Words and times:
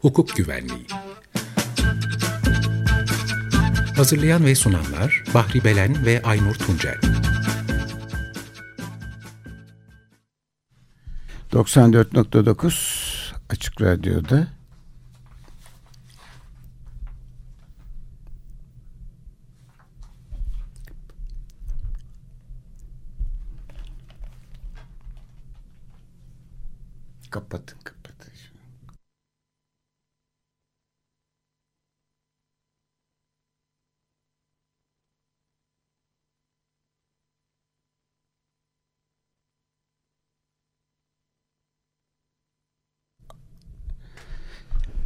Hukuk 0.00 0.36
Güvenliği. 0.36 0.86
Hazırlayan 3.96 4.44
ve 4.44 4.54
sunanlar 4.54 5.24
Bahri 5.34 5.64
Belen 5.64 6.06
ve 6.06 6.22
Aynur 6.22 6.54
Tuncel. 6.54 7.00
94.9 11.52 13.32
Açık 13.50 13.80
Radyo'da 13.80 14.59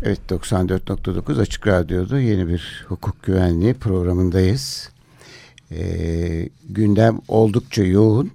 Evet 0.07 0.21
94.9 0.29 1.41
Açık 1.41 1.67
Radyo'da 1.67 2.21
yeni 2.21 2.49
bir 2.49 2.85
hukuk 2.89 3.23
güvenliği 3.23 3.75
programındayız. 3.75 4.91
Ee, 5.73 6.49
gündem 6.69 7.21
oldukça 7.29 7.85
yoğun. 7.85 8.31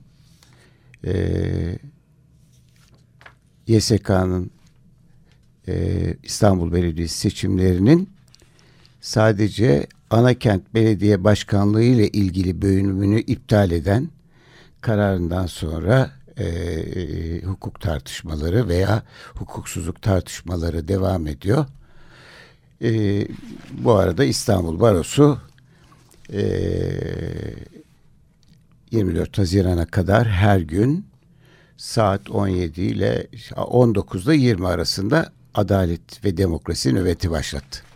Ee, 1.06 1.80
YSK'nın 3.68 4.52
e, 5.68 5.74
İstanbul 6.24 6.74
Belediyesi 6.74 7.18
seçimlerinin 7.18 8.10
sadece 9.02 9.88
Anakent 10.10 10.74
Belediye 10.74 11.24
Başkanlığı 11.24 11.84
ile 11.84 12.08
ilgili 12.08 12.62
bölümünü 12.62 13.20
iptal 13.20 13.72
eden 13.72 14.10
kararından 14.82 15.46
sonra 15.46 16.12
e, 16.40 16.46
e, 16.46 17.42
hukuk 17.42 17.82
tartışmaları 17.82 18.68
veya 18.68 19.04
hukuksuzluk 19.36 20.02
tartışmaları 20.02 20.88
devam 20.88 21.28
ediyor. 21.28 21.66
E, 22.82 23.28
bu 23.72 23.94
arada 23.94 24.24
İstanbul 24.24 24.80
Barosu 24.80 25.40
e, 26.34 26.42
24 28.92 29.38
Haziran'a 29.38 29.86
kadar 29.86 30.28
her 30.28 30.60
gün 30.60 31.06
saat 31.78 32.30
17 32.30 32.82
ile 32.82 33.28
19'da 33.52 34.34
20 34.34 34.68
arasında 34.68 35.32
Adalet 35.54 36.26
ve 36.26 36.38
Demokrasi 36.38 36.96
nöbeti 36.96 37.32
başlattı. 37.32 37.89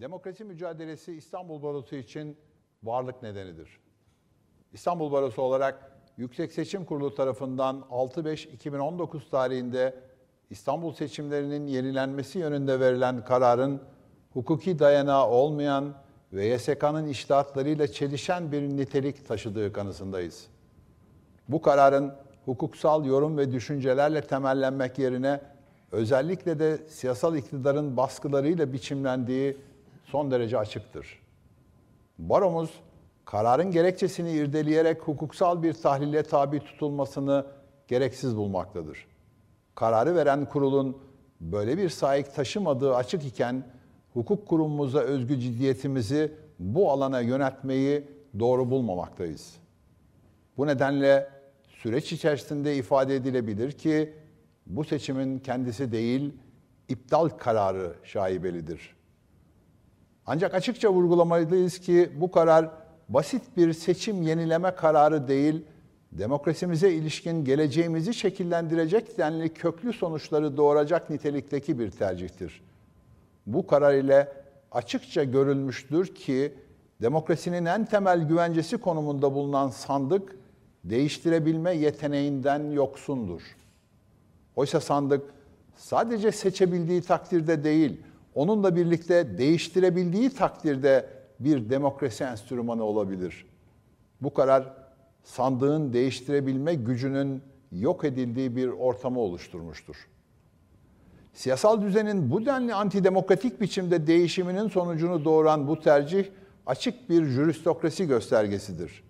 Demokrasi 0.00 0.44
mücadelesi 0.44 1.12
İstanbul 1.12 1.62
Barosu 1.62 1.96
için 1.96 2.36
varlık 2.82 3.22
nedenidir. 3.22 3.80
İstanbul 4.72 5.12
Barosu 5.12 5.42
olarak 5.42 5.92
Yüksek 6.16 6.52
Seçim 6.52 6.84
Kurulu 6.84 7.14
tarafından 7.14 7.84
6-5-2019 7.90 9.30
tarihinde 9.30 9.94
İstanbul 10.50 10.92
seçimlerinin 10.92 11.66
yenilenmesi 11.66 12.38
yönünde 12.38 12.80
verilen 12.80 13.24
kararın 13.24 13.82
hukuki 14.32 14.78
dayanağı 14.78 15.26
olmayan 15.26 15.94
ve 16.32 16.46
YSK'nın 16.46 17.06
iştahatlarıyla 17.06 17.88
çelişen 17.88 18.52
bir 18.52 18.62
nitelik 18.62 19.28
taşıdığı 19.28 19.72
kanısındayız. 19.72 20.46
Bu 21.48 21.62
kararın 21.62 22.14
hukuksal 22.44 23.04
yorum 23.04 23.36
ve 23.36 23.52
düşüncelerle 23.52 24.20
temellenmek 24.20 24.98
yerine 24.98 25.40
özellikle 25.92 26.58
de 26.58 26.88
siyasal 26.88 27.36
iktidarın 27.36 27.96
baskılarıyla 27.96 28.72
biçimlendiği 28.72 29.56
son 30.10 30.30
derece 30.30 30.58
açıktır. 30.58 31.20
Baromuz 32.18 32.70
kararın 33.24 33.70
gerekçesini 33.70 34.32
irdeleyerek 34.32 35.02
hukuksal 35.02 35.62
bir 35.62 35.72
tahlile 35.72 36.22
tabi 36.22 36.60
tutulmasını 36.60 37.46
gereksiz 37.88 38.36
bulmaktadır. 38.36 39.06
Kararı 39.74 40.14
veren 40.14 40.44
kurulun 40.44 40.98
böyle 41.40 41.78
bir 41.78 41.88
sahip 41.88 42.34
taşımadığı 42.34 42.94
açık 42.94 43.24
iken 43.24 43.64
hukuk 44.12 44.48
kurumumuza 44.48 45.00
özgü 45.00 45.40
ciddiyetimizi 45.40 46.32
bu 46.58 46.90
alana 46.90 47.20
yönetmeyi 47.20 48.04
doğru 48.38 48.70
bulmamaktayız. 48.70 49.56
Bu 50.56 50.66
nedenle 50.66 51.28
süreç 51.68 52.12
içerisinde 52.12 52.76
ifade 52.76 53.16
edilebilir 53.16 53.72
ki 53.72 54.14
bu 54.66 54.84
seçimin 54.84 55.38
kendisi 55.38 55.92
değil, 55.92 56.34
iptal 56.88 57.28
kararı 57.28 57.94
şaibelidir. 58.04 58.99
Ancak 60.32 60.54
açıkça 60.54 60.92
vurgulamalıyız 60.92 61.78
ki 61.78 62.10
bu 62.16 62.30
karar 62.30 62.70
basit 63.08 63.42
bir 63.56 63.72
seçim 63.72 64.22
yenileme 64.22 64.70
kararı 64.74 65.28
değil, 65.28 65.64
demokrasimize 66.12 66.92
ilişkin 66.92 67.44
geleceğimizi 67.44 68.14
şekillendirecek 68.14 69.18
denli 69.18 69.48
köklü 69.48 69.92
sonuçları 69.92 70.56
doğuracak 70.56 71.10
nitelikteki 71.10 71.78
bir 71.78 71.90
tercihtir. 71.90 72.62
Bu 73.46 73.66
karar 73.66 73.94
ile 73.94 74.28
açıkça 74.72 75.24
görülmüştür 75.24 76.14
ki 76.14 76.54
demokrasinin 77.02 77.64
en 77.64 77.84
temel 77.84 78.28
güvencesi 78.28 78.78
konumunda 78.78 79.34
bulunan 79.34 79.68
sandık 79.68 80.36
değiştirebilme 80.84 81.72
yeteneğinden 81.72 82.70
yoksundur. 82.70 83.42
Oysa 84.56 84.80
sandık 84.80 85.22
sadece 85.76 86.32
seçebildiği 86.32 87.02
takdirde 87.02 87.64
değil, 87.64 88.00
onunla 88.34 88.76
birlikte 88.76 89.38
değiştirebildiği 89.38 90.30
takdirde 90.30 91.06
bir 91.40 91.70
demokrasi 91.70 92.24
enstrümanı 92.24 92.84
olabilir. 92.84 93.46
Bu 94.20 94.34
karar 94.34 94.72
sandığın 95.24 95.92
değiştirebilme 95.92 96.74
gücünün 96.74 97.42
yok 97.72 98.04
edildiği 98.04 98.56
bir 98.56 98.68
ortamı 98.68 99.20
oluşturmuştur. 99.20 99.96
Siyasal 101.34 101.82
düzenin 101.82 102.30
bu 102.30 102.46
denli 102.46 102.74
antidemokratik 102.74 103.60
biçimde 103.60 104.06
değişiminin 104.06 104.68
sonucunu 104.68 105.24
doğuran 105.24 105.68
bu 105.68 105.80
tercih 105.80 106.24
açık 106.66 107.10
bir 107.10 107.24
jüristokrasi 107.24 108.06
göstergesidir. 108.06 109.04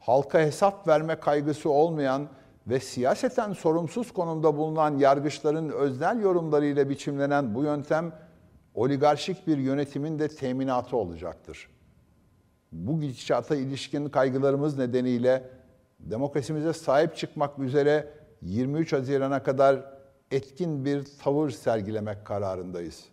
Halka 0.00 0.38
hesap 0.40 0.88
verme 0.88 1.14
kaygısı 1.14 1.70
olmayan 1.70 2.28
ve 2.66 2.80
siyaseten 2.80 3.52
sorumsuz 3.52 4.12
konumda 4.12 4.56
bulunan 4.56 4.98
yargıçların 4.98 5.68
öznel 5.68 6.20
yorumlarıyla 6.20 6.88
biçimlenen 6.88 7.54
bu 7.54 7.62
yöntem 7.62 8.12
oligarşik 8.74 9.46
bir 9.46 9.58
yönetimin 9.58 10.18
de 10.18 10.28
teminatı 10.28 10.96
olacaktır. 10.96 11.68
Bu 12.72 13.00
gidişata 13.00 13.56
ilişkin 13.56 14.08
kaygılarımız 14.08 14.78
nedeniyle 14.78 15.50
demokrasimize 16.00 16.72
sahip 16.72 17.16
çıkmak 17.16 17.58
üzere 17.58 18.08
23 18.42 18.92
Haziran'a 18.92 19.42
kadar 19.42 19.84
etkin 20.30 20.84
bir 20.84 21.04
tavır 21.22 21.50
sergilemek 21.50 22.24
kararındayız. 22.24 23.04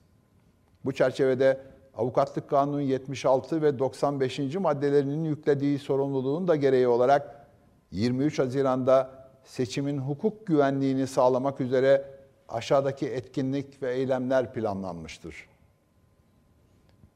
Bu 0.86 0.92
çerçevede 0.92 1.62
Avukatlık 1.98 2.50
Kanunu 2.50 2.82
76 2.82 3.62
ve 3.62 3.80
95. 3.80 4.56
maddelerinin 4.56 5.24
yüklediği 5.24 5.80
sorumluluğun 5.80 6.48
da 6.48 6.56
gereği 6.56 6.88
olarak 6.88 7.48
23 7.92 8.40
Haziran'da 8.40 9.10
seçimin 9.44 9.98
hukuk 9.98 10.48
güvenliğini 10.48 11.08
sağlamak 11.08 11.62
üzere 11.62 12.17
aşağıdaki 12.48 13.08
etkinlik 13.08 13.82
ve 13.84 13.94
eylemler 13.94 14.54
planlanmıştır. 14.54 15.50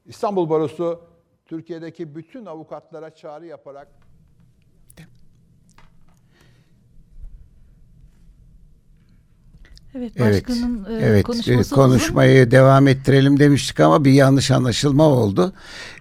İstanbul 0.06 0.50
Barosu 0.50 1.00
Türkiye'deki 1.46 2.14
bütün 2.14 2.46
avukatlara 2.46 3.14
çağrı 3.14 3.46
yaparak 3.46 3.88
Evet, 9.94 10.20
başkanın 10.20 10.86
evet, 10.90 11.02
e, 11.02 11.06
evet, 11.06 11.24
konuşması 11.24 11.74
konuşmayı 11.74 12.40
uzun. 12.40 12.50
devam 12.50 12.88
ettirelim 12.88 13.38
demiştik 13.38 13.80
ama 13.80 14.04
bir 14.04 14.12
yanlış 14.12 14.50
anlaşılma 14.50 15.08
oldu. 15.08 15.52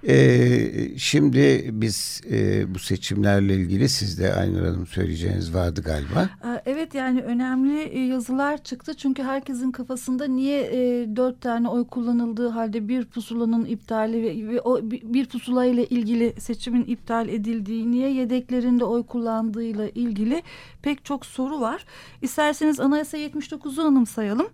Ee, 0.08 0.98
şimdi 0.98 1.70
biz 1.72 2.22
e, 2.32 2.74
bu 2.74 2.80
seçimlerle 2.80 3.56
ilgili 3.56 3.90
siz 3.90 4.20
de 4.20 4.34
Aynur 4.34 4.62
Hanım 4.62 4.88
söyleyeceğiniz 4.88 5.54
vardı 5.54 5.82
galiba. 5.82 6.30
Evet 6.66 6.96
yani 6.96 7.22
önemli 7.22 7.80
e, 7.82 8.00
yazılar 8.00 8.64
çıktı 8.64 8.94
çünkü 8.94 9.24
herkesin 9.24 9.72
kafasında 9.72 10.26
niye 10.26 10.62
e, 10.62 11.08
dört 11.16 11.42
tane 11.42 11.68
oy 11.68 11.88
kullanıldığı 11.88 12.50
halde 12.50 12.88
bir 12.88 13.06
pusulanın 13.06 13.66
iptali 13.66 14.24
ve, 14.24 14.54
ve 14.54 14.62
o 14.62 14.82
bir 14.92 15.26
pusula 15.26 15.66
ile 15.66 15.86
ilgili 15.86 16.34
seçimin 16.42 16.84
iptal 16.84 17.30
edildiği, 17.30 17.92
niye 17.92 18.14
yedeklerinde 18.14 18.86
oy 18.86 19.04
kullandığıyla 19.04 19.90
ilgili 19.90 20.44
pek 20.82 21.06
çok 21.06 21.26
soru 21.26 21.62
var. 21.62 21.86
İsterseniz 22.22 22.80
Anayasa 22.80 23.18
79'u 23.18 23.81
anımsayalım. 23.82 24.48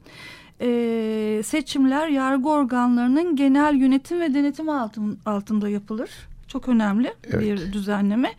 e, 0.61 1.41
seçimler 1.45 2.07
yargı 2.07 2.49
organlarının 2.49 3.35
genel 3.35 3.75
yönetim 3.75 4.19
ve 4.19 4.33
denetim 4.33 4.69
altın, 4.69 5.19
altında 5.25 5.69
yapılır. 5.69 6.09
Çok 6.47 6.69
önemli 6.69 7.13
evet. 7.23 7.41
bir 7.41 7.73
düzenleme. 7.73 8.31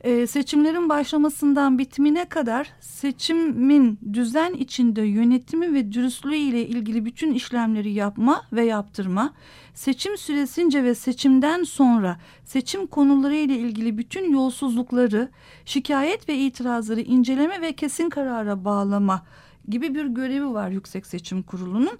E, 0.00 0.26
seçimlerin 0.26 0.88
başlamasından 0.88 1.78
bitimine 1.78 2.24
kadar 2.24 2.72
seçimin 2.80 3.98
düzen 4.12 4.52
içinde 4.52 5.02
yönetimi 5.02 5.74
ve 5.74 5.92
dürüstlüğü 5.92 6.36
ile 6.36 6.66
ilgili 6.66 7.04
bütün 7.04 7.34
işlemleri 7.34 7.92
yapma 7.92 8.42
ve 8.52 8.64
yaptırma, 8.64 9.32
seçim 9.74 10.18
süresince 10.18 10.84
ve 10.84 10.94
seçimden 10.94 11.62
sonra 11.62 12.18
seçim 12.44 12.86
konuları 12.86 13.34
ile 13.34 13.56
ilgili 13.56 13.98
bütün 13.98 14.32
yolsuzlukları, 14.32 15.28
şikayet 15.64 16.28
ve 16.28 16.36
itirazları 16.36 17.00
inceleme 17.00 17.60
ve 17.60 17.72
kesin 17.72 18.10
karara 18.10 18.64
bağlama 18.64 19.22
gibi 19.68 19.94
bir 19.94 20.06
görevi 20.06 20.54
var 20.54 20.68
Yüksek 20.70 21.06
Seçim 21.06 21.42
Kurulu'nun 21.42 21.98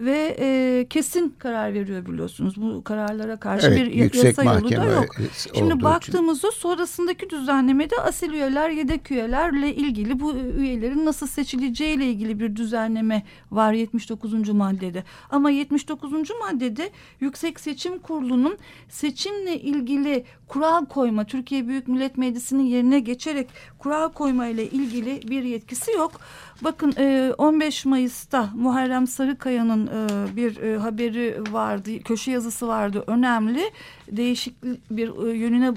ve 0.00 0.36
e, 0.40 0.86
kesin 0.90 1.34
karar 1.38 1.74
veriyor 1.74 2.06
biliyorsunuz. 2.06 2.54
Bu 2.56 2.84
kararlara 2.84 3.36
karşı 3.36 3.66
evet, 3.66 3.92
bir 3.92 4.24
yasa 4.24 4.44
yolu 4.44 4.70
da 4.70 4.84
yok. 4.84 5.16
Şimdi 5.54 5.82
baktığımızda 5.82 6.48
için. 6.48 6.60
sonrasındaki 6.60 7.30
düzenlemede 7.30 7.96
asil 7.96 8.32
üyeler, 8.32 8.70
yedek 8.70 9.10
üyelerle 9.10 9.74
ilgili 9.74 10.20
bu 10.20 10.34
üyelerin 10.36 11.04
nasıl 11.04 11.26
seçileceği 11.26 11.96
ile 11.96 12.06
ilgili 12.06 12.40
bir 12.40 12.56
düzenleme 12.56 13.22
var 13.50 13.72
79. 13.72 14.48
maddede. 14.48 15.04
Ama 15.30 15.50
79. 15.50 16.12
maddede 16.12 16.90
Yüksek 17.20 17.60
Seçim 17.60 17.98
Kurulu'nun 17.98 18.58
seçimle 18.88 19.60
ilgili 19.60 20.24
kural 20.48 20.86
koyma, 20.86 21.24
Türkiye 21.24 21.68
Büyük 21.68 21.88
Millet 21.88 22.18
Meclisi'nin 22.18 22.62
yerine 22.62 23.00
geçerek 23.00 23.48
kural 23.78 24.08
koyma 24.08 24.46
ile 24.46 24.70
ilgili 24.70 25.30
bir 25.30 25.42
yetkisi 25.42 25.92
yok. 25.92 26.20
Bakın 26.64 26.92
15 27.38 27.86
e, 27.86 27.88
Mayıs'ta 27.88 28.48
Muharrem 28.54 29.06
Sarıkaya'nın 29.06 29.86
e, 29.86 30.36
bir 30.36 30.56
e, 30.56 30.78
haberi 30.78 31.38
vardı, 31.50 31.90
köşe 32.04 32.30
yazısı 32.30 32.68
vardı 32.68 33.04
önemli. 33.06 33.70
Değişik 34.10 34.62
bir 34.90 35.34
yönüne 35.34 35.70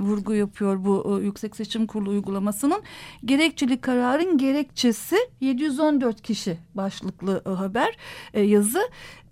vurgu 0.00 0.34
yapıyor 0.34 0.84
bu 0.84 1.20
Yüksek 1.22 1.56
Seçim 1.56 1.86
Kurulu 1.86 2.10
uygulamasının. 2.10 2.82
Gerekçeli 3.24 3.80
kararın 3.80 4.38
gerekçesi 4.38 5.16
714 5.40 6.22
kişi 6.22 6.58
başlıklı 6.74 7.42
haber 7.44 7.96
yazı. 8.34 8.80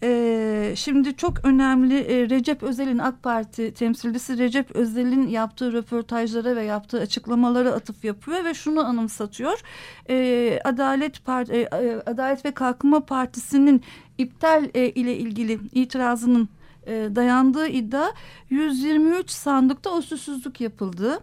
Ee, 0.03 0.73
şimdi 0.77 1.17
çok 1.17 1.45
önemli 1.45 1.99
e, 1.99 2.31
Recep 2.31 2.63
Özel'in 2.63 2.99
AK 2.99 3.23
Parti 3.23 3.75
temsilcisi 3.75 4.39
Recep 4.39 4.77
Özel'in 4.77 5.29
yaptığı 5.29 5.73
röportajlara 5.73 6.57
ve 6.57 6.65
yaptığı 6.65 7.01
açıklamalara 7.01 7.71
atıf 7.71 8.05
yapıyor 8.05 8.45
ve 8.45 8.55
şunu 8.55 8.87
anımsatıyor. 8.87 9.61
Adalet 10.65 11.25
Part 11.25 11.51
e, 11.51 11.69
Adalet 12.07 12.45
ve 12.45 12.51
Kalkınma 12.51 13.01
Partisi'nin 13.01 13.83
iptal 14.19 14.69
e, 14.75 14.91
ile 14.91 15.17
ilgili 15.17 15.59
itirazının 15.73 16.49
e, 16.89 17.17
dayandığı 17.17 17.69
iddia 17.69 18.13
123 18.51 19.31
sandıkta 19.31 19.97
usulsüzlük 19.97 20.61
yapıldığı 20.61 21.21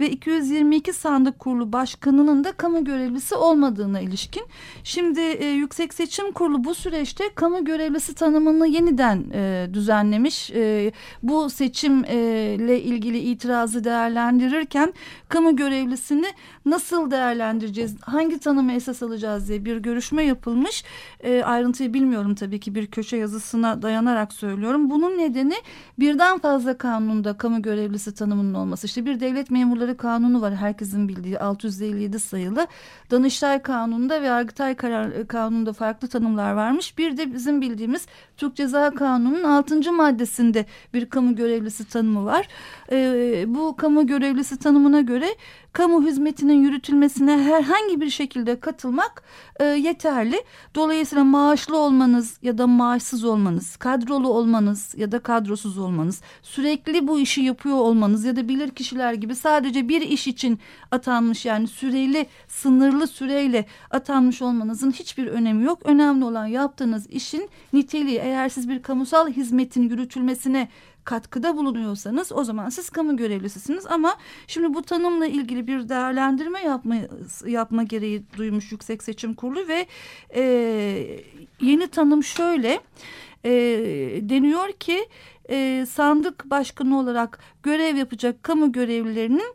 ve 0.00 0.10
222 0.10 0.92
sandık 0.92 1.38
kurulu 1.38 1.72
başkanının 1.72 2.44
da 2.44 2.52
kamu 2.52 2.84
görevlisi 2.84 3.34
olmadığına 3.34 4.00
ilişkin. 4.00 4.42
Şimdi 4.84 5.20
e, 5.20 5.46
Yüksek 5.46 5.94
Seçim 5.94 6.32
Kurulu 6.32 6.64
bu 6.64 6.74
süreçte 6.74 7.24
kamu 7.34 7.64
görevlisi 7.64 8.14
tanımını 8.14 8.66
yeniden 8.66 9.24
e, 9.34 9.68
düzenlemiş. 9.72 10.50
E, 10.50 10.92
bu 11.22 11.50
seçimle 11.50 12.74
e, 12.74 12.80
ilgili 12.80 13.18
itirazı 13.18 13.84
değerlendirirken 13.84 14.92
kamu 15.28 15.56
görevlisini 15.56 16.26
nasıl 16.66 17.10
değerlendireceğiz, 17.10 17.96
hangi 18.00 18.38
tanımı 18.38 18.72
esas 18.72 19.02
alacağız 19.02 19.48
diye 19.48 19.64
bir 19.64 19.76
görüşme 19.76 20.24
yapılmış. 20.24 20.84
E, 21.20 21.42
ayrıntıyı 21.42 21.94
bilmiyorum 21.94 22.34
tabii 22.34 22.60
ki 22.60 22.74
bir 22.74 22.86
köşe 22.86 23.16
yazısına 23.16 23.82
dayanarak 23.82 24.32
söylüyorum. 24.32 24.90
Bunun 24.90 25.18
nedeni 25.18 25.54
birden 25.98 26.38
fazla 26.38 26.78
kanunda 26.78 27.36
kamu 27.36 27.62
görevlisi 27.62 28.14
tanımının 28.14 28.54
olması. 28.54 28.86
İşte 28.86 29.06
bir 29.06 29.20
devlet 29.20 29.50
memurları 29.50 29.85
kanunu 29.94 30.40
var 30.40 30.54
herkesin 30.54 31.08
bildiği 31.08 31.38
657 31.38 32.20
sayılı. 32.20 32.66
Danıştay 33.10 33.62
kanununda 33.62 34.22
ve 34.22 34.26
Yargıtay 34.26 34.74
karar, 34.74 35.26
kanununda 35.26 35.72
farklı 35.72 36.08
tanımlar 36.08 36.52
varmış. 36.52 36.98
Bir 36.98 37.16
de 37.16 37.34
bizim 37.34 37.60
bildiğimiz 37.60 38.06
Türk 38.36 38.56
Ceza 38.56 38.90
Kanunu'nun 38.90 39.42
6. 39.42 39.92
maddesinde 39.92 40.66
bir 40.94 41.10
kamu 41.10 41.36
görevlisi 41.36 41.88
tanımı 41.88 42.24
var. 42.24 42.48
E, 42.92 43.44
bu 43.48 43.76
kamu 43.76 44.06
görevlisi 44.06 44.56
tanımına 44.56 45.00
göre 45.00 45.28
kamu 45.76 46.06
hizmetinin 46.06 46.62
yürütülmesine 46.62 47.38
herhangi 47.38 48.00
bir 48.00 48.10
şekilde 48.10 48.60
katılmak 48.60 49.22
e, 49.60 49.64
yeterli. 49.64 50.44
Dolayısıyla 50.74 51.24
maaşlı 51.24 51.78
olmanız 51.78 52.38
ya 52.42 52.58
da 52.58 52.66
maaşsız 52.66 53.24
olmanız, 53.24 53.76
kadrolu 53.76 54.28
olmanız 54.28 54.94
ya 54.96 55.12
da 55.12 55.18
kadrosuz 55.18 55.78
olmanız, 55.78 56.22
sürekli 56.42 57.08
bu 57.08 57.20
işi 57.20 57.40
yapıyor 57.42 57.76
olmanız 57.76 58.24
ya 58.24 58.36
da 58.36 58.48
bilir 58.48 58.70
kişiler 58.70 59.12
gibi 59.12 59.34
sadece 59.34 59.88
bir 59.88 60.00
iş 60.00 60.26
için 60.26 60.58
atanmış 60.90 61.44
yani 61.44 61.68
süreli, 61.68 62.26
sınırlı 62.48 63.06
süreyle 63.06 63.66
atanmış 63.90 64.42
olmanızın 64.42 64.90
hiçbir 64.90 65.26
önemi 65.26 65.64
yok. 65.64 65.78
Önemli 65.84 66.24
olan 66.24 66.46
yaptığınız 66.46 67.06
işin 67.06 67.48
niteliği. 67.72 68.18
Eğer 68.18 68.48
siz 68.48 68.68
bir 68.68 68.82
kamusal 68.82 69.28
hizmetin 69.28 69.82
yürütülmesine 69.82 70.68
katkıda 71.06 71.56
bulunuyorsanız 71.56 72.32
o 72.32 72.44
zaman 72.44 72.68
siz 72.68 72.90
kamu 72.90 73.16
görevlisisiniz. 73.16 73.86
Ama 73.86 74.16
şimdi 74.46 74.74
bu 74.74 74.82
tanımla 74.82 75.26
ilgili 75.26 75.66
bir 75.66 75.88
değerlendirme 75.88 76.60
yapma 76.60 76.96
yapma 77.46 77.82
gereği 77.82 78.22
duymuş 78.36 78.72
Yüksek 78.72 79.02
Seçim 79.02 79.34
Kurulu 79.34 79.68
ve 79.68 79.86
e, 80.34 80.42
yeni 81.60 81.88
tanım 81.88 82.24
şöyle. 82.24 82.80
E, 83.44 83.52
deniyor 84.22 84.72
ki 84.72 85.08
e, 85.50 85.86
sandık 85.90 86.50
başkanı 86.50 86.98
olarak 86.98 87.38
görev 87.62 87.96
yapacak 87.96 88.42
kamu 88.42 88.72
görevlilerinin 88.72 89.54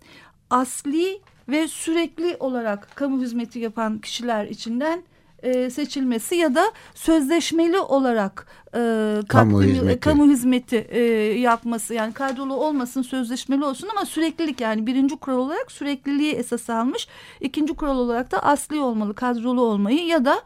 asli 0.50 1.22
ve 1.50 1.68
sürekli 1.68 2.38
olarak 2.40 2.96
kamu 2.96 3.22
hizmeti 3.22 3.60
yapan 3.60 4.00
kişiler 4.00 4.46
içinden 4.46 5.04
e, 5.44 5.70
seçilmesi 5.70 6.36
ya 6.36 6.56
da 6.56 6.72
sözleşmeli 6.96 7.80
olarak 7.80 8.48
e, 8.76 8.80
kamu 9.28 9.58
katkı, 9.58 9.74
hizmeti, 9.74 10.00
kamu 10.00 10.30
hizmeti 10.30 10.88
e, 10.90 11.00
yapması 11.40 11.94
yani 11.94 12.14
kadrolu 12.14 12.54
olmasın 12.54 13.02
sözleşmeli 13.02 13.66
olsun 13.66 13.88
ama 13.92 14.06
süreklilik 14.06 14.62
yani 14.62 14.88
birinci 14.88 15.16
kural 15.16 15.38
olarak 15.38 15.72
sürekliliği 15.72 16.34
esas 16.34 16.70
almış 16.70 17.08
ikinci 17.42 17.74
kural 17.74 17.98
olarak 17.98 18.32
da 18.32 18.44
asli 18.44 18.80
olmalı 18.80 19.16
kadrolu 19.16 19.62
olmayı 19.62 20.06
ya 20.06 20.26
da 20.26 20.42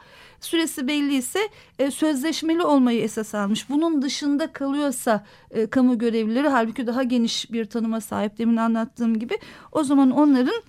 süresi 0.46 0.88
belli 0.88 1.16
ise 1.16 1.40
e, 1.80 1.92
sözleşmeli 1.92 2.64
olmayı 2.64 3.02
esas 3.02 3.36
almış. 3.36 3.70
Bunun 3.70 4.02
dışında 4.02 4.54
kalıyorsa 4.54 5.26
e, 5.52 5.68
kamu 5.68 5.98
görevlileri 5.98 6.48
halbuki 6.48 6.88
daha 6.88 7.04
geniş 7.04 7.52
bir 7.52 7.66
tanıma 7.66 8.02
sahip 8.02 8.38
demin 8.38 8.58
anlattığım 8.58 9.20
gibi 9.20 9.38
o 9.72 9.84
zaman 9.84 10.12
onların 10.12 10.64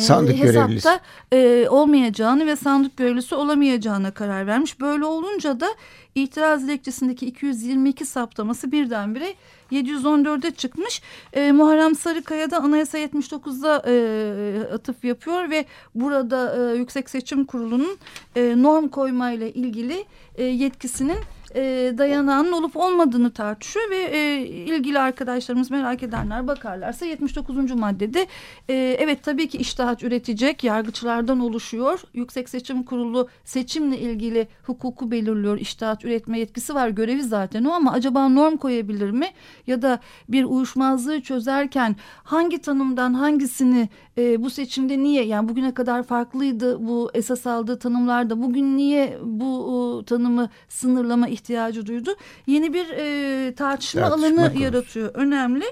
sandık 0.00 0.34
e, 0.34 0.38
hesapta 0.38 0.66
görevlisi. 0.66 1.00
e, 1.32 1.68
olmayacağını 1.68 2.46
ve 2.46 2.56
sandık 2.56 2.96
görevlisi 2.96 3.34
olamayacağına 3.34 4.10
karar 4.10 4.46
vermiş. 4.46 4.80
Böyle 4.80 5.04
olunca 5.04 5.60
da 5.60 5.68
itiraz 6.14 6.62
dilekçesindeki 6.62 7.26
222 7.26 8.06
saptaması 8.06 8.72
birdenbire 8.72 9.34
714'e 9.72 10.50
çıkmış. 10.50 11.02
E, 11.32 11.52
Muharrem 11.52 11.94
Sarıkaya 11.94 12.50
da 12.50 12.58
Anayasa 12.58 12.98
79'da 12.98 13.82
e, 13.86 14.74
atıf 14.74 15.04
yapıyor 15.04 15.50
ve 15.50 15.64
burada 15.94 16.72
e, 16.72 16.76
Yüksek 16.76 17.10
Seçim 17.10 17.44
Kurulu'nun 17.44 17.98
e, 18.36 18.54
norm 18.62 18.88
koymayla 18.88 19.48
ilgili 19.48 20.04
e, 20.34 20.44
yetkisinin 20.44 21.18
e, 21.54 21.94
dayanağının 21.98 22.52
olup 22.52 22.76
olmadığını 22.76 23.30
tartışıyor 23.30 23.90
ve 23.90 23.96
e, 23.96 24.46
ilgili 24.46 24.98
arkadaşlarımız 24.98 25.70
merak 25.70 26.02
edenler 26.02 26.46
bakarlarsa 26.46 27.06
79. 27.06 27.70
maddede 27.74 28.26
e, 28.68 28.96
evet 29.00 29.22
tabii 29.22 29.48
ki 29.48 29.58
iştahat 29.58 30.02
üretecek 30.02 30.64
yargıçlardan 30.64 31.40
oluşuyor. 31.40 32.00
Yüksek 32.14 32.48
Seçim 32.48 32.82
Kurulu 32.82 33.28
seçimle 33.44 33.98
ilgili 33.98 34.48
hukuku 34.62 35.10
belirliyor. 35.10 35.58
İştahat 35.58 36.04
üretme 36.04 36.38
yetkisi 36.38 36.74
var 36.74 36.88
görevi 36.88 37.22
zaten 37.22 37.64
o 37.64 37.70
ama 37.70 37.92
acaba 37.92 38.28
norm 38.28 38.56
koyabilir 38.56 39.10
mi? 39.10 39.26
Ya 39.66 39.82
da 39.82 40.00
bir 40.28 40.44
uyuşmazlığı 40.44 41.20
çözerken 41.20 41.96
hangi 42.24 42.58
tanımdan 42.58 43.14
hangisini 43.14 43.88
e, 44.20 44.42
bu 44.42 44.50
seçimde 44.50 44.98
niye 44.98 45.24
yani 45.24 45.48
bugüne 45.48 45.74
kadar 45.74 46.02
farklıydı 46.02 46.86
bu 46.88 47.10
esas 47.14 47.46
aldığı 47.46 47.78
tanımlarda 47.78 48.42
bugün 48.42 48.76
niye 48.76 49.18
bu 49.22 50.00
e, 50.02 50.04
tanımı 50.04 50.50
sınırlama 50.68 51.28
ihtiyacı 51.28 51.86
duydu? 51.86 52.10
Yeni 52.46 52.74
bir 52.74 52.88
e, 52.88 53.54
tartışma, 53.54 54.00
tartışma 54.00 54.26
alanı 54.26 54.36
konusu. 54.48 54.62
yaratıyor. 54.62 55.10
Önemli. 55.14 55.64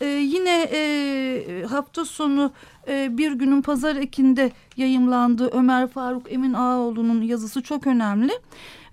E, 0.00 0.06
yine 0.06 0.68
e, 0.72 1.64
hafta 1.70 2.04
sonu 2.04 2.52
e, 2.88 3.18
bir 3.18 3.32
günün 3.32 3.62
pazar 3.62 3.96
ekinde 3.96 4.52
yayımlandığı 4.76 5.48
Ömer 5.48 5.88
Faruk 5.88 6.32
Emin 6.32 6.52
Ağaoğlu'nun 6.52 7.22
yazısı 7.22 7.62
çok 7.62 7.86
önemli. 7.86 8.32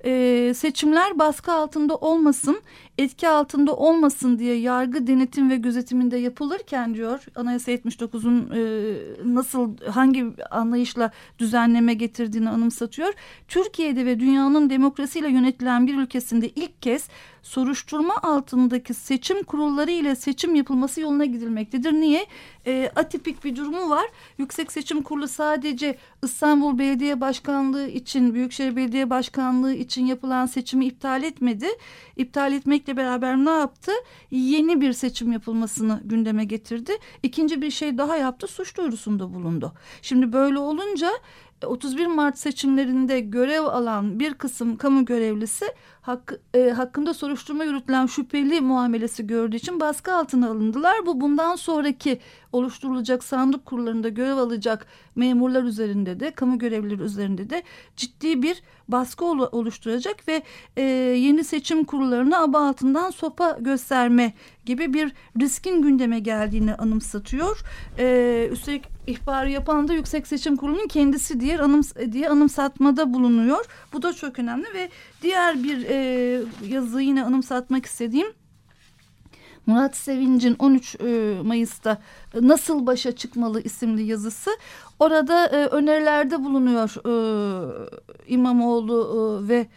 e, 0.06 0.54
seçimler 0.56 1.20
baskı 1.20 1.52
altında 1.52 1.96
olmasın, 1.96 2.62
etki 3.02 3.30
altında 3.30 3.76
olmasın 3.76 4.40
diye 4.40 4.56
yargı 4.56 5.08
denetim 5.08 5.50
ve 5.50 5.58
gözetiminde 5.58 6.18
yapılırken 6.18 6.94
diyor 6.94 7.26
Anayasa 7.36 7.72
79'un 7.72 8.50
e, 8.54 8.94
nasıl 9.34 9.78
hangi 9.78 10.26
anlayışla 10.52 11.12
düzenleme 11.40 11.94
getirdiğini 11.94 12.50
anımsatıyor. 12.50 13.14
Türkiye'de 13.48 14.06
ve 14.06 14.20
dünyanın 14.20 14.70
demokrasiyle 14.70 15.30
yönetilen 15.30 15.88
bir 15.88 15.98
ülkesinde 15.98 16.50
ilk 16.50 16.82
kez 16.82 17.08
soruşturma 17.42 18.18
altındaki 18.18 18.94
seçim 18.94 19.44
kurulları 19.44 19.92
ile 19.92 20.16
seçim 20.16 20.56
yapılması 20.56 21.02
yoluna 21.02 21.26
gidilmektedir. 21.26 21.94
Niye? 21.94 22.26
E, 22.68 22.92
atipik 22.96 23.44
bir 23.44 23.56
durumu 23.56 23.90
var. 23.90 24.06
Yüksek 24.38 24.72
Seçim 24.72 25.02
Kurulu 25.02 25.28
sadece 25.28 25.98
İstanbul 26.24 26.78
Belediye 26.78 27.22
Başkanlığı 27.22 27.88
için, 27.88 28.34
Büyükşehir 28.34 28.76
Belediye 28.76 29.10
Başkanlığı 29.10 29.74
için 29.74 30.06
yapılan 30.06 30.46
seçimi 30.46 30.86
iptal 30.86 31.24
etmedi. 31.24 31.68
İptal 32.18 32.54
etmekle 32.54 32.91
beraber 32.98 33.38
ne 33.38 33.50
yaptı? 33.50 33.92
Yeni 34.32 34.82
bir 34.82 34.94
seçim 34.94 35.32
yapılmasını 35.32 36.02
gündeme 36.04 36.46
getirdi. 36.46 36.92
İkinci 37.24 37.62
bir 37.62 37.72
şey 37.72 37.98
daha 37.98 38.18
yaptı, 38.18 38.48
suç 38.48 38.78
duyurusunda 38.78 39.34
bulundu. 39.34 39.74
Şimdi 40.02 40.34
böyle 40.34 40.60
olunca 40.60 41.12
31 41.66 42.08
Mart 42.08 42.38
seçimlerinde 42.38 43.20
görev 43.20 43.64
alan 43.64 44.20
bir 44.20 44.34
kısım 44.34 44.78
kamu 44.78 45.06
görevlisi 45.06 45.66
hak, 46.02 46.40
e, 46.54 46.70
hakkında 46.70 47.14
soruşturma 47.14 47.64
yürütülen 47.64 48.06
şüpheli 48.06 48.62
muamelesi 48.62 49.28
gördüğü 49.28 49.56
için 49.56 49.80
baskı 49.80 50.14
altına 50.14 50.50
alındılar. 50.50 51.06
Bu 51.06 51.22
bundan 51.22 51.56
sonraki 51.56 52.20
oluşturulacak 52.52 53.24
sandık 53.24 53.66
kurullarında 53.66 54.10
görev 54.10 54.38
alacak 54.38 54.88
memurlar 55.16 55.64
üzerinde 55.64 56.20
de 56.20 56.32
kamu 56.32 56.60
görevlileri 56.60 57.02
üzerinde 57.02 57.50
de 57.50 57.64
ciddi 57.98 58.42
bir 58.42 58.64
baskı 58.88 59.26
oluşturacak 59.26 60.28
ve 60.28 60.44
e, 60.78 60.82
yeni 61.18 61.44
seçim 61.44 61.84
kurullarına 61.84 62.40
aba 62.40 62.68
altından 62.68 63.10
sopa 63.10 63.58
gösterme 63.60 64.34
gibi 64.66 64.94
bir 64.94 65.14
riskin 65.42 65.82
gündeme 65.82 66.20
geldiğini 66.20 66.76
anımsatıyor. 66.76 67.60
E, 67.98 68.48
üstelik 68.52 68.84
ihbarı 69.08 69.52
yapan 69.52 69.88
da 69.88 69.94
Yüksek 69.94 70.28
Seçim 70.28 70.56
Kurulu'nun 70.56 70.88
kendisi 70.88 71.40
diye, 71.40 71.60
anıms 71.60 71.94
diye 72.12 72.30
anımsatmada 72.30 73.14
bulunuyor. 73.14 73.66
Bu 73.94 74.02
da 74.02 74.14
çok 74.14 74.40
önemli 74.40 74.74
ve 74.74 74.90
diğer 75.22 75.64
bir 75.64 75.90
e, 75.92 76.40
yazı 76.68 77.02
yine 77.02 77.24
anımsatmak 77.24 77.86
istediğim. 77.86 78.28
Murat 79.66 79.96
Sevinç'in 79.96 80.56
13 80.60 80.96
e, 80.96 81.38
Mayıs'ta 81.44 82.02
Nasıl 82.42 82.86
Başa 82.86 83.12
Çıkmalı 83.12 83.62
isimli 83.62 84.02
yazısı. 84.02 84.50
Orada 85.00 85.46
e, 85.48 85.66
önerilerde 85.66 86.44
bulunuyor 86.44 86.96
e, 87.06 87.14
İmamoğlu 88.28 89.40
ve 89.48 89.68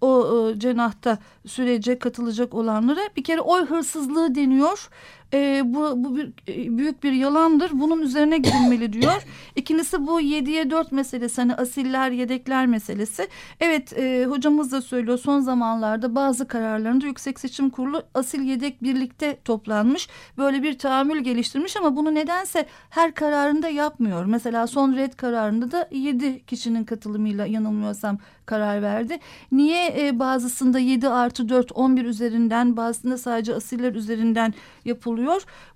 o 0.00 0.52
cenahta 0.58 1.18
sürece 1.46 1.98
katılacak 1.98 2.54
olanlara. 2.54 3.00
Bir 3.16 3.24
kere 3.24 3.40
oy 3.40 3.66
hırsızlığı 3.66 4.34
deniyor 4.34 4.88
e, 5.34 5.62
bu, 5.64 6.04
bu 6.04 6.16
bir, 6.16 6.32
e, 6.48 6.78
büyük 6.78 7.02
bir 7.02 7.12
yalandır. 7.12 7.70
Bunun 7.74 8.02
üzerine 8.02 8.38
gidilmeli 8.38 8.92
diyor. 9.00 9.22
İkincisi 9.56 10.06
bu 10.06 10.20
7'ye 10.20 10.70
4 10.70 10.92
meselesi 10.92 11.40
hani 11.40 11.54
asiller 11.54 12.10
yedekler 12.10 12.66
meselesi. 12.66 13.28
Evet 13.60 13.98
e, 13.98 14.26
hocamız 14.28 14.72
da 14.72 14.82
söylüyor 14.82 15.18
son 15.18 15.40
zamanlarda 15.40 16.14
bazı 16.14 16.48
kararlarında 16.48 17.06
Yüksek 17.06 17.40
Seçim 17.40 17.70
Kurulu 17.70 18.02
asil 18.14 18.40
yedek 18.42 18.82
birlikte 18.82 19.38
toplanmış. 19.44 20.08
Böyle 20.38 20.62
bir 20.62 20.78
tahammül 20.78 21.20
geliştirmiş 21.20 21.76
ama 21.76 21.96
bunu 21.96 22.14
nedense 22.14 22.66
her 22.90 23.14
kararında 23.14 23.68
yapmıyor. 23.68 24.24
Mesela 24.24 24.66
son 24.66 24.96
red 24.96 25.12
kararında 25.12 25.70
da 25.70 25.88
7 25.92 26.44
kişinin 26.46 26.84
katılımıyla 26.84 27.46
yanılmıyorsam 27.46 28.18
karar 28.46 28.82
verdi. 28.82 29.18
Niye 29.52 30.06
e, 30.06 30.18
bazısında 30.18 30.78
7 30.78 31.08
artı 31.08 31.48
4 31.48 31.72
11 31.72 32.04
üzerinden 32.04 32.76
bazısında 32.76 33.18
sadece 33.18 33.54
asiller 33.54 33.94
üzerinden 33.94 34.54
yapılıyor? 34.84 35.19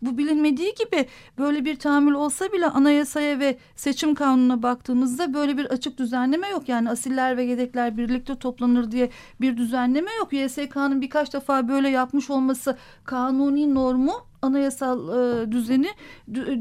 Bu 0.03 0.19
bilinmediği 0.19 0.75
gibi 0.75 1.07
böyle 1.39 1.65
bir 1.65 1.77
tahammül 1.77 2.13
olsa 2.13 2.53
bile 2.53 2.67
anayasaya 2.67 3.39
ve 3.39 3.59
seçim 3.77 4.15
kanununa 4.15 4.63
baktığımızda 4.63 5.35
böyle 5.35 5.59
bir 5.59 5.65
açık 5.65 5.99
düzenleme 5.99 6.49
yok. 6.49 6.69
Yani 6.69 6.91
asiller 6.91 7.37
ve 7.37 7.45
yedekler 7.45 7.97
birlikte 7.97 8.37
toplanır 8.37 8.91
diye 8.91 9.11
bir 9.41 9.57
düzenleme 9.57 10.11
yok. 10.19 10.33
YSK'nın 10.33 11.01
birkaç 11.01 11.35
defa 11.35 11.69
böyle 11.69 11.89
yapmış 11.89 12.31
olması 12.31 12.79
kanuni 13.05 13.75
normu 13.75 14.13
anayasal 14.45 15.09
e, 15.09 15.53
düzeni 15.53 15.89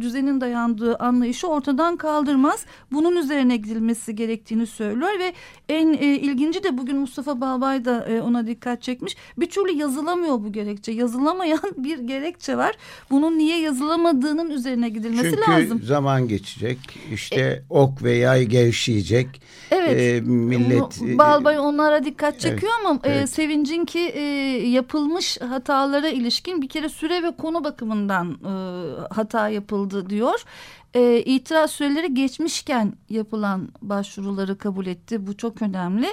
düzenin 0.01 0.41
dayandığı 0.41 0.95
anlayışı 0.95 1.47
ortadan 1.47 1.97
kaldırmaz. 1.97 2.65
Bunun 2.91 3.15
üzerine 3.15 3.57
gidilmesi 3.57 4.15
gerektiğini 4.15 4.67
söylüyor 4.67 5.19
ve 5.19 5.33
en 5.69 5.93
e, 5.93 6.05
ilginci 6.05 6.63
de 6.63 6.77
bugün 6.77 6.97
Mustafa 6.97 7.41
Balbay 7.41 7.85
da 7.85 8.05
e, 8.05 8.21
ona 8.21 8.47
dikkat 8.47 8.81
çekmiş. 8.81 9.15
Bir 9.37 9.49
türlü 9.49 9.71
yazılamıyor 9.71 10.43
bu 10.43 10.51
gerekçe. 10.51 10.91
Yazılamayan 10.91 11.59
bir 11.77 11.99
gerekçe 11.99 12.57
var. 12.57 12.75
Bunun 13.09 13.37
niye 13.37 13.59
yazılamadığının 13.59 14.49
üzerine 14.49 14.89
gidilmesi 14.89 15.23
Çünkü 15.23 15.51
lazım. 15.51 15.67
Çünkü 15.69 15.85
zaman 15.85 16.27
geçecek. 16.27 16.77
İşte 17.13 17.41
e, 17.41 17.63
ok 17.69 18.03
ve 18.03 18.11
yay 18.11 18.45
gevşeyecek. 18.45 19.41
Evet. 19.71 19.99
E, 19.99 20.21
millet 20.21 21.01
Balbay 21.01 21.59
onlara 21.59 22.05
dikkat 22.05 22.39
çekiyor 22.39 22.71
evet, 22.79 22.85
ama 22.85 22.99
evet. 23.03 23.23
E, 23.23 23.27
Sevinç'in 23.27 23.85
ki 23.85 23.99
e, 23.99 24.21
yapılmış 24.67 25.41
hatalara 25.41 26.09
ilişkin 26.09 26.61
bir 26.61 26.69
kere 26.69 26.89
süre 26.89 27.23
ve 27.23 27.31
konu 27.31 27.63
bakımından 27.63 27.72
e, 27.81 29.13
hata 29.13 29.49
yapıldı 29.49 30.09
diyor. 30.09 30.43
E, 30.93 31.23
itiraz 31.25 31.71
süreleri 31.71 32.13
geçmişken 32.13 32.93
yapılan 33.09 33.69
başvuruları 33.81 34.57
kabul 34.57 34.85
etti. 34.85 35.27
Bu 35.27 35.37
çok 35.37 35.61
önemli. 35.61 36.07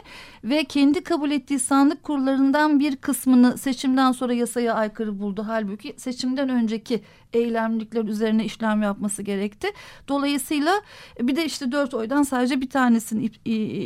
Ve 0.45 0.65
kendi 0.65 1.05
kabul 1.05 1.31
ettiği 1.31 1.59
sandık 1.59 2.03
kurlarından 2.03 2.81
bir 2.81 2.97
kısmını 2.97 3.59
seçimden 3.59 4.13
sonra 4.13 4.33
yasaya 4.33 4.75
aykırı 4.75 5.21
buldu. 5.21 5.45
Halbuki 5.47 5.95
seçimden 5.97 6.49
önceki 6.49 7.03
eylemlikler 7.33 8.05
üzerine 8.05 8.45
işlem 8.45 8.83
yapması 8.83 9.23
gerekti. 9.23 9.69
Dolayısıyla 10.09 10.73
bir 11.21 11.37
de 11.37 11.45
işte 11.45 11.73
dört 11.73 11.95
oydan 11.95 12.23
sadece 12.23 12.61
bir 12.61 12.71
tanesini 12.71 13.25
ip, 13.25 13.37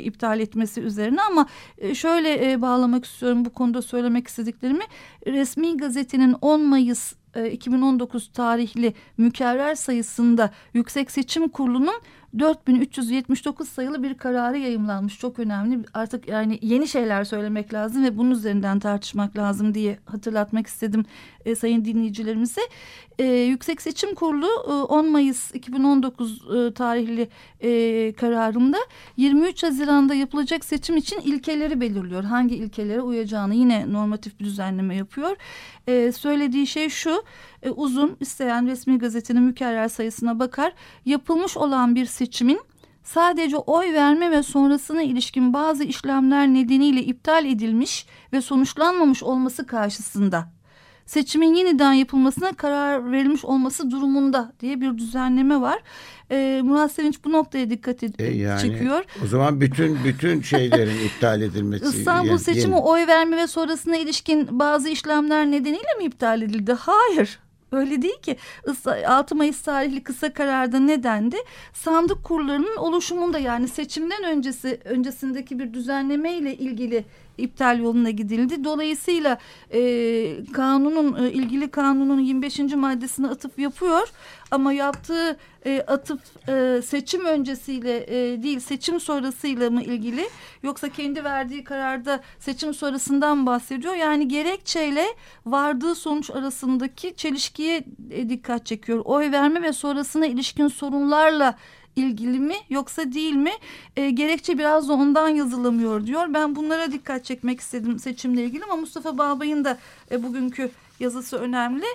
iptal 0.06 0.40
etmesi 0.40 0.80
üzerine 0.80 1.22
ama 1.22 1.46
e, 1.78 1.94
şöyle 1.94 2.52
e, 2.52 2.62
bağlamak 2.62 3.04
istiyorum 3.04 3.44
bu 3.44 3.50
konuda 3.50 3.82
söylemek 3.82 4.28
istediklerimi. 4.28 4.84
Resmi 5.26 5.76
gazetenin 5.76 6.36
10 6.40 6.60
Mayıs 6.60 7.14
2019 7.52 8.28
e, 8.28 8.32
tarihli 8.32 8.94
mükerrer 9.18 9.74
sayısında 9.74 10.50
Yüksek 10.74 11.10
Seçim 11.10 11.48
Kurulu'nun 11.48 12.00
4379 12.38 13.68
sayılı 13.68 14.02
bir 14.02 14.14
kararı 14.14 14.58
yayımlanmış. 14.58 15.18
Çok 15.18 15.38
önemli. 15.38 15.78
Artık 15.94 16.28
yani 16.28 16.58
yeni 16.62 16.88
şeyler 16.88 17.24
söylemek 17.24 17.74
lazım 17.74 18.04
ve 18.04 18.16
bunun 18.16 18.30
üzerinden 18.30 18.78
tartışmak 18.78 19.36
lazım 19.36 19.74
diye 19.74 19.98
hatırlatmak 20.06 20.66
istedim 20.66 21.04
e, 21.46 21.54
sayın 21.54 21.84
dinleyicilerimize. 21.84 22.60
E, 23.18 23.24
Yüksek 23.24 23.82
Seçim 23.82 24.14
Kurulu 24.14 24.46
e, 24.46 24.72
10 24.72 25.10
Mayıs 25.10 25.54
2019 25.54 26.42
e, 26.56 26.74
tarihli 26.74 27.28
e, 27.60 28.12
kararında 28.12 28.78
23 29.16 29.62
Haziran'da 29.62 30.14
yapılacak 30.14 30.64
seçim 30.64 30.96
için 30.96 31.20
ilkeleri 31.20 31.80
belirliyor. 31.80 32.24
Hangi 32.24 32.54
ilkelere 32.54 33.00
uyacağını 33.00 33.54
yine 33.54 33.92
normatif 33.92 34.40
bir 34.40 34.44
düzenleme 34.44 34.96
yapıyor. 34.96 35.36
E, 35.86 36.12
söylediği 36.12 36.66
şey 36.66 36.88
şu 36.88 37.22
e, 37.62 37.70
uzun 37.70 38.16
isteyen 38.20 38.66
resmi 38.66 38.98
gazetenin 38.98 39.42
mükerrer 39.42 39.88
sayısına 39.88 40.38
bakar. 40.38 40.72
Yapılmış 41.04 41.56
olan 41.56 41.94
bir 41.94 42.06
seçimin 42.06 42.60
sadece 43.02 43.56
oy 43.56 43.92
verme 43.92 44.30
ve 44.30 44.42
sonrasına 44.42 45.02
ilişkin 45.02 45.52
bazı 45.52 45.84
işlemler 45.84 46.48
nedeniyle 46.48 47.02
iptal 47.02 47.44
edilmiş 47.44 48.06
ve 48.32 48.40
sonuçlanmamış 48.40 49.22
olması 49.22 49.66
karşısında 49.66 50.48
seçimin 51.06 51.54
yeniden 51.54 51.92
yapılmasına 51.92 52.52
karar 52.52 53.12
verilmiş 53.12 53.44
olması 53.44 53.90
durumunda 53.90 54.52
diye 54.60 54.80
bir 54.80 54.98
düzenleme 54.98 55.60
var. 55.60 55.78
Ee, 56.30 56.60
Murat 56.64 56.92
Sevinç 56.92 57.24
bu 57.24 57.32
noktaya 57.32 57.70
dikkat 57.70 58.02
ed- 58.02 58.22
e 58.22 58.36
yani, 58.36 58.60
çekiyor. 58.60 59.04
O 59.24 59.26
zaman 59.26 59.60
bütün 59.60 60.04
bütün 60.04 60.42
şeylerin 60.42 61.04
iptal 61.06 61.42
edilmesi. 61.42 61.84
İstanbul 61.84 62.28
yani, 62.28 62.38
seçimi 62.38 62.74
yeni... 62.74 62.84
oy 62.84 63.06
verme 63.06 63.36
ve 63.36 63.46
sonrasına 63.46 63.96
ilişkin 63.96 64.58
bazı 64.58 64.88
işlemler 64.88 65.46
nedeniyle 65.46 65.94
mi 65.98 66.04
iptal 66.04 66.42
edildi? 66.42 66.72
Hayır. 66.72 67.38
Öyle 67.72 68.02
değil 68.02 68.20
ki 68.22 68.36
6 69.06 69.34
Mayıs 69.34 69.62
tarihli 69.62 70.02
kısa 70.02 70.32
kararda 70.32 70.78
ne 70.78 71.02
dendi? 71.02 71.36
Sandık 71.72 72.24
kurlarının 72.24 72.76
oluşumunda 72.76 73.38
yani 73.38 73.68
seçimden 73.68 74.24
öncesi 74.24 74.80
öncesindeki 74.84 75.58
bir 75.58 75.74
düzenleme 75.74 76.32
ile 76.32 76.56
ilgili 76.56 77.04
iptal 77.38 77.78
yoluna 77.80 78.10
gidildi. 78.10 78.64
Dolayısıyla 78.64 79.38
e, 79.72 79.80
kanunun 80.52 81.24
e, 81.24 81.32
ilgili 81.32 81.70
kanunun 81.70 82.20
25. 82.20 82.58
maddesine 82.58 83.26
atıf 83.28 83.58
yapıyor 83.58 84.08
ama 84.50 84.72
yaptığı 84.72 85.36
e, 85.66 85.84
atıf 85.86 86.20
e, 86.48 86.82
seçim 86.82 87.24
öncesiyle 87.24 88.04
e, 88.08 88.42
değil 88.42 88.60
seçim 88.60 89.00
sonrasıyla 89.00 89.70
mı 89.70 89.82
ilgili 89.82 90.28
yoksa 90.62 90.88
kendi 90.88 91.24
verdiği 91.24 91.64
kararda 91.64 92.20
seçim 92.38 92.74
sonrasından 92.74 93.46
bahsediyor. 93.46 93.94
Yani 93.94 94.28
gerekçeyle 94.28 95.04
vardığı 95.46 95.94
sonuç 95.94 96.30
arasındaki 96.30 97.16
çelişkiye 97.16 97.84
e, 98.10 98.28
dikkat 98.28 98.66
çekiyor. 98.66 99.02
Oy 99.04 99.32
verme 99.32 99.62
ve 99.62 99.72
sonrasına 99.72 100.26
ilişkin 100.26 100.68
sorunlarla 100.68 101.58
ilgili 101.96 102.38
mi 102.38 102.54
yoksa 102.70 103.12
değil 103.12 103.34
mi? 103.34 103.52
E, 103.96 104.10
gerekçe 104.10 104.58
biraz 104.58 104.88
da 104.88 104.92
ondan 104.92 105.28
yazılamıyor 105.28 106.06
diyor. 106.06 106.26
Ben 106.34 106.56
bunlara 106.56 106.92
dikkat 106.92 107.24
çekmek 107.24 107.60
istedim 107.60 107.98
seçimle 107.98 108.44
ilgili 108.44 108.64
ama 108.64 108.76
Mustafa 108.76 109.18
Balbay'ın 109.18 109.64
da 109.64 109.78
e, 110.10 110.22
bugünkü 110.22 110.70
yazısı 111.00 111.36
önemli. 111.38 111.86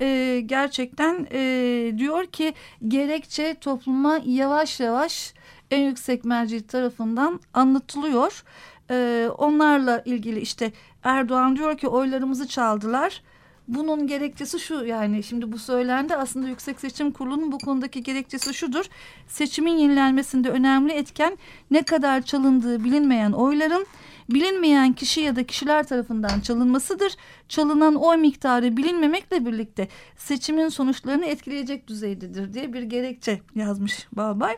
E, 0.00 0.40
gerçekten 0.46 1.26
e, 1.32 1.92
diyor 1.98 2.26
ki 2.26 2.54
gerekçe 2.88 3.56
topluma 3.60 4.20
yavaş 4.24 4.80
yavaş 4.80 5.34
en 5.70 5.80
yüksek 5.80 6.24
merci 6.24 6.66
tarafından 6.66 7.40
anlatılıyor. 7.54 8.44
E, 8.90 9.28
onlarla 9.38 10.02
ilgili 10.04 10.40
işte 10.40 10.72
Erdoğan 11.04 11.56
diyor 11.56 11.78
ki 11.78 11.88
oylarımızı 11.88 12.48
çaldılar 12.48 13.22
bunun 13.68 14.06
gerekçesi 14.06 14.60
şu 14.60 14.84
yani 14.84 15.22
şimdi 15.22 15.52
bu 15.52 15.58
söylendi 15.58 16.16
aslında 16.16 16.48
Yüksek 16.48 16.80
Seçim 16.80 17.12
Kurulu'nun 17.12 17.52
bu 17.52 17.58
konudaki 17.58 18.02
gerekçesi 18.02 18.54
şudur. 18.54 18.84
Seçimin 19.28 19.78
yenilenmesinde 19.78 20.50
önemli 20.50 20.92
etken 20.92 21.38
ne 21.70 21.82
kadar 21.82 22.22
çalındığı 22.22 22.84
bilinmeyen 22.84 23.32
oyların 23.32 23.86
bilinmeyen 24.28 24.92
kişi 24.92 25.20
ya 25.20 25.36
da 25.36 25.44
kişiler 25.44 25.86
tarafından 25.86 26.40
çalınmasıdır. 26.40 27.12
Çalınan 27.48 27.94
oy 27.94 28.16
miktarı 28.16 28.76
bilinmemekle 28.76 29.46
birlikte 29.46 29.88
seçimin 30.16 30.68
sonuçlarını 30.68 31.26
etkileyecek 31.26 31.88
düzeydedir 31.88 32.54
diye 32.54 32.72
bir 32.72 32.82
gerekçe 32.82 33.40
yazmış 33.54 34.08
Balbay. 34.12 34.56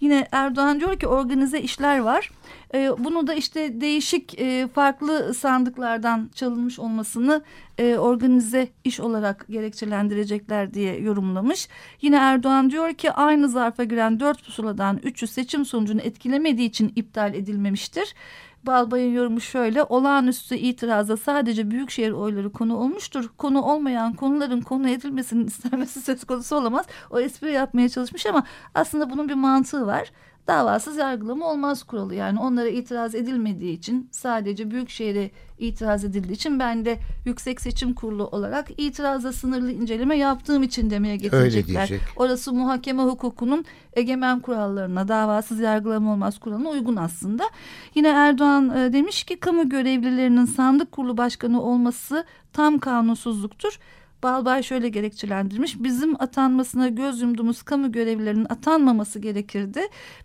Yine 0.00 0.26
Erdoğan 0.32 0.80
diyor 0.80 0.98
ki 0.98 1.06
organize 1.06 1.60
işler 1.60 1.98
var. 1.98 2.30
E, 2.74 2.90
bunu 2.98 3.26
da 3.26 3.34
işte 3.34 3.80
değişik 3.80 4.40
e, 4.40 4.68
farklı 4.74 5.34
sandıklardan 5.34 6.30
çalınmış 6.34 6.78
olmasını 6.78 7.42
e, 7.78 7.96
organize 7.96 8.68
iş 8.84 9.00
olarak 9.00 9.46
gerekçelendirecekler 9.50 10.74
diye 10.74 11.00
yorumlamış. 11.00 11.68
Yine 12.02 12.16
Erdoğan 12.16 12.70
diyor 12.70 12.94
ki 12.94 13.12
aynı 13.12 13.48
zarfa 13.48 13.84
giren 13.84 14.20
dört 14.20 14.44
pusuladan 14.44 15.00
üçü 15.02 15.26
seçim 15.26 15.64
sonucunu 15.64 16.00
etkilemediği 16.00 16.68
için 16.68 16.92
iptal 16.96 17.34
edilmemiştir. 17.34 18.14
Balbay'ın 18.66 19.12
yorumu 19.12 19.40
şöyle 19.40 19.82
olağanüstü 19.82 20.56
itiraza 20.56 21.16
sadece 21.16 21.70
büyükşehir 21.70 22.10
oyları 22.10 22.52
konu 22.52 22.76
olmuştur. 22.76 23.30
Konu 23.38 23.62
olmayan 23.62 24.12
konuların 24.12 24.60
konu 24.60 24.88
edilmesinin 24.88 25.46
istenmesi 25.46 26.00
söz 26.00 26.24
konusu 26.24 26.56
olamaz. 26.56 26.86
O 27.10 27.20
espri 27.20 27.52
yapmaya 27.52 27.88
çalışmış 27.88 28.26
ama 28.26 28.44
aslında 28.74 29.10
bunun 29.10 29.28
bir 29.28 29.34
mantığı 29.34 29.86
var 29.86 30.12
davasız 30.48 30.96
yargılama 30.96 31.46
olmaz 31.46 31.82
kuralı. 31.82 32.14
Yani 32.14 32.40
onlara 32.40 32.68
itiraz 32.68 33.14
edilmediği 33.14 33.78
için 33.78 34.08
sadece 34.12 34.70
büyükşehire 34.70 35.30
itiraz 35.58 36.04
edildiği 36.04 36.32
için 36.34 36.58
ben 36.58 36.84
de 36.84 36.98
Yüksek 37.24 37.60
Seçim 37.60 37.94
Kurulu 37.94 38.26
olarak 38.26 38.68
itiraza 38.76 39.32
sınırlı 39.32 39.72
inceleme 39.72 40.16
yaptığım 40.16 40.62
için 40.62 40.90
demeye 40.90 41.16
getirecekler. 41.16 41.88
Orası 42.16 42.52
muhakeme 42.52 43.02
hukukunun 43.02 43.64
egemen 43.92 44.40
kurallarına 44.40 45.08
davasız 45.08 45.60
yargılama 45.60 46.12
olmaz 46.12 46.38
kuralına 46.38 46.68
uygun 46.68 46.96
aslında. 46.96 47.44
Yine 47.94 48.08
Erdoğan 48.08 48.76
e, 48.76 48.92
demiş 48.92 49.24
ki 49.24 49.40
kamu 49.40 49.68
görevlilerinin 49.68 50.44
sandık 50.44 50.92
kurulu 50.92 51.16
başkanı 51.16 51.62
olması 51.62 52.24
tam 52.52 52.78
kanunsuzluktur. 52.78 53.78
Balbay 54.22 54.62
şöyle 54.62 54.88
gerekçelendirmiş. 54.88 55.82
Bizim 55.82 56.22
atanmasına 56.22 56.88
göz 56.88 57.20
yumduğumuz 57.20 57.62
kamu 57.62 57.92
görevlilerinin 57.92 58.46
atanmaması 58.48 59.18
gerekirdi. 59.18 59.80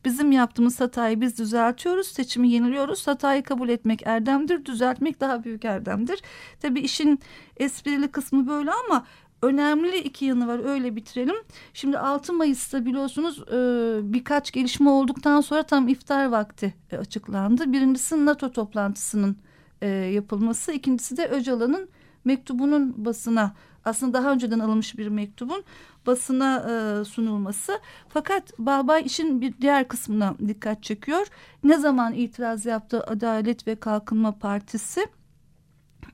Bizim 0.06 0.32
yaptığımız 0.32 0.80
hatayı 0.80 1.22
biz 1.22 1.38
düzeltiyoruz. 1.40 2.08
Seçimi 2.08 2.50
yeniliyoruz. 2.50 3.08
Hatayı 3.08 3.44
kabul 3.44 3.70
etmek 3.70 4.08
erdemdir. 4.08 4.66
Düzeltmek 4.66 5.22
daha 5.22 5.44
büyük 5.44 5.66
erdemdir. 5.66 6.22
Tabii 6.62 6.80
işin 6.80 7.20
esprili 7.58 8.08
kısmı 8.08 8.48
böyle 8.48 8.72
ama 8.88 9.06
önemli 9.42 9.98
iki 9.98 10.26
yanı 10.26 10.48
var 10.48 10.66
öyle 10.66 10.96
bitirelim. 10.96 11.36
Şimdi 11.74 11.98
6 11.98 12.34
Mayıs'ta 12.34 12.86
biliyorsunuz 12.86 13.40
e, 13.40 14.00
birkaç 14.14 14.52
gelişme 14.52 14.90
olduktan 14.90 15.42
sonra 15.42 15.64
tam 15.64 15.88
iftar 15.88 16.26
vakti 16.26 16.74
e, 16.92 16.98
açıklandı. 16.98 17.74
Birincisi 17.74 18.26
NATO 18.26 18.52
toplantısının 18.52 19.38
e, 19.82 19.88
yapılması. 19.88 20.72
ikincisi 20.72 21.18
de 21.18 21.28
Öcalan'ın 21.28 21.90
mektubunun 22.26 23.06
basına 23.06 23.54
aslında 23.86 24.14
daha 24.14 24.32
önceden 24.32 24.60
alınmış 24.60 24.98
bir 24.98 25.08
mektubun 25.08 25.64
basına 26.08 26.66
e, 26.70 27.06
sunulması. 27.06 27.80
Fakat 28.10 28.60
Balbay 28.60 29.04
işin 29.06 29.42
bir 29.42 29.54
diğer 29.62 29.88
kısmına 29.88 30.36
dikkat 30.48 30.84
çekiyor. 30.84 31.28
Ne 31.64 31.78
zaman 31.78 32.14
itiraz 32.14 32.66
yaptı 32.66 33.04
Adalet 33.08 33.68
ve 33.68 33.76
Kalkınma 33.76 34.32
Partisi? 34.32 35.08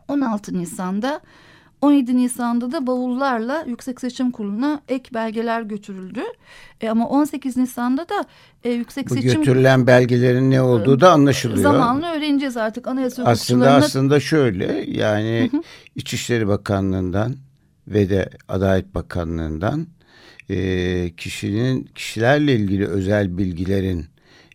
16 0.07 0.57
Nisan'da 0.57 1.21
17 1.81 2.17
Nisan'da 2.17 2.71
da 2.71 2.87
bavullarla 2.87 3.63
Yüksek 3.67 4.01
Seçim 4.01 4.31
Kurulu'na 4.31 4.81
ek 4.87 5.09
belgeler 5.13 5.61
götürüldü. 5.61 6.21
E, 6.81 6.89
ama 6.89 7.09
18 7.09 7.57
Nisan'da 7.57 8.09
da 8.09 8.25
e, 8.63 8.69
Yüksek 8.69 9.09
Bu 9.09 9.13
Seçim... 9.13 9.31
götürülen 9.31 9.87
belgelerin 9.87 10.51
ne 10.51 10.61
olduğu 10.61 10.99
da 10.99 11.11
anlaşılıyor. 11.11 11.61
Zamanla 11.61 12.13
öğreneceğiz 12.15 12.57
artık 12.57 12.87
anayasa 12.87 13.23
Aslında 13.23 13.73
aslında 13.73 14.19
şöyle 14.19 14.85
yani 14.87 15.49
hı 15.51 15.57
hı. 15.57 15.61
İçişleri 15.95 16.47
Bakanlığı'ndan 16.47 17.35
ve 17.89 18.09
de 18.09 18.29
Adalet 18.47 18.95
Bakanlığı'ndan 18.95 19.87
e, 20.49 21.09
kişinin 21.17 21.89
kişilerle 21.95 22.55
ilgili 22.55 22.87
özel 22.87 23.37
bilgilerin 23.37 24.05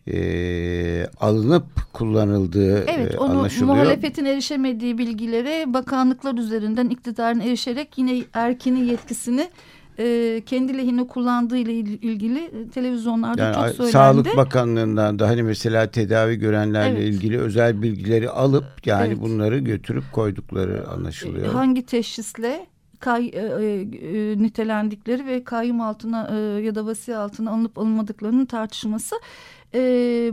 e, 0.07 1.07
alınıp 1.19 1.93
kullanıldığı 1.93 2.85
evet, 2.85 3.13
e, 3.13 3.17
onu, 3.17 3.31
anlaşılıyor. 3.31 3.75
Muhalefetin 3.75 4.25
erişemediği 4.25 4.97
bilgilere 4.97 5.73
bakanlıklar 5.73 6.35
üzerinden 6.35 6.89
iktidarın 6.89 7.39
erişerek 7.39 7.97
yine 7.97 8.23
erkenin 8.33 8.83
yetkisini 8.83 9.49
e, 9.99 10.41
kendi 10.45 10.77
lehine 10.77 11.07
kullandığı 11.07 11.57
ile 11.57 11.73
ilgili 11.73 12.69
televizyonlarda 12.69 13.41
yani, 13.41 13.55
çok 13.55 13.69
söylendi. 13.69 13.91
Sağlık 13.91 14.37
Bakanlığı'ndan 14.37 15.19
da 15.19 15.27
hani 15.27 15.43
mesela 15.43 15.91
tedavi 15.91 16.35
görenlerle 16.35 16.99
evet. 16.99 17.13
ilgili 17.13 17.39
özel 17.39 17.81
bilgileri 17.81 18.29
alıp 18.29 18.65
yani 18.85 19.07
evet. 19.07 19.21
bunları 19.21 19.59
götürüp 19.59 20.11
koydukları 20.11 20.89
anlaşılıyor. 20.89 21.53
Hangi 21.53 21.85
teşhisle 21.85 22.67
kay, 23.05 23.31
e, 23.33 23.39
e, 23.39 23.81
e, 23.81 24.37
nitelendikleri 24.37 25.25
ve 25.25 25.43
kayyum 25.43 25.81
altına 25.81 26.29
e, 26.31 26.61
ya 26.61 26.75
da 26.75 26.85
vasi 26.85 27.15
altına 27.15 27.51
alınıp 27.51 27.77
alınmadıklarının 27.77 28.45
tartışılması. 28.45 29.15
E, 29.73 29.79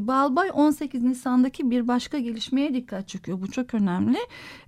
Balbay 0.01 0.51
18 0.53 1.03
Nisan'daki 1.03 1.71
bir 1.71 1.89
başka 1.89 2.19
gelişmeye 2.19 2.75
dikkat 2.75 3.09
çekiyor. 3.09 3.41
Bu 3.41 3.51
çok 3.51 3.75
önemli. 3.75 4.19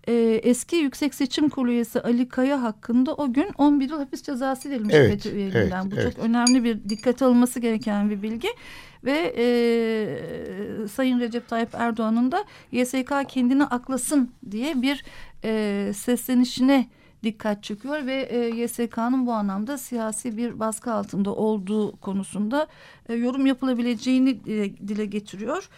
E, 0.08 0.14
eski 0.42 0.76
Yüksek 0.76 1.14
Seçim 1.14 1.48
Kurulu 1.48 1.70
üyesi 1.70 2.00
Ali 2.00 2.28
Kaya 2.28 2.62
hakkında 2.62 3.14
o 3.14 3.32
gün 3.32 3.46
11 3.58 3.90
yıl 3.90 3.98
hapis 3.98 4.22
cezası 4.22 4.70
verilmiş 4.70 4.94
evet, 4.94 5.10
FETÖ 5.10 5.36
üyeliğinden. 5.36 5.82
Evet, 5.82 5.92
Bu 5.92 6.00
evet. 6.00 6.16
çok 6.16 6.24
önemli 6.24 6.64
bir 6.64 6.88
dikkat 6.88 7.22
alınması 7.22 7.60
gereken 7.60 8.10
bir 8.10 8.22
bilgi. 8.22 8.48
Ve 9.04 9.34
e, 9.36 10.88
Sayın 10.88 11.20
Recep 11.20 11.48
Tayyip 11.48 11.74
Erdoğan'ın 11.74 12.32
da 12.32 12.44
YSK 12.72 13.12
kendini 13.28 13.64
aklasın 13.64 14.30
diye 14.50 14.82
bir 14.82 15.04
e, 15.44 15.92
seslenişine 15.94 16.88
dikkat 17.24 17.62
çekiyor 17.62 18.06
ve 18.06 18.14
e, 18.14 18.38
YSK'nın 18.38 19.26
bu 19.26 19.32
anlamda 19.32 19.78
siyasi 19.78 20.36
bir 20.36 20.60
baskı 20.60 20.92
altında 20.92 21.34
olduğu 21.34 21.96
konusunda 21.96 22.66
e, 23.08 23.14
yorum 23.14 23.46
yapılabileceğini 23.46 24.30
e, 24.30 24.76
dile 24.88 25.06
getiriyor. 25.06 25.68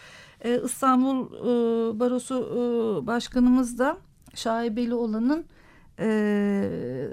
E, 0.41 0.61
İstanbul 0.65 1.25
e, 1.25 1.99
Barosu 1.99 2.35
e, 2.35 3.07
Başkanımız 3.07 3.79
da 3.79 3.97
şaibeli 4.35 4.93
olanın 4.93 5.45
e, 5.99 6.07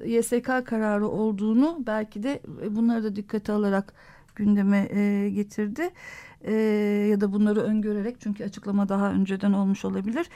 YSK 0.07 0.67
kararı 0.67 1.09
olduğunu 1.09 1.79
belki 1.87 2.23
de 2.23 2.41
e, 2.63 2.77
bunları 2.77 3.05
da 3.05 3.17
dikkate 3.17 3.53
alarak 3.53 3.93
gündeme 4.37 4.89
e, 4.91 5.31
getirdi. 5.31 5.91
E, 6.45 6.53
ya 7.11 7.21
da 7.21 7.33
bunları 7.33 7.61
öngörerek 7.61 8.21
çünkü 8.21 8.45
açıklama 8.45 8.89
daha 8.89 9.11
önceden 9.11 9.53
olmuş 9.53 9.85
olabilir. 9.85 10.27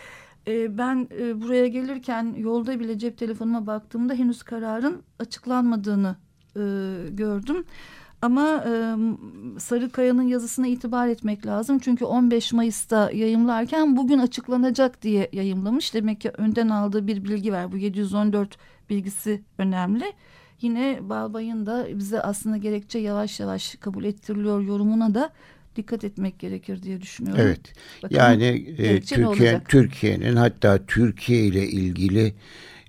E, 0.48 0.78
ben 0.78 1.08
e, 1.20 1.42
buraya 1.42 1.66
gelirken 1.66 2.34
yolda 2.38 2.80
bile 2.80 2.98
cep 2.98 3.18
telefonuma 3.18 3.66
baktığımda 3.66 4.14
henüz 4.14 4.42
kararın 4.42 5.02
açıklanmadığını 5.18 6.16
e, 6.56 6.60
gördüm. 7.10 7.64
Ama 8.22 8.64
e, 8.66 8.96
Sarıkaya'nın 9.58 10.22
yazısına 10.22 10.66
itibar 10.66 11.08
etmek 11.08 11.46
lazım. 11.46 11.78
Çünkü 11.78 12.04
15 12.04 12.52
Mayıs'ta 12.52 13.10
yayımlarken 13.10 13.96
bugün 13.96 14.18
açıklanacak 14.18 15.02
diye 15.02 15.28
yayımlamış. 15.32 15.94
Demek 15.94 16.20
ki 16.20 16.30
önden 16.38 16.68
aldığı 16.68 17.06
bir 17.06 17.24
bilgi 17.24 17.52
var. 17.52 17.72
Bu 17.72 17.76
714 17.76 18.58
bilgisi 18.90 19.42
önemli. 19.58 20.12
Yine 20.60 20.98
Balbay'ın 21.02 21.66
da 21.66 21.86
bize 21.94 22.20
aslında 22.20 22.56
gerekçe 22.56 22.98
yavaş 22.98 23.40
yavaş 23.40 23.74
kabul 23.74 24.04
ettiriliyor 24.04 24.60
yorumuna 24.60 25.14
da 25.14 25.30
dikkat 25.78 26.04
etmek 26.04 26.38
gerekir 26.38 26.82
diye 26.82 27.00
düşünüyorum. 27.00 27.40
Evet. 27.44 27.60
Bakalım, 28.02 28.22
yani 28.22 28.74
e, 28.78 29.00
Türkiye 29.00 29.60
Türkiye'nin 29.68 30.36
hatta 30.36 30.86
Türkiye 30.86 31.44
ile 31.44 31.68
ilgili 31.68 32.34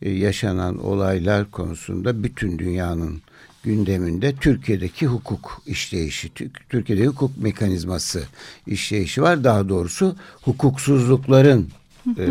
e, 0.01 0.09
yaşanan 0.09 0.85
olaylar 0.85 1.51
konusunda 1.51 2.23
bütün 2.23 2.59
dünyanın 2.59 3.21
gündeminde 3.63 4.35
Türkiye'deki 4.35 5.07
hukuk 5.07 5.61
işleyişi, 5.65 6.29
Türkiye'de 6.69 7.05
hukuk 7.05 7.37
mekanizması 7.37 8.23
işleyişi 8.67 9.21
var. 9.21 9.43
Daha 9.43 9.69
doğrusu 9.69 10.15
hukuksuzlukların 10.41 11.69
e, 12.17 12.27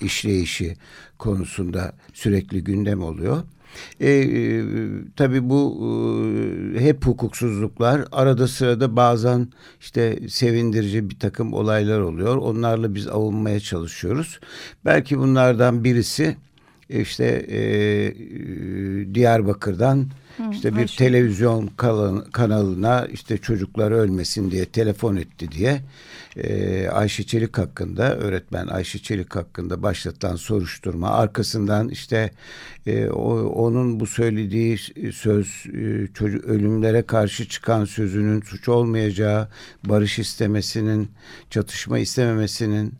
işleyişi 0.00 0.76
konusunda 1.18 1.92
sürekli 2.14 2.64
gündem 2.64 3.02
oluyor. 3.02 3.42
E, 4.00 4.10
e, 4.10 4.64
tabii 5.16 5.50
bu 5.50 5.80
e, 6.76 6.80
hep 6.80 7.06
hukuksuzluklar. 7.06 8.04
Arada 8.12 8.48
sırada 8.48 8.96
bazen 8.96 9.48
işte 9.80 10.28
sevindirici 10.28 11.10
bir 11.10 11.18
takım 11.18 11.52
olaylar 11.52 12.00
oluyor. 12.00 12.36
Onlarla 12.36 12.94
biz 12.94 13.08
avunmaya 13.08 13.60
çalışıyoruz. 13.60 14.40
Belki 14.84 15.18
bunlardan 15.18 15.84
birisi 15.84 16.36
işte 16.88 17.46
e, 17.48 17.58
Diyarbakır'dan 19.14 20.06
işte 20.52 20.72
bir 20.72 20.78
Ayşe. 20.78 20.96
televizyon 20.96 21.66
kanalına 22.32 23.06
işte 23.06 23.38
çocuklar 23.38 23.90
ölmesin 23.90 24.50
diye 24.50 24.64
telefon 24.64 25.16
etti 25.16 25.50
diye 25.52 25.82
e, 26.36 26.88
Ayşe 26.88 27.22
Çelik 27.22 27.58
hakkında 27.58 28.16
öğretmen 28.16 28.66
Ayşe 28.66 28.98
Çelik 28.98 29.36
hakkında 29.36 29.82
başlatılan 29.82 30.36
soruşturma 30.36 31.10
arkasından 31.10 31.88
işte 31.88 32.30
e, 32.86 33.06
o, 33.08 33.42
onun 33.42 34.00
bu 34.00 34.06
söylediği 34.06 34.78
söz 35.12 35.66
e, 35.66 36.06
çocuk 36.14 36.44
ölümlere 36.44 37.02
karşı 37.02 37.48
çıkan 37.48 37.84
sözünün 37.84 38.40
suç 38.40 38.68
olmayacağı 38.68 39.48
barış 39.84 40.18
istemesinin 40.18 41.08
çatışma 41.50 41.98
istememesinin 41.98 42.94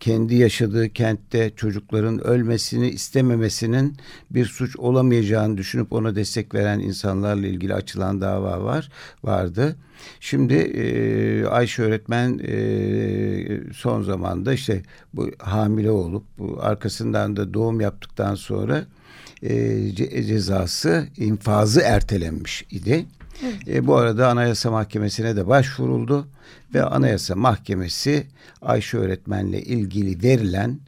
kendi 0.00 0.34
yaşadığı 0.34 0.88
kentte 0.88 1.50
çocukların 1.56 2.26
ölmesini 2.26 2.88
istememesinin 2.88 3.96
bir 4.30 4.44
suç 4.44 4.76
olamayacağını 4.76 5.56
düşünüp 5.56 5.92
ona 5.92 6.16
destek 6.16 6.54
veren 6.54 6.80
insanlarla 6.80 7.46
ilgili 7.46 7.74
açılan 7.74 8.20
dava 8.20 8.64
var 8.64 8.90
vardı. 9.24 9.76
Şimdi 10.20 10.54
e, 10.54 11.46
Ayşe 11.46 11.82
öğretmen 11.82 12.38
e, 12.38 13.72
son 13.74 14.02
zamanda 14.02 14.52
işte 14.52 14.82
bu 15.14 15.30
hamile 15.38 15.90
olup 15.90 16.24
bu 16.38 16.58
arkasından 16.60 17.36
da 17.36 17.54
doğum 17.54 17.80
yaptıktan 17.80 18.34
sonra 18.34 18.84
e, 19.42 19.92
cezası 20.26 21.08
infazı 21.16 21.80
ertelenmiş 21.80 22.64
idi. 22.70 23.06
Evet. 23.42 23.68
E, 23.68 23.86
bu 23.86 23.96
arada 23.96 24.28
Anayasa 24.28 24.70
Mahkemesi'ne 24.70 25.36
de 25.36 25.46
başvuruldu 25.46 26.28
ve 26.74 26.82
Anayasa 26.82 27.34
Mahkemesi 27.34 28.26
Ayşe 28.62 28.98
öğretmenle 28.98 29.62
ilgili 29.62 30.22
verilen 30.22 30.80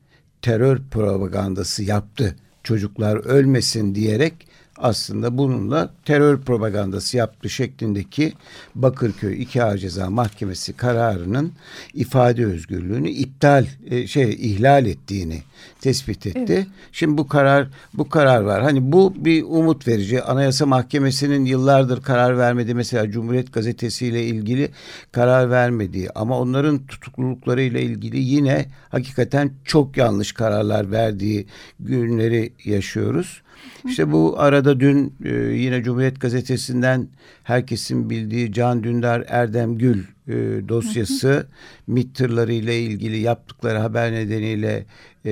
terör 0.42 0.78
propagandası 0.90 1.84
yaptı. 1.84 2.36
Çocuklar 2.62 3.16
ölmesin 3.16 3.94
diyerek 3.94 4.47
aslında 4.80 5.38
bununla 5.38 5.90
terör 6.04 6.40
propagandası 6.40 7.16
yaptı 7.16 7.50
şeklindeki 7.50 8.32
Bakırköy 8.74 9.42
İki 9.42 9.62
Ağır 9.62 9.78
Ceza 9.78 10.10
Mahkemesi 10.10 10.72
kararının 10.72 11.52
ifade 11.94 12.46
özgürlüğünü 12.46 13.10
iptal 13.10 13.66
e, 13.90 14.06
şey 14.06 14.30
ihlal 14.30 14.86
ettiğini 14.86 15.42
tespit 15.80 16.26
etti. 16.26 16.42
Evet. 16.48 16.66
Şimdi 16.92 17.18
bu 17.18 17.28
karar 17.28 17.68
bu 17.94 18.08
karar 18.08 18.40
var. 18.40 18.62
Hani 18.62 18.92
bu 18.92 19.14
bir 19.16 19.42
umut 19.42 19.88
verici. 19.88 20.22
Anayasa 20.22 20.66
Mahkemesi'nin 20.66 21.44
yıllardır 21.44 22.02
karar 22.02 22.38
vermedi. 22.38 22.74
Mesela 22.74 23.10
Cumhuriyet 23.10 23.52
Gazetesi 23.52 24.06
ile 24.06 24.24
ilgili 24.24 24.70
karar 25.12 25.50
vermediği 25.50 26.10
ama 26.14 26.38
onların 26.38 26.86
tutuklulukları 26.86 27.62
ile 27.62 27.82
ilgili 27.82 28.18
yine 28.18 28.66
hakikaten 28.88 29.50
çok 29.64 29.96
yanlış 29.96 30.32
kararlar 30.32 30.90
verdiği 30.90 31.46
günleri 31.80 32.52
yaşıyoruz. 32.64 33.42
İşte 33.84 34.12
bu 34.12 34.40
arada 34.40 34.80
dün 34.80 35.14
e, 35.24 35.34
yine 35.34 35.82
Cumhuriyet 35.82 36.20
Gazetesi'nden 36.20 37.08
herkesin 37.42 38.10
bildiği 38.10 38.52
Can 38.52 38.84
Dündar 38.84 39.24
Erdem 39.28 39.78
Gül 39.78 40.04
e, 40.28 40.34
dosyası 40.68 41.46
MİT 41.86 42.16
tırları 42.16 42.52
ile 42.52 42.80
ilgili 42.80 43.18
yaptıkları 43.18 43.78
haber 43.78 44.12
nedeniyle 44.12 44.86
e, 45.24 45.30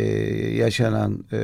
yaşanan 0.56 1.24
e, 1.32 1.38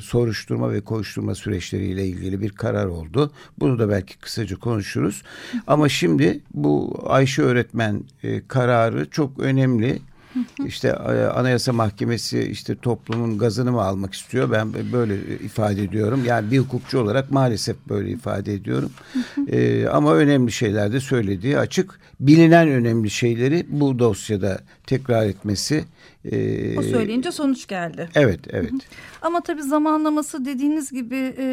soruşturma 0.00 0.72
ve 0.72 0.80
koşturma 0.80 1.34
süreçleriyle 1.34 2.06
ilgili 2.06 2.40
bir 2.40 2.50
karar 2.50 2.86
oldu. 2.86 3.32
Bunu 3.58 3.78
da 3.78 3.88
belki 3.88 4.18
kısaca 4.18 4.56
konuşuruz. 4.56 5.22
Ama 5.66 5.88
şimdi 5.88 6.40
bu 6.54 7.00
Ayşe 7.06 7.42
öğretmen 7.42 8.04
e, 8.22 8.46
kararı 8.48 9.10
çok 9.10 9.38
önemli 9.38 9.98
işte 10.66 10.88
e, 10.88 11.24
Anayasa 11.24 11.72
Mahkemesi 11.72 12.42
işte 12.42 12.76
toplumun 12.76 13.38
gazını 13.38 13.72
mı 13.72 13.82
almak 13.82 14.14
istiyor? 14.14 14.50
Ben 14.50 14.72
böyle 14.92 15.16
ifade 15.36 15.82
ediyorum. 15.82 16.24
Yani 16.26 16.50
bir 16.50 16.58
hukukçu 16.58 16.98
olarak 16.98 17.30
maalesef 17.30 17.76
böyle 17.88 18.10
ifade 18.10 18.54
ediyorum. 18.54 18.90
ee, 19.48 19.86
ama 19.86 20.14
önemli 20.14 20.52
şeyler 20.52 20.92
de 20.92 21.00
söylediği 21.00 21.58
açık. 21.58 22.00
Bilinen 22.20 22.68
önemli 22.68 23.10
şeyleri 23.10 23.66
bu 23.68 23.98
dosyada 23.98 24.60
tekrar 24.86 25.26
etmesi. 25.26 25.84
E, 26.24 26.78
o 26.78 26.82
söyleyince 26.82 27.32
sonuç 27.32 27.66
geldi. 27.66 28.08
Evet, 28.14 28.40
evet. 28.50 28.72
Ama 29.22 29.40
tabii 29.40 29.62
zamanlaması 29.62 30.44
dediğiniz 30.44 30.92
gibi 30.92 31.34
e, 31.38 31.44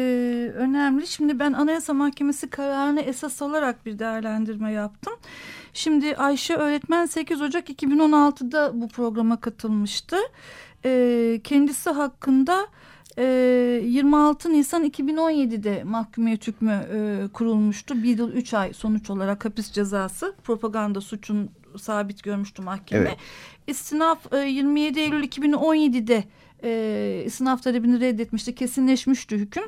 önemli. 0.56 1.06
Şimdi 1.06 1.38
ben 1.38 1.52
Anayasa 1.52 1.92
Mahkemesi 1.94 2.50
kararını 2.50 3.00
esas 3.00 3.42
alarak 3.42 3.86
bir 3.86 3.98
değerlendirme 3.98 4.72
yaptım. 4.72 5.12
Şimdi 5.74 6.16
Ayşe 6.16 6.54
öğretmen 6.54 7.06
8 7.06 7.42
Ocak 7.42 7.70
2016'da 7.70 8.80
bu 8.80 8.88
programa 8.88 9.40
katılmıştı. 9.40 10.16
E, 10.84 11.40
kendisi 11.44 11.90
hakkında 11.90 12.66
e, 13.18 13.24
26 13.84 14.52
Nisan 14.52 14.84
2017'de 14.84 15.84
mahkumiyet 15.84 16.46
hükmü 16.46 16.86
e, 16.92 17.28
kurulmuştu. 17.32 18.02
Bir 18.02 18.18
yıl 18.18 18.32
üç 18.32 18.54
ay 18.54 18.72
sonuç 18.72 19.10
olarak 19.10 19.44
hapis 19.44 19.72
cezası 19.72 20.34
propaganda 20.44 21.00
suçun 21.00 21.50
sabit 21.78 22.22
görmüştü 22.22 22.62
mahkeme. 22.62 23.08
Evet. 23.08 23.18
İstinaf 23.66 24.32
e, 24.32 24.38
27 24.38 25.00
Eylül 25.00 25.24
2017'de 25.24 26.24
e, 26.64 27.30
sınav 27.30 27.56
talebini 27.56 28.00
reddetmişti. 28.00 28.54
Kesinleşmişti 28.54 29.36
hüküm. 29.36 29.64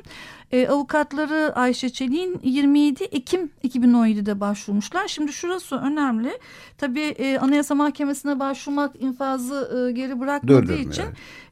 E, 0.51 0.67
avukatları 0.67 1.53
Ayşe 1.55 1.89
Çelik'in 1.89 2.39
27 2.43 3.03
Ekim 3.03 3.49
2017'de 3.63 4.39
başvurmuşlar. 4.39 5.07
Şimdi 5.07 5.33
şurası 5.33 5.75
önemli. 5.75 6.39
Tabii 6.77 7.01
e, 7.01 7.37
Anayasa 7.37 7.75
Mahkemesi'ne 7.75 8.39
başvurmak 8.39 9.01
infazı 9.01 9.87
e, 9.89 9.91
geri 9.91 10.19
bırakmadığı 10.19 10.61
Durdurma, 10.61 10.79
için 10.79 11.03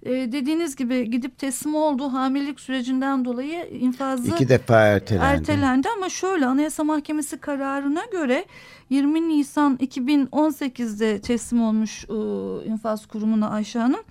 evet. 0.03 0.27
e, 0.27 0.31
dediğiniz 0.31 0.75
gibi 0.75 1.09
gidip 1.11 1.37
teslim 1.37 1.75
olduğu 1.75 2.13
hamilelik 2.13 2.59
sürecinden 2.59 3.25
dolayı 3.25 3.65
infazı 3.65 4.31
iki 4.31 4.49
defa 4.49 4.79
ertelendi. 4.81 5.25
ertelendi. 5.25 5.87
Ama 5.97 6.09
şöyle 6.09 6.45
Anayasa 6.45 6.83
Mahkemesi 6.83 7.37
kararına 7.37 8.05
göre 8.11 8.45
20 8.89 9.29
Nisan 9.29 9.75
2018'de 9.75 11.21
teslim 11.21 11.61
olmuş 11.63 12.05
e, 12.05 12.13
infaz 12.65 13.05
kurumuna 13.05 13.49
Ayşe 13.49 13.79
Hanım. 13.79 14.01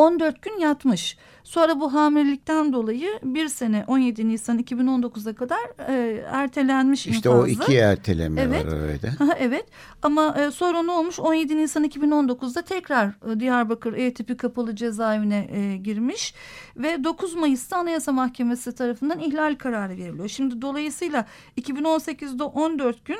14 0.00 0.42
gün 0.42 0.58
yatmış. 0.58 1.16
Sonra 1.44 1.80
bu 1.80 1.94
hamilelikten 1.94 2.72
dolayı 2.72 3.08
bir 3.22 3.48
sene 3.48 3.84
17 3.86 4.28
Nisan 4.28 4.58
2019'a 4.58 5.34
kadar 5.34 5.88
e, 5.88 6.24
ertelenmiş 6.30 7.06
İşte 7.06 7.28
infazı. 7.28 7.44
o 7.44 7.46
iki 7.46 7.76
erteleme 7.76 8.40
evet. 8.40 8.66
var 8.66 8.72
öyle. 8.72 9.12
evet 9.38 9.66
ama 10.02 10.36
e, 10.38 10.50
sonra 10.50 10.82
ne 10.82 10.90
olmuş 10.90 11.20
17 11.20 11.56
Nisan 11.56 11.84
2019'da 11.84 12.62
tekrar 12.62 13.06
e, 13.06 13.40
Diyarbakır 13.40 13.92
E 13.92 14.14
tipi 14.14 14.36
kapalı 14.36 14.76
cezaevine 14.76 15.48
e, 15.52 15.76
girmiş 15.76 16.34
ve 16.76 17.04
9 17.04 17.34
Mayıs'ta 17.34 17.76
Anayasa 17.76 18.12
Mahkemesi 18.12 18.74
tarafından 18.74 19.18
ihlal 19.18 19.54
kararı 19.54 19.92
veriliyor. 19.96 20.28
Şimdi 20.28 20.62
dolayısıyla 20.62 21.26
2018'de 21.58 22.42
14 22.42 23.04
gün 23.04 23.18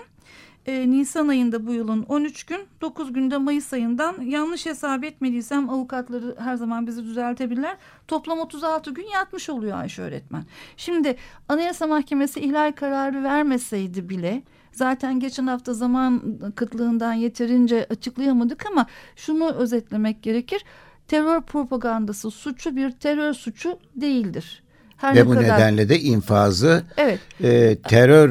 e, 0.71 0.91
Nisan 0.91 1.29
ayında 1.29 1.67
bu 1.67 1.73
yılın 1.73 2.03
13 2.03 2.45
gün 2.45 2.61
9 2.81 3.13
günde 3.13 3.39
Mayıs 3.39 3.73
ayından 3.73 4.23
yanlış 4.23 4.67
hesap 4.67 5.05
etmediysem 5.05 5.71
avukatları 5.71 6.37
her 6.39 6.57
zaman 6.57 6.87
bizi 6.87 7.05
düzeltebilirler. 7.05 7.77
Toplam 8.09 8.39
36 8.39 8.91
gün 8.91 9.07
yatmış 9.15 9.51
oluyor 9.51 9.79
Ayşe 9.79 10.03
öğretmen. 10.03 10.45
Şimdi 10.77 11.17
Anayasa 11.49 11.87
Mahkemesi 11.87 12.41
ihlal 12.41 12.73
kararı 12.73 13.25
vermeseydi 13.25 14.09
bile 14.09 14.43
Zaten 14.73 15.21
geçen 15.21 15.47
hafta 15.47 15.75
zaman 15.75 16.39
kıtlığından 16.55 17.13
yeterince 17.13 17.87
açıklayamadık 17.91 18.67
ama 18.67 18.87
şunu 19.17 19.51
özetlemek 19.51 20.23
gerekir. 20.23 20.65
Terör 21.09 21.43
propagandası 21.43 22.31
suçu 22.31 22.77
bir 22.77 22.91
terör 22.91 23.33
suçu 23.33 23.79
değildir. 23.97 24.63
Her 25.01 25.15
Ve 25.15 25.27
bu 25.27 25.31
kadar... 25.31 25.43
nedenle 25.43 25.89
de 25.89 26.01
infazı 26.01 26.83
evet. 26.97 27.19
e, 27.43 27.77
terör 27.77 28.29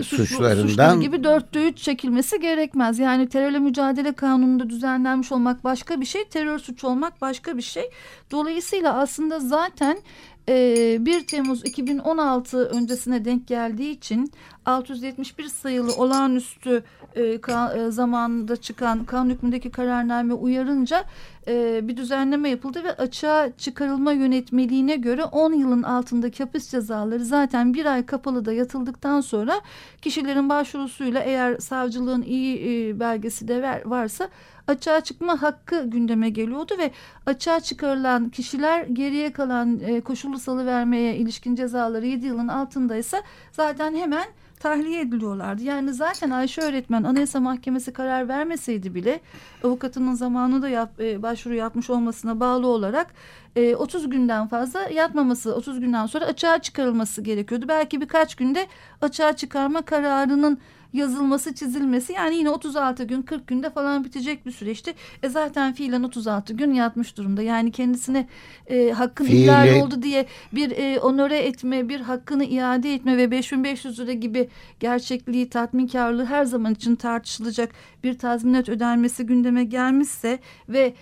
e, 0.00 0.02
Suç, 0.02 0.18
suçlarından 0.18 1.00
gibi 1.00 1.24
dörtte 1.24 1.68
üç 1.68 1.78
çekilmesi 1.78 2.40
gerekmez. 2.40 2.98
Yani 2.98 3.28
terörle 3.28 3.58
mücadele 3.58 4.12
kanununda 4.12 4.70
düzenlenmiş 4.70 5.32
olmak 5.32 5.64
başka 5.64 6.00
bir 6.00 6.06
şey, 6.06 6.24
terör 6.24 6.58
suçu 6.58 6.88
olmak 6.88 7.20
başka 7.20 7.56
bir 7.56 7.62
şey. 7.62 7.90
Dolayısıyla 8.30 8.94
aslında 8.98 9.40
zaten 9.40 9.98
1 10.48 11.26
Temmuz 11.26 11.64
2016 11.64 12.58
öncesine 12.58 13.24
denk 13.24 13.46
geldiği 13.46 13.90
için 13.90 14.32
671 14.66 15.44
sayılı 15.44 15.94
olağanüstü 15.96 16.84
e, 17.16 17.22
e, 17.22 17.90
zamanında 17.90 18.56
çıkan 18.56 19.04
kanun 19.04 19.30
hükmündeki 19.30 19.70
kararname 19.70 20.34
uyarınca 20.34 21.04
e, 21.48 21.80
bir 21.88 21.96
düzenleme 21.96 22.48
yapıldı 22.48 22.84
ve 22.84 22.92
açığa 22.92 23.56
çıkarılma 23.58 24.12
yönetmeliğine 24.12 24.96
göre 24.96 25.24
10 25.24 25.52
yılın 25.52 25.82
altındaki 25.82 26.42
hapis 26.42 26.70
cezaları 26.70 27.24
zaten 27.24 27.74
bir 27.74 27.86
ay 27.86 28.06
kapalı 28.06 28.44
da 28.44 28.52
yatıldıktan 28.52 29.20
sonra 29.20 29.60
kişilerin 30.02 30.48
başvurusuyla 30.48 31.20
eğer 31.20 31.58
savcılığın 31.58 32.22
iyi 32.22 33.00
belgesi 33.00 33.48
de 33.48 33.82
varsa 33.86 34.28
açığa 34.68 35.00
çıkma 35.00 35.42
hakkı 35.42 35.90
gündeme 35.90 36.30
geliyordu 36.30 36.74
ve 36.78 36.90
açığa 37.26 37.60
çıkarılan 37.60 38.28
kişiler 38.28 38.84
geriye 38.84 39.32
kalan 39.32 39.80
e, 39.80 40.00
koşullu 40.00 40.38
salı 40.38 40.66
vermeye 40.66 41.16
ilişkin 41.16 41.54
cezaları 41.54 42.06
7 42.06 42.26
yılın 42.26 42.48
altındaysa 42.48 43.22
zaten 43.52 43.94
hemen 43.94 44.26
tahliye 44.60 45.00
ediliyorlardı. 45.00 45.62
Yani 45.62 45.94
zaten 45.94 46.30
Ayşe 46.30 46.62
öğretmen 46.62 47.02
Anayasa 47.02 47.40
Mahkemesi 47.40 47.92
karar 47.92 48.28
vermeseydi 48.28 48.94
bile 48.94 49.20
avukatının 49.64 50.14
zamanında 50.14 50.68
yap, 50.68 51.00
e, 51.00 51.22
başvuru 51.22 51.54
yapmış 51.54 51.90
olmasına 51.90 52.40
bağlı 52.40 52.66
olarak 52.66 53.14
e, 53.56 53.76
30 53.76 54.10
günden 54.10 54.48
fazla 54.48 54.80
yatmaması, 54.80 55.54
30 55.54 55.80
günden 55.80 56.06
sonra 56.06 56.24
açığa 56.24 56.58
çıkarılması 56.58 57.22
gerekiyordu. 57.22 57.64
Belki 57.68 58.00
birkaç 58.00 58.34
günde 58.34 58.66
açığa 59.00 59.32
çıkarma 59.32 59.82
kararının 59.82 60.58
yazılması, 60.92 61.54
çizilmesi 61.54 62.12
yani 62.12 62.36
yine 62.36 62.50
36 62.50 63.04
gün 63.04 63.22
40 63.22 63.46
günde 63.46 63.70
falan 63.70 64.04
bitecek 64.04 64.46
bir 64.46 64.50
süreçti. 64.50 64.94
E 65.22 65.28
zaten 65.28 65.72
fiilen 65.72 66.02
36 66.02 66.52
gün 66.52 66.74
yatmış 66.74 67.16
durumda. 67.16 67.42
Yani 67.42 67.70
kendisine 67.70 68.28
e, 68.66 68.90
hakkın 68.90 69.24
Fiili... 69.24 69.42
ihlal 69.42 69.80
oldu 69.80 70.02
diye 70.02 70.26
bir 70.52 70.70
e, 70.70 71.00
onore 71.00 71.38
etme, 71.38 71.88
bir 71.88 72.00
hakkını 72.00 72.44
iade 72.44 72.94
etme 72.94 73.16
ve 73.16 73.30
5500 73.30 74.00
lira 74.00 74.12
gibi 74.12 74.48
gerçekliği, 74.80 75.50
tatminkarlığı 75.50 76.24
her 76.24 76.44
zaman 76.44 76.74
için 76.74 76.96
tartışılacak 76.96 77.70
bir 78.04 78.18
tazminat 78.18 78.68
ödenmesi 78.68 79.26
gündeme 79.26 79.64
gelmişse 79.64 80.38
ve 80.68 80.94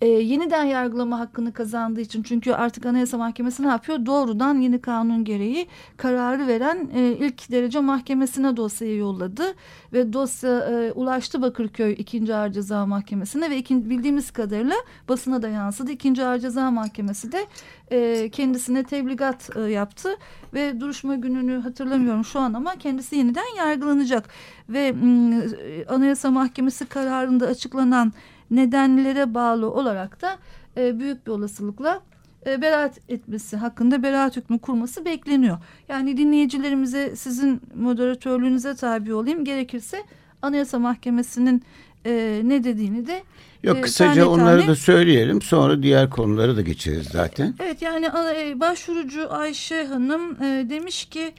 e, 0.00 0.06
yeniden 0.08 0.64
yargılama 0.64 1.18
hakkını 1.18 1.52
kazandığı 1.52 2.00
için 2.00 2.22
çünkü 2.22 2.52
artık 2.52 2.86
Anayasa 2.86 3.18
Mahkemesi 3.18 3.62
ne 3.62 3.66
yapıyor? 3.66 4.06
Doğrudan 4.06 4.60
yeni 4.60 4.80
kanun 4.80 5.24
gereği 5.24 5.66
kararı 5.96 6.46
veren 6.46 6.90
e, 6.94 7.00
ilk 7.00 7.50
derece 7.50 7.80
mahkemesine 7.80 8.56
dosyayı 8.56 8.96
yolladı 8.96 9.54
ve 9.92 10.12
dosya 10.12 10.58
e, 10.58 10.92
ulaştı 10.92 11.42
Bakırköy 11.42 11.94
2. 11.98 12.34
Ağır 12.34 12.50
Ceza 12.50 12.86
Mahkemesi'ne 12.86 13.50
ve 13.50 13.56
ikinci, 13.56 13.90
bildiğimiz 13.90 14.30
kadarıyla 14.30 14.76
basına 15.08 15.42
da 15.42 15.48
yansıdı. 15.48 15.92
2. 15.92 16.24
Ağır 16.24 16.38
Ceza 16.38 16.70
Mahkemesi 16.70 17.32
de 17.32 17.46
e, 17.90 18.28
kendisine 18.30 18.84
tebligat 18.84 19.56
e, 19.56 19.60
yaptı 19.60 20.08
ve 20.54 20.80
duruşma 20.80 21.14
gününü 21.14 21.60
hatırlamıyorum 21.60 22.24
şu 22.24 22.40
an 22.40 22.54
ama 22.54 22.76
kendisi 22.76 23.16
yeniden 23.16 23.56
yargılanacak 23.58 24.28
ve 24.68 24.86
e, 24.88 25.86
Anayasa 25.88 26.30
Mahkemesi 26.30 26.86
kararında 26.86 27.46
açıklanan 27.46 28.12
nedenlere 28.50 29.34
bağlı 29.34 29.70
olarak 29.70 30.22
da 30.22 30.38
e, 30.76 30.98
büyük 30.98 31.26
bir 31.26 31.30
olasılıkla 31.30 32.00
e, 32.46 32.62
beraat 32.62 33.00
etmesi 33.08 33.56
hakkında 33.56 34.02
beraat 34.02 34.36
hükmü 34.36 34.58
kurması 34.58 35.04
bekleniyor. 35.04 35.58
Yani 35.88 36.16
dinleyicilerimize 36.16 37.16
sizin 37.16 37.60
moderatörlüğünüze 37.74 38.74
tabi 38.74 39.14
olayım. 39.14 39.44
Gerekirse 39.44 40.02
Anayasa 40.42 40.78
Mahkemesi'nin 40.78 41.62
e, 42.06 42.42
ne 42.44 42.64
dediğini 42.64 43.06
de 43.06 43.22
Yok 43.62 43.78
e, 43.78 43.80
kısaca 43.80 44.14
tane 44.14 44.24
onları 44.24 44.60
tane... 44.60 44.70
da 44.70 44.76
söyleyelim 44.76 45.42
sonra 45.42 45.82
diğer 45.82 46.10
konuları 46.10 46.56
da 46.56 46.62
geçeriz 46.62 47.06
zaten. 47.06 47.54
Evet 47.60 47.82
yani 47.82 48.06
e, 48.36 48.60
başvurucu 48.60 49.32
Ayşe 49.32 49.84
Hanım 49.84 50.42
e, 50.42 50.66
demiş 50.70 51.04
ki 51.04 51.32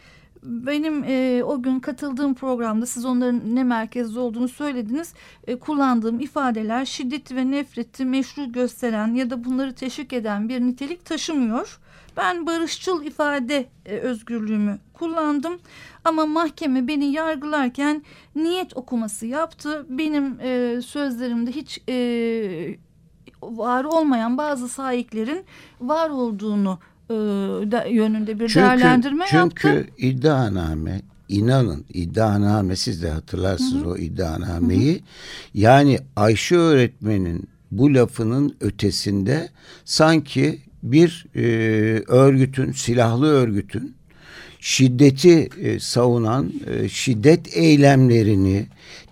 benim 0.43 1.03
e, 1.03 1.43
o 1.43 1.61
gün 1.61 1.79
katıldığım 1.79 2.33
programda 2.33 2.85
siz 2.85 3.05
onların 3.05 3.55
ne 3.55 3.63
merkezde 3.63 4.19
olduğunu 4.19 4.47
söylediniz. 4.47 5.13
E, 5.47 5.59
kullandığım 5.59 6.19
ifadeler 6.19 6.85
şiddet 6.85 7.31
ve 7.31 7.51
nefreti 7.51 8.05
meşru 8.05 8.51
gösteren 8.51 9.13
ya 9.13 9.29
da 9.29 9.43
bunları 9.43 9.75
teşvik 9.75 10.13
eden 10.13 10.49
bir 10.49 10.61
nitelik 10.61 11.05
taşımıyor. 11.05 11.79
Ben 12.17 12.47
barışçıl 12.47 13.03
ifade 13.03 13.65
e, 13.85 13.97
özgürlüğümü 13.97 14.79
kullandım 14.93 15.59
ama 16.05 16.25
mahkeme 16.25 16.87
beni 16.87 17.05
yargılarken 17.05 18.03
niyet 18.35 18.77
okuması 18.77 19.25
yaptı. 19.25 19.85
Benim 19.89 20.39
e, 20.41 20.81
sözlerimde 20.81 21.51
hiç 21.51 21.81
e, 21.89 21.95
var 23.41 23.83
olmayan 23.83 24.37
bazı 24.37 24.69
sahiplerin 24.69 25.45
var 25.81 26.09
olduğunu 26.09 26.79
e, 27.09 27.13
yönünde 27.89 28.39
bir 28.39 28.47
çünkü, 28.47 28.59
değerlendirme 28.59 29.25
çünkü 29.29 29.37
yaptı. 29.37 29.59
Çünkü 29.61 29.87
iddianame 29.97 31.01
inanın 31.29 31.85
iddianame 31.93 32.75
siz 32.75 33.03
de 33.03 33.09
hatırlarsınız 33.09 33.83
hı 33.83 33.85
hı. 33.85 33.89
o 33.89 33.97
iddianameyi. 33.97 34.93
Hı 34.93 34.97
hı. 34.97 35.03
Yani 35.53 35.99
Ayşe 36.15 36.55
öğretmenin 36.55 37.49
bu 37.71 37.93
lafının 37.93 38.55
ötesinde 38.61 39.49
sanki 39.85 40.59
bir 40.83 41.25
e, 41.35 41.41
örgütün, 42.07 42.71
silahlı 42.71 43.27
örgütün 43.27 43.95
şiddeti 44.59 45.49
e, 45.61 45.79
savunan, 45.79 46.51
e, 46.67 46.89
şiddet 46.89 47.57
eylemlerini 47.57 48.65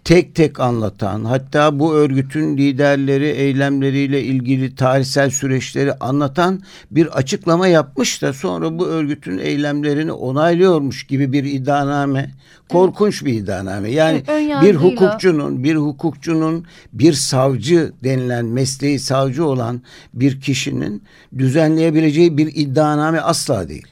tek 0.04 0.36
tek 0.36 0.60
anlatan, 0.60 1.26
hatta 1.26 1.80
bu 1.80 1.94
örgütün 1.94 2.58
liderleri 2.58 3.28
eylemleriyle 3.28 4.24
ilgili 4.24 4.76
tarihsel 4.76 5.30
süreçleri 5.30 5.94
anlatan 5.94 6.62
bir 6.92 7.18
açıklama 7.18 7.68
yapmış 7.68 8.22
da 8.22 8.34
sonra 8.34 8.80
bu 8.80 8.88
örgütün 8.88 9.38
eylemlerini 9.38 10.12
onaylıyormuş 10.12 11.08
gibi 11.08 11.34
bir 11.34 11.44
iddianame. 11.44 12.32
Korkunç 12.70 13.26
bir 13.26 13.34
iddianame. 13.34 13.92
Yani 13.92 14.24
bir 14.62 14.76
hukukçunun, 14.76 15.64
bir 15.64 15.76
hukukçunun, 15.76 16.66
bir 16.94 17.14
savcı 17.14 17.92
denilen 18.04 18.46
mesleği 18.46 19.00
savcı 19.00 19.46
olan 19.46 19.82
bir 20.14 20.42
kişinin 20.42 21.04
düzenleyebileceği 21.38 22.38
bir 22.38 22.52
iddianame 22.56 23.20
asla 23.20 23.70
değil. 23.70 23.88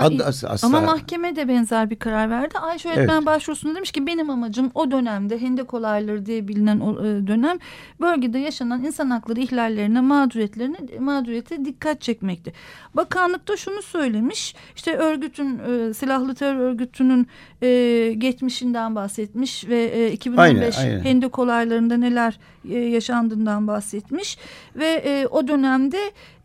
Ad, 0.00 0.18
asla. 0.18 0.66
Ama 0.66 0.80
mahkeme 0.80 1.36
de 1.36 1.48
benzer 1.48 1.90
bir 1.90 1.96
karar 1.96 2.30
verdi. 2.30 2.58
Ayşe 2.58 2.88
öğretmen 2.88 3.16
evet. 3.16 3.26
başvurusunda 3.26 3.74
demiş 3.74 3.92
ki 3.92 4.06
benim 4.06 4.30
amacım 4.30 4.70
o 4.74 4.90
dönemde 4.90 5.40
Hendek 5.40 5.74
olayları 5.74 6.26
diye 6.26 6.48
bilinen 6.48 6.80
o 6.80 6.92
e, 6.92 7.26
dönem 7.26 7.58
bölgede 8.00 8.38
yaşanan 8.38 8.84
insan 8.84 9.10
hakları 9.10 9.40
ihlallerine 9.40 10.00
mağduriyetlerine 10.00 10.76
mağduriyete 11.00 11.64
dikkat 11.64 12.00
çekmekti. 12.00 12.52
Bakanlık 12.94 13.48
da 13.48 13.56
şunu 13.56 13.82
söylemiş 13.82 14.54
işte 14.76 14.96
örgütün 14.96 15.58
e, 15.58 15.94
silahlı 15.94 16.34
terör 16.34 16.58
örgütünün 16.58 17.26
e, 17.62 18.12
geçmişinden 18.18 18.94
bahsetmiş 18.94 19.68
ve 19.68 19.84
e, 19.84 20.12
2015 20.12 20.78
aynen, 20.78 20.90
aynen. 20.90 21.04
Hendek 21.04 21.38
olaylarında 21.38 21.96
neler 21.96 22.38
yaşandığından 22.74 23.66
bahsetmiş 23.66 24.38
ve 24.76 24.86
e, 24.86 25.26
o 25.26 25.48
dönemde 25.48 25.98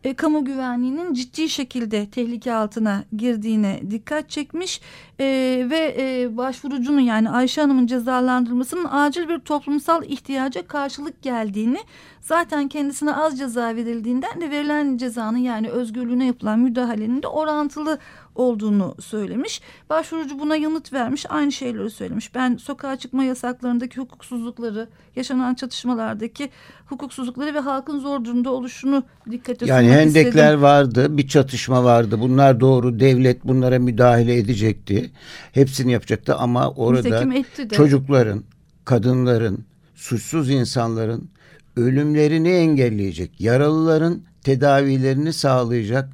e, 0.04 0.14
kamu 0.14 0.44
güvenliğinin 0.44 1.14
ciddi 1.14 1.48
şekilde 1.48 2.06
tehlike 2.10 2.54
altına 2.54 3.04
girdiğine 3.16 3.80
dikkat 3.90 4.30
çekmiş 4.30 4.80
e, 5.20 5.24
ve 5.70 5.96
e, 5.98 6.36
başvurucunun 6.36 7.00
yani 7.00 7.30
Ayşe 7.30 7.60
Hanım'ın 7.60 7.86
cezalandırılmasının 7.86 8.86
acil 8.90 9.28
bir 9.28 9.38
toplumsal 9.38 10.04
ihtiyaca 10.04 10.66
karşılık 10.66 11.22
geldiğini 11.22 11.78
zaten 12.20 12.68
kendisine 12.68 13.14
az 13.14 13.38
ceza 13.38 13.76
verildiğinden 13.76 14.40
de 14.40 14.50
verilen 14.50 14.96
cezanın 14.96 15.38
yani 15.38 15.68
özgürlüğüne 15.68 16.26
yapılan 16.26 16.58
müdahalenin 16.58 17.22
de 17.22 17.26
orantılı 17.26 17.98
olduğunu 18.34 18.94
söylemiş. 19.00 19.60
Başvurucu 19.90 20.38
buna 20.38 20.56
yanıt 20.56 20.92
vermiş. 20.92 21.26
Aynı 21.28 21.52
şeyleri 21.52 21.90
söylemiş. 21.90 22.34
Ben 22.34 22.56
sokağa 22.56 22.96
çıkma 22.96 23.24
yasaklarındaki 23.24 24.00
hukuksuzlukları, 24.00 24.88
yaşanan 25.16 25.54
çatışmalardaki 25.54 26.50
hukuksuzlukları 26.86 27.54
ve 27.54 27.58
halkın 27.58 27.98
zor 27.98 28.24
durumda 28.24 28.50
oluşunu 28.50 29.04
dikkate 29.30 29.66
yani 29.66 29.86
sunmak 29.86 30.06
istedim. 30.06 30.24
Yani 30.24 30.26
hendekler 30.30 30.54
vardı, 30.54 31.18
bir 31.18 31.28
çatışma 31.28 31.84
vardı. 31.84 32.20
Bunlar 32.20 32.60
doğru. 32.60 33.00
Devlet 33.00 33.44
bunlara 33.44 33.78
müdahale 33.78 34.36
edecekti. 34.36 35.10
Hepsini 35.52 35.92
yapacaktı 35.92 36.36
ama 36.36 36.70
orada 36.70 37.26
çocukların, 37.72 38.44
kadınların, 38.84 39.64
suçsuz 39.94 40.50
insanların 40.50 41.28
ölümlerini 41.76 42.48
engelleyecek, 42.48 43.40
yaralıların 43.40 44.22
tedavilerini 44.42 45.32
sağlayacak 45.32 46.08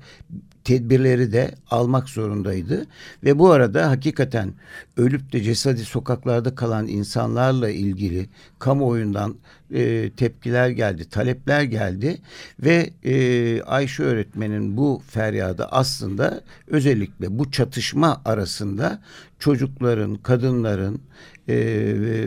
tedbirleri 0.70 1.33
de 1.33 1.54
almak 1.70 2.09
zorundaydı. 2.09 2.87
Ve 3.24 3.38
bu 3.38 3.50
arada 3.50 3.90
hakikaten 3.90 4.52
ölüp 4.96 5.33
de 5.33 5.42
cesedi 5.42 5.85
sokaklarda 5.85 6.54
kalan 6.54 6.87
insanlarla 6.87 7.70
ilgili 7.70 8.28
kamuoyundan 8.59 9.35
e, 9.74 10.11
tepkiler 10.11 10.68
geldi, 10.68 11.09
talepler 11.09 11.62
geldi 11.62 12.18
ve 12.61 12.90
e, 13.04 13.62
Ayşe 13.62 14.02
öğretmenin 14.02 14.76
bu 14.76 15.02
feryadı 15.06 15.64
aslında 15.64 16.40
özellikle 16.66 17.38
bu 17.38 17.50
çatışma 17.50 18.22
arasında 18.24 19.00
çocukların, 19.40 20.14
kadınların 20.14 21.00
e, 21.48 21.57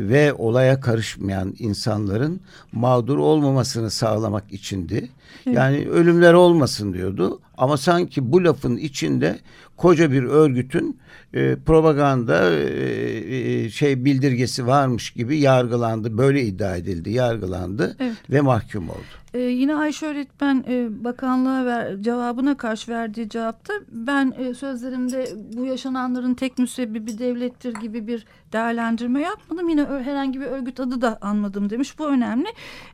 ve 0.10 0.34
olaya 0.34 0.80
karışmayan 0.80 1.56
insanların 1.60 2.40
mağdur 2.72 3.18
olmamasını 3.18 3.92
sağlamak 3.92 4.44
içindi. 4.52 5.10
Yani 5.46 5.90
ölümler 5.90 6.34
olmasın 6.34 6.94
diyordu. 6.94 7.40
Ama 7.58 7.78
sanki 7.78 8.32
bu 8.32 8.44
lafın 8.44 8.78
içinde 8.78 9.40
koca 9.78 10.12
bir 10.12 10.24
örgütün 10.24 11.00
e, 11.34 11.56
propaganda 11.66 12.52
e, 12.52 13.64
e, 13.64 13.70
şey 13.70 14.06
bildirgesi 14.06 14.68
varmış 14.68 15.12
gibi 15.12 15.38
yargılandı. 15.38 16.18
Böyle 16.18 16.44
iddia 16.44 16.76
edildi, 16.76 17.12
yargılandı 17.12 17.96
evet. 18.00 18.18
ve 18.30 18.42
mahkum 18.42 18.90
oldu. 18.90 19.24
Ee, 19.34 19.40
yine 19.40 19.76
Ayşe 19.76 20.06
öğretmen 20.06 20.64
e, 20.68 21.04
bakanlığa 21.04 21.66
ver, 21.66 22.02
cevabına 22.02 22.58
karşı 22.58 22.92
verdiği 22.92 23.30
cevapta 23.30 23.74
ben 23.92 24.34
e, 24.38 24.54
sözlerimde 24.54 25.28
bu 25.54 25.66
yaşananların 25.66 26.34
tek 26.34 26.58
müsebbibi 26.58 27.18
devlettir 27.18 27.74
gibi 27.74 28.08
bir 28.08 28.26
değerlendirme 28.54 29.22
yapmadım. 29.22 29.70
Yine 29.70 29.86
herhangi 29.86 30.42
bir 30.42 30.46
örgüt 30.46 30.80
adı 30.80 31.02
da 31.02 31.18
anmadım 31.22 31.70
demiş. 31.70 32.00
Bu 32.00 32.08
önemli. 32.08 32.48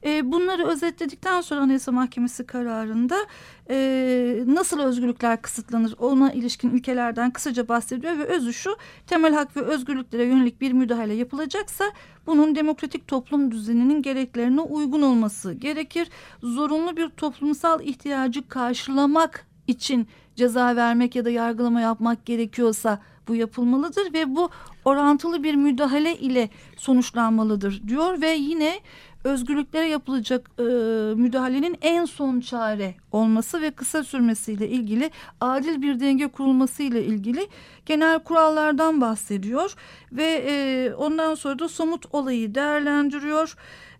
E, 0.06 0.32
bunları 0.32 0.68
özetledikten 0.68 1.42
sonra 1.42 1.62
Anayasa 1.62 1.92
Mahkemesi 1.92 2.46
kararında 2.46 3.16
e, 3.70 4.44
nasıl 4.48 4.80
özgürlükler 4.80 5.42
kısıtlanır 5.42 5.96
ona 6.00 6.32
ilişkin 6.32 6.70
ilkelerden 6.70 7.32
kısaca 7.32 7.68
bahsediyor 7.68 8.18
ve 8.18 8.24
özü 8.24 8.54
şu 8.54 8.78
temel 9.08 9.34
hak 9.34 9.58
ve 9.58 9.62
özgürlüklere 9.62 10.24
yönelik 10.24 10.62
bir 10.62 10.72
müdahale 10.72 11.14
yapılacaksa 11.14 11.86
bunun 12.28 12.56
demokratik 12.56 13.08
toplum 13.08 13.52
düzeninin 13.52 14.02
gereklerine 14.02 14.62
uygun 14.62 15.02
olması 15.02 15.54
gerekir. 15.54 16.10
Zorunlu 16.44 16.98
bir 16.98 17.10
toplumsal 17.10 17.82
ihtiyacı 17.82 18.48
karşılamak 18.48 19.48
için 19.68 20.08
ceza 20.36 20.76
vermek 20.76 21.16
ya 21.16 21.26
da 21.26 21.30
yargılama 21.30 21.82
yapmak 21.82 22.26
gerekiyorsa 22.26 23.00
bu 23.28 23.36
yapılmalıdır 23.36 24.14
ve 24.14 24.36
bu 24.36 24.50
orantılı 24.86 25.44
bir 25.44 25.56
müdahale 25.56 26.18
ile 26.18 26.50
sonuçlanmalıdır 26.78 27.82
diyor 27.88 28.22
ve 28.22 28.32
yine 28.32 28.80
özgürlüklere 29.24 29.88
yapılacak 29.88 30.52
e, 30.60 30.64
müdahalenin 31.16 31.78
en 31.82 32.06
son 32.06 32.40
çare 32.40 32.96
olması 33.12 33.62
ve 33.62 33.72
kısa 33.72 34.04
sürmesiyle 34.04 34.70
ilgili 34.70 35.12
adil 35.42 35.82
bir 35.82 36.00
denge 36.00 36.28
kurulmasıyla 36.28 37.00
ilgili 37.00 37.48
genel 37.86 38.20
kurallardan 38.20 39.02
bahsediyor 39.02 39.76
ve 40.12 40.44
e, 40.48 40.94
ondan 40.94 41.36
sonra 41.36 41.60
da 41.60 41.70
somut 41.70 42.06
olayı 42.12 42.56
değerlendiriyor. 42.56 43.56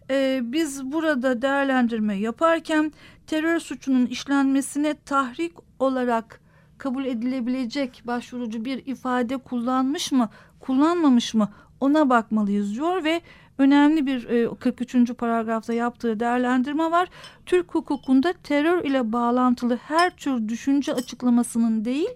E, 0.10 0.40
biz 0.44 0.92
burada 0.92 1.42
değerlendirme 1.42 2.16
yaparken 2.16 2.92
terör 3.28 3.60
suçunun 3.60 4.06
işlenmesine 4.06 4.94
tahrik 5.06 5.54
olarak 5.80 6.42
kabul 6.78 7.06
edilebilecek 7.06 8.02
başvurucu 8.06 8.66
bir 8.66 8.86
ifade 8.86 9.38
kullanmış 9.38 10.12
mı, 10.12 10.30
kullanmamış 10.60 11.34
mı 11.34 11.50
ona 11.80 12.10
bakmalıyız 12.10 12.76
diyor 12.76 13.04
ve 13.04 13.22
önemli 13.60 14.06
bir 14.06 14.50
43. 14.60 14.96
E, 14.96 15.14
paragrafta 15.14 15.74
yaptığı 15.74 16.20
değerlendirme 16.20 16.92
var. 16.92 17.10
Türk 17.46 17.76
hukukunda 17.76 18.34
terör 18.34 18.84
ile 18.84 19.12
bağlantılı 19.12 19.76
her 19.76 20.16
tür 20.16 20.48
düşünce 20.48 20.94
açıklamasının 20.94 21.86
değil, 21.86 22.10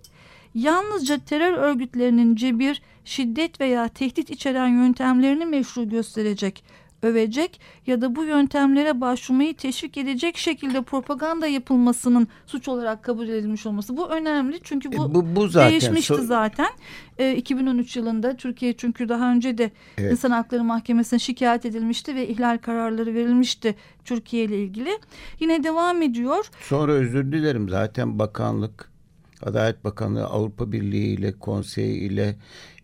yalnızca 0.55 1.17
terör 1.17 1.53
örgütlerinin 1.53 2.35
cebir, 2.35 2.81
şiddet 3.05 3.61
veya 3.61 3.87
tehdit 3.87 4.29
içeren 4.29 4.67
yöntemlerini 4.67 5.45
meşru 5.45 5.89
gösterecek 5.89 6.63
övecek 7.03 7.61
ya 7.87 8.01
da 8.01 8.15
bu 8.15 8.23
yöntemlere 8.23 9.01
başvurmayı 9.01 9.55
teşvik 9.55 9.97
edecek 9.97 10.37
şekilde 10.37 10.81
propaganda 10.81 11.47
yapılmasının 11.47 12.27
suç 12.45 12.67
olarak 12.67 13.03
kabul 13.03 13.27
edilmiş 13.27 13.65
olması. 13.65 13.97
Bu 13.97 14.09
önemli 14.09 14.59
çünkü 14.63 14.91
bu, 14.91 14.95
e, 14.95 15.13
bu, 15.13 15.35
bu 15.35 15.47
zaten 15.47 15.71
değişmişti 15.71 16.13
so 16.13 16.21
zaten. 16.21 16.69
E, 17.17 17.35
2013 17.35 17.97
yılında 17.97 18.37
Türkiye 18.37 18.73
çünkü 18.73 19.09
daha 19.09 19.31
önce 19.31 19.57
de 19.57 19.71
evet. 19.97 20.11
İnsan 20.11 20.31
Hakları 20.31 20.63
Mahkemesi'ne 20.63 21.19
şikayet 21.19 21.65
edilmişti 21.65 22.15
ve 22.15 22.27
ihlal 22.27 22.57
kararları 22.57 23.13
verilmişti 23.13 23.75
Türkiye 24.05 24.43
ile 24.43 24.63
ilgili. 24.63 24.99
Yine 25.39 25.63
devam 25.63 26.01
ediyor. 26.01 26.45
Sonra 26.61 26.91
özür 26.91 27.31
dilerim 27.31 27.69
zaten 27.69 28.19
bakanlık 28.19 28.93
Adalet 29.45 29.83
Bakanlığı 29.83 30.25
Avrupa 30.25 30.71
Birliği 30.71 31.13
ile 31.13 31.31
konsey 31.31 32.05
ile 32.05 32.35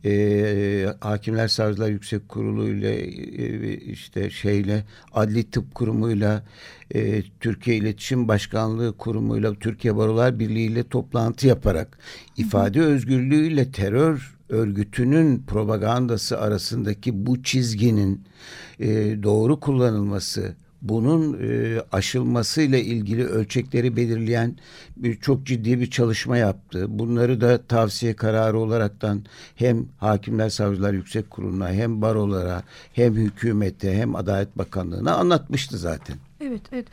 e, 0.05 0.85
Hakimler 0.99 1.47
Savcılar 1.47 1.89
Yüksek 1.89 2.29
Kurulu 2.29 2.67
ile 2.67 2.95
e, 3.43 3.77
işte 3.77 4.29
şeyle 4.29 4.85
Adli 5.13 5.51
Tıp 5.51 5.75
Kurumu'yla 5.75 6.43
e, 6.95 7.23
Türkiye 7.39 7.77
İletişim 7.77 8.27
Başkanlığı 8.27 8.97
Kurumu'yla 8.97 9.53
Türkiye 9.53 9.95
Barolar 9.97 10.39
Birliği 10.39 10.65
ile 10.65 10.83
toplantı 10.83 11.47
yaparak 11.47 11.99
ifade 12.37 12.81
özgürlüğüyle 12.81 13.71
terör 13.71 14.35
örgütünün 14.49 15.43
propagandası 15.47 16.39
arasındaki 16.39 17.25
bu 17.25 17.43
çizginin 17.43 18.23
e, 18.79 18.87
doğru 19.23 19.59
kullanılması 19.59 20.55
bunun 20.81 21.39
e, 21.41 21.81
aşılmasıyla 21.91 22.77
ilgili 22.77 23.25
ölçekleri 23.25 23.95
belirleyen 23.95 24.55
bir, 24.97 25.15
çok 25.15 25.45
ciddi 25.45 25.79
bir 25.79 25.89
çalışma 25.89 26.37
yaptı. 26.37 26.85
Bunları 26.89 27.41
da 27.41 27.61
tavsiye 27.61 28.15
kararı 28.15 28.59
olaraktan 28.59 29.23
hem 29.55 29.85
Hakimler 29.97 30.49
Savcılar 30.49 30.93
Yüksek 30.93 31.29
Kurulu'na 31.29 31.71
hem 31.71 32.01
barolara 32.01 32.63
hem 32.93 33.15
hükümete 33.15 33.97
hem 33.97 34.15
Adalet 34.15 34.57
Bakanlığı'na 34.57 35.15
anlatmıştı 35.15 35.77
zaten. 35.77 36.17
Evet, 36.41 36.61
evet. 36.71 36.87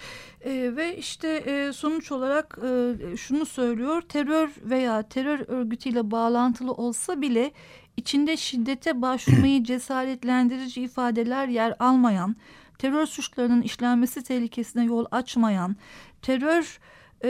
E, 0.44 0.76
ve 0.76 0.96
işte 0.96 1.28
e, 1.28 1.72
sonuç 1.72 2.12
olarak 2.12 2.58
e, 2.62 2.94
şunu 3.16 3.46
söylüyor. 3.46 4.02
Terör 4.08 4.50
veya 4.64 5.02
terör 5.02 5.48
örgütüyle 5.48 6.10
bağlantılı 6.10 6.72
olsa 6.72 7.20
bile 7.20 7.52
içinde 7.96 8.36
şiddete 8.36 9.02
başvurmayı 9.02 9.64
cesaretlendirici 9.64 10.82
ifadeler 10.82 11.48
yer 11.48 11.74
almayan 11.78 12.36
terör 12.78 13.06
suçlarının 13.06 13.62
işlenmesi 13.62 14.24
tehlikesine 14.24 14.84
yol 14.84 15.06
açmayan, 15.10 15.76
terör 16.22 16.78
e, 17.24 17.28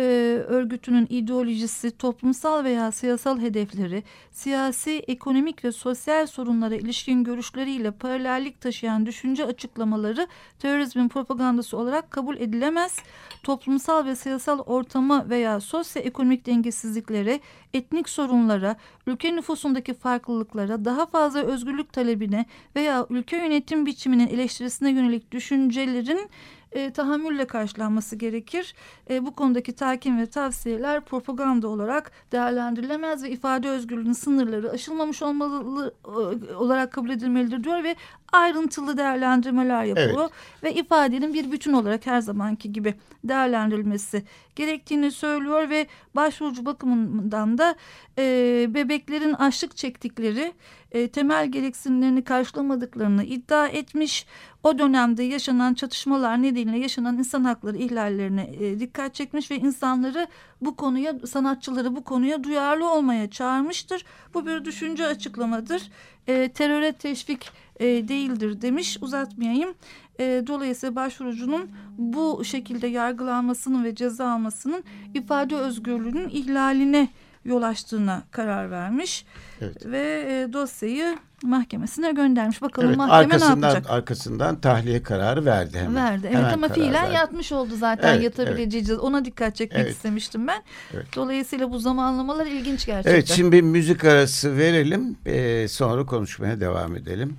örgütünün 0.49 1.07
ideolojisi, 1.11 1.91
toplumsal 1.91 2.65
veya 2.65 2.93
siyasal 2.93 3.41
hedefleri, 3.41 4.03
siyasi, 4.31 5.05
ekonomik 5.09 5.65
ve 5.65 5.73
sosyal 5.73 6.27
sorunlara 6.27 6.75
ilişkin 6.75 7.25
görüşleriyle 7.25 7.91
paralellik 7.91 8.61
taşıyan 8.61 9.07
düşünce 9.07 9.45
açıklamaları 9.45 10.27
terörizmin 10.59 11.09
propagandası 11.09 11.77
olarak 11.77 12.11
kabul 12.11 12.37
edilemez. 12.37 12.97
Toplumsal 13.43 14.07
ve 14.07 14.17
siyasal 14.17 14.59
ortama 14.59 15.31
veya 15.31 15.61
sosyoekonomik 15.61 16.47
dengesizliklere, 16.47 17.41
etnik 17.75 18.09
sorunlara, 18.09 18.77
ülke 19.07 19.37
nüfusundaki 19.37 19.95
farklılıklara, 19.95 20.85
daha 20.85 21.07
fazla 21.07 21.41
özgürlük 21.41 21.93
talebine 21.93 22.47
veya 22.77 23.07
ülke 23.11 23.37
yönetim 23.37 23.87
biçiminin 23.87 24.29
eleştirisine 24.29 24.91
yönelik 24.91 25.33
düşüncelerin 25.33 26.31
e, 26.73 26.91
tahammülle 26.91 27.47
karşılanması 27.47 28.17
gerekir. 28.17 28.75
E, 29.11 29.27
bu 29.27 29.35
konudaki 29.35 29.73
telkin 29.73 30.19
ve 30.19 30.27
tavsiyeler 30.27 31.01
propaganda 31.01 31.69
olarak 31.69 32.13
değerlendirilemez 32.33 33.23
ve 33.23 33.31
ifade 33.31 33.69
özgürlüğünün 33.69 34.13
sınırları 34.13 34.71
aşılmamış 34.71 35.23
olmalı 35.23 35.95
e, 36.05 36.55
olarak 36.55 36.93
kabul 36.93 37.11
edilmelidir 37.11 37.65
diyor 37.65 37.85
ve 37.85 37.97
ayrıntılı 38.33 38.97
değerlendirmeler 38.97 39.85
yapıyor 39.85 40.21
evet. 40.21 40.63
ve 40.63 40.75
ifadenin 40.75 41.35
bir 41.35 41.53
bütün 41.53 41.73
olarak 41.73 42.07
her 42.07 42.21
zamanki 42.21 42.73
gibi 42.73 42.95
değerlendirilmesi 43.25 44.23
gerektiğini 44.57 45.11
söylüyor 45.11 45.71
ve 45.71 45.87
başvurucu 46.15 46.67
bakımından 46.67 47.59
da 47.59 47.75
e, 48.19 48.67
bebeklerin 48.75 49.33
açlık 49.33 49.77
çektikleri 49.77 50.53
e, 50.93 51.09
temel 51.09 51.51
gereksinimlerini 51.51 52.25
karşılamadıklarını 52.25 53.25
iddia 53.25 53.67
etmiş. 53.67 54.27
O 54.63 54.79
dönemde 54.79 55.23
yaşanan 55.23 55.75
çatışmalar 55.75 56.43
nedeniyle 56.43 56.79
yaşanan 56.79 57.19
insan 57.19 57.45
hakları 57.45 57.77
ihlallerine 57.77 58.51
e, 58.61 58.81
dikkat 58.81 59.15
çekmiş 59.15 59.51
ve 59.51 59.57
insanları 59.57 60.27
bu 60.61 60.77
konuya 60.77 61.19
sanatçıları 61.27 61.97
bu 61.97 62.05
konuya 62.05 62.45
duyarlı 62.45 62.91
olmaya 62.91 63.31
çağırmıştır. 63.31 64.05
Bu 64.35 64.47
bir 64.47 64.65
düşünce 64.65 65.07
açıklamadır. 65.07 65.91
E, 66.27 66.49
teröre 66.49 66.93
teşvik 66.93 67.51
e, 67.81 67.87
değildir 67.87 68.63
demiş. 68.63 68.99
Uzatmayayım. 69.01 69.75
E, 70.21 70.43
dolayısıyla 70.47 70.97
başvurucunun 70.97 71.71
bu 71.99 72.45
şekilde 72.45 72.87
yargılanmasının 72.87 73.85
ve 73.85 73.95
ceza 73.95 74.31
almasının 74.31 74.85
ifade 75.15 75.57
özgürlüğünün 75.57 76.29
ihlaline 76.29 77.09
yol 77.47 77.63
açtığına 77.63 78.23
karar 78.31 78.71
vermiş. 78.71 79.25
Evet. 79.61 79.87
Ve 79.87 80.25
e, 80.29 80.53
dosyayı 80.53 81.19
mahkemesine 81.43 82.13
göndermiş. 82.13 82.63
Bakalım 82.63 82.89
evet, 82.89 82.99
mahkeme 82.99 83.35
arkasından, 83.35 83.63
ne 83.63 83.67
yapacak? 83.67 83.91
Arkasından 83.91 84.61
tahliye 84.61 85.03
kararı 85.03 85.45
verdi 85.45 85.79
hemen. 85.79 85.95
Verdi. 85.95 86.27
Evet 86.27 86.37
hemen 86.37 86.53
ama 86.53 86.69
fiilen 86.69 86.93
verdi. 86.93 87.15
yatmış 87.15 87.53
oldu 87.53 87.77
zaten 87.77 88.15
evet, 88.15 88.25
yatabileceği. 88.25 88.85
Evet. 88.89 88.99
Ona 88.99 89.25
dikkat 89.25 89.57
çekmek 89.57 89.81
evet. 89.81 89.93
istemiştim 89.93 90.47
ben. 90.47 90.63
Evet. 90.95 91.07
Dolayısıyla 91.17 91.71
bu 91.71 91.79
zamanlamalar 91.79 92.47
ilginç 92.47 92.87
gerçekten. 92.87 93.13
Evet 93.13 93.29
şimdi 93.29 93.63
müzik 93.63 94.05
arası 94.05 94.57
verelim. 94.57 95.17
Ee, 95.27 95.69
sonra 95.69 96.07
konuşmaya 96.07 96.61
devam 96.61 96.97
edelim. 96.97 97.37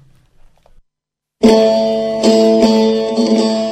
Yarim 1.44 3.67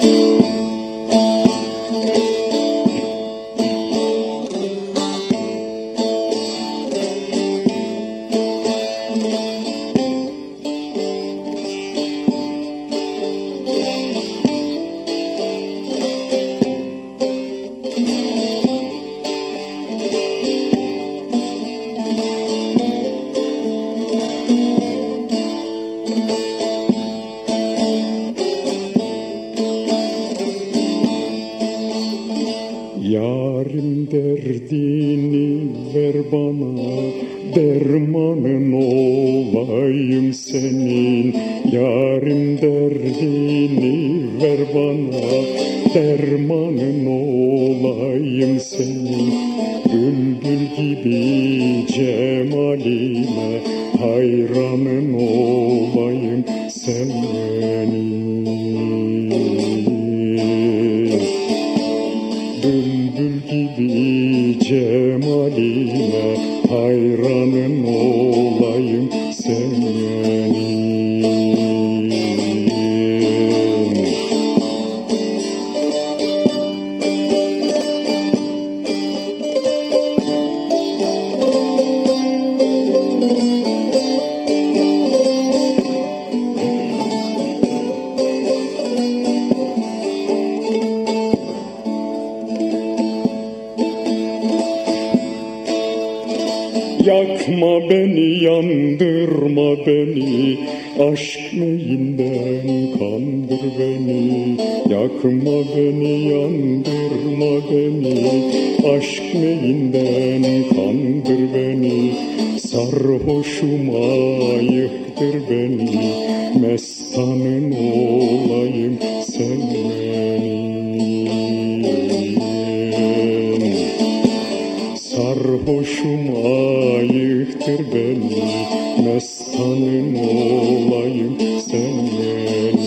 olayım 130.16 131.38
senin 131.70 132.85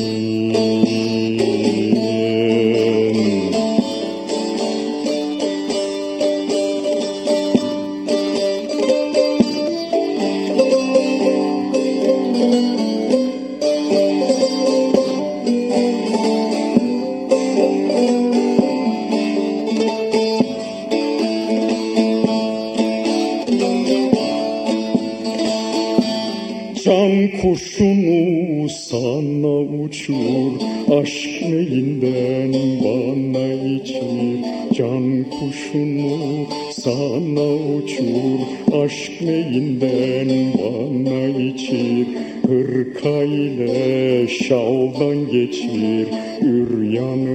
uçur 30.08 30.52
Aşk 31.00 31.42
neyinden 31.42 32.52
bana 32.84 33.52
içir 33.52 34.44
Can 34.74 35.24
kuşunu 35.24 36.46
sana 36.72 37.54
uçur. 37.54 38.38
Aşk 38.84 39.22
neyinden 39.22 40.28
bana 40.58 41.26
içir 41.28 42.06
Hırka 42.46 43.22
ile 43.22 44.28
şaldan 44.28 45.30
geçir. 45.32 46.08
Üryanın 46.42 47.27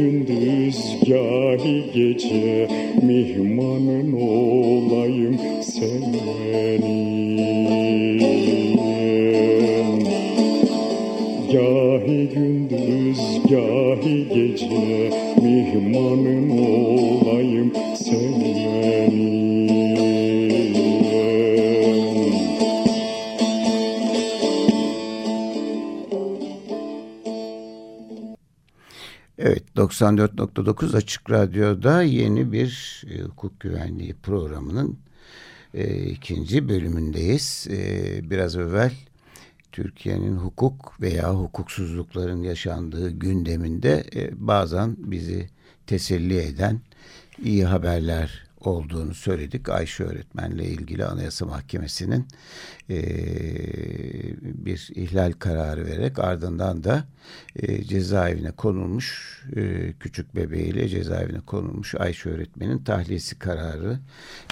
gündüz 0.00 0.76
gahi 1.08 1.84
gece 1.94 2.68
Mihmanın 3.02 4.12
olayım 4.12 5.38
senin. 5.62 6.80
Gahi 11.52 12.28
gündüz, 12.34 13.18
gahi 13.50 14.28
gece 14.28 15.10
Mihmanın 15.42 16.50
olayım 16.50 17.72
senin 17.94 19.79
94.9 29.80 30.96
Açık 30.96 31.30
Radyo'da 31.30 32.02
yeni 32.02 32.52
bir 32.52 33.02
e, 33.10 33.22
hukuk 33.22 33.60
güvenliği 33.60 34.14
programının 34.14 34.98
e, 35.74 36.06
ikinci 36.06 36.68
bölümündeyiz. 36.68 37.66
E, 37.70 38.30
biraz 38.30 38.56
evvel 38.56 38.92
Türkiye'nin 39.72 40.36
hukuk 40.36 41.00
veya 41.00 41.34
hukuksuzlukların 41.34 42.42
yaşandığı 42.42 43.10
gündeminde 43.10 44.04
e, 44.14 44.30
bazen 44.46 44.96
bizi 44.98 45.48
teselli 45.86 46.38
eden 46.38 46.80
iyi 47.44 47.64
haberler 47.64 48.49
olduğunu 48.66 49.14
söyledik. 49.14 49.68
Ayşe 49.68 50.04
öğretmenle 50.04 50.64
ilgili 50.64 51.04
Anayasa 51.04 51.46
Mahkemesi'nin 51.46 52.26
e, 52.90 52.98
bir 54.42 54.88
ihlal 54.94 55.32
kararı 55.32 55.86
vererek 55.86 56.18
ardından 56.18 56.84
da 56.84 57.04
e, 57.56 57.84
cezaevine 57.84 58.50
konulmuş 58.50 59.38
e, 59.56 59.92
küçük 59.92 60.36
bebeğiyle 60.36 60.88
cezaevine 60.88 61.40
konulmuş 61.40 61.94
Ayşe 61.94 62.30
öğretmenin 62.30 62.78
tahliyesi 62.78 63.38
kararı 63.38 63.98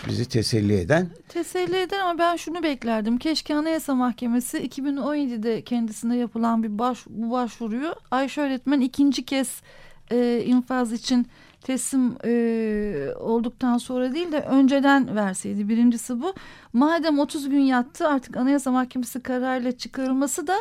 bizi 0.08 0.28
teselli 0.28 0.80
eden. 0.80 1.10
Teselli 1.28 1.76
eden 1.76 2.00
ama 2.00 2.18
ben 2.18 2.36
şunu 2.36 2.62
beklerdim. 2.62 3.18
Keşke 3.18 3.54
Anayasa 3.54 3.94
Mahkemesi 3.94 4.58
2017'de 4.58 5.62
kendisine 5.62 6.16
yapılan 6.16 6.62
bir 6.62 6.78
baş, 6.78 6.98
bu 7.08 7.30
başvuruyu 7.30 7.94
Ayşe 8.10 8.40
öğretmen 8.40 8.80
ikinci 8.80 9.24
kez 9.24 9.62
e, 10.10 10.42
infaz 10.46 10.92
için 10.92 11.26
teslim 11.68 12.16
e, 12.24 13.14
olduktan 13.18 13.78
sonra 13.78 14.14
değil 14.14 14.32
de 14.32 14.40
önceden 14.40 15.16
verseydi. 15.16 15.68
Birincisi 15.68 16.22
bu. 16.22 16.34
Madem 16.72 17.18
30 17.18 17.48
gün 17.48 17.60
yattı 17.60 18.08
artık 18.08 18.36
Anayasa 18.36 18.70
Mahkemesi 18.70 19.22
kararıyla 19.22 19.72
çıkarılması 19.72 20.46
da 20.46 20.56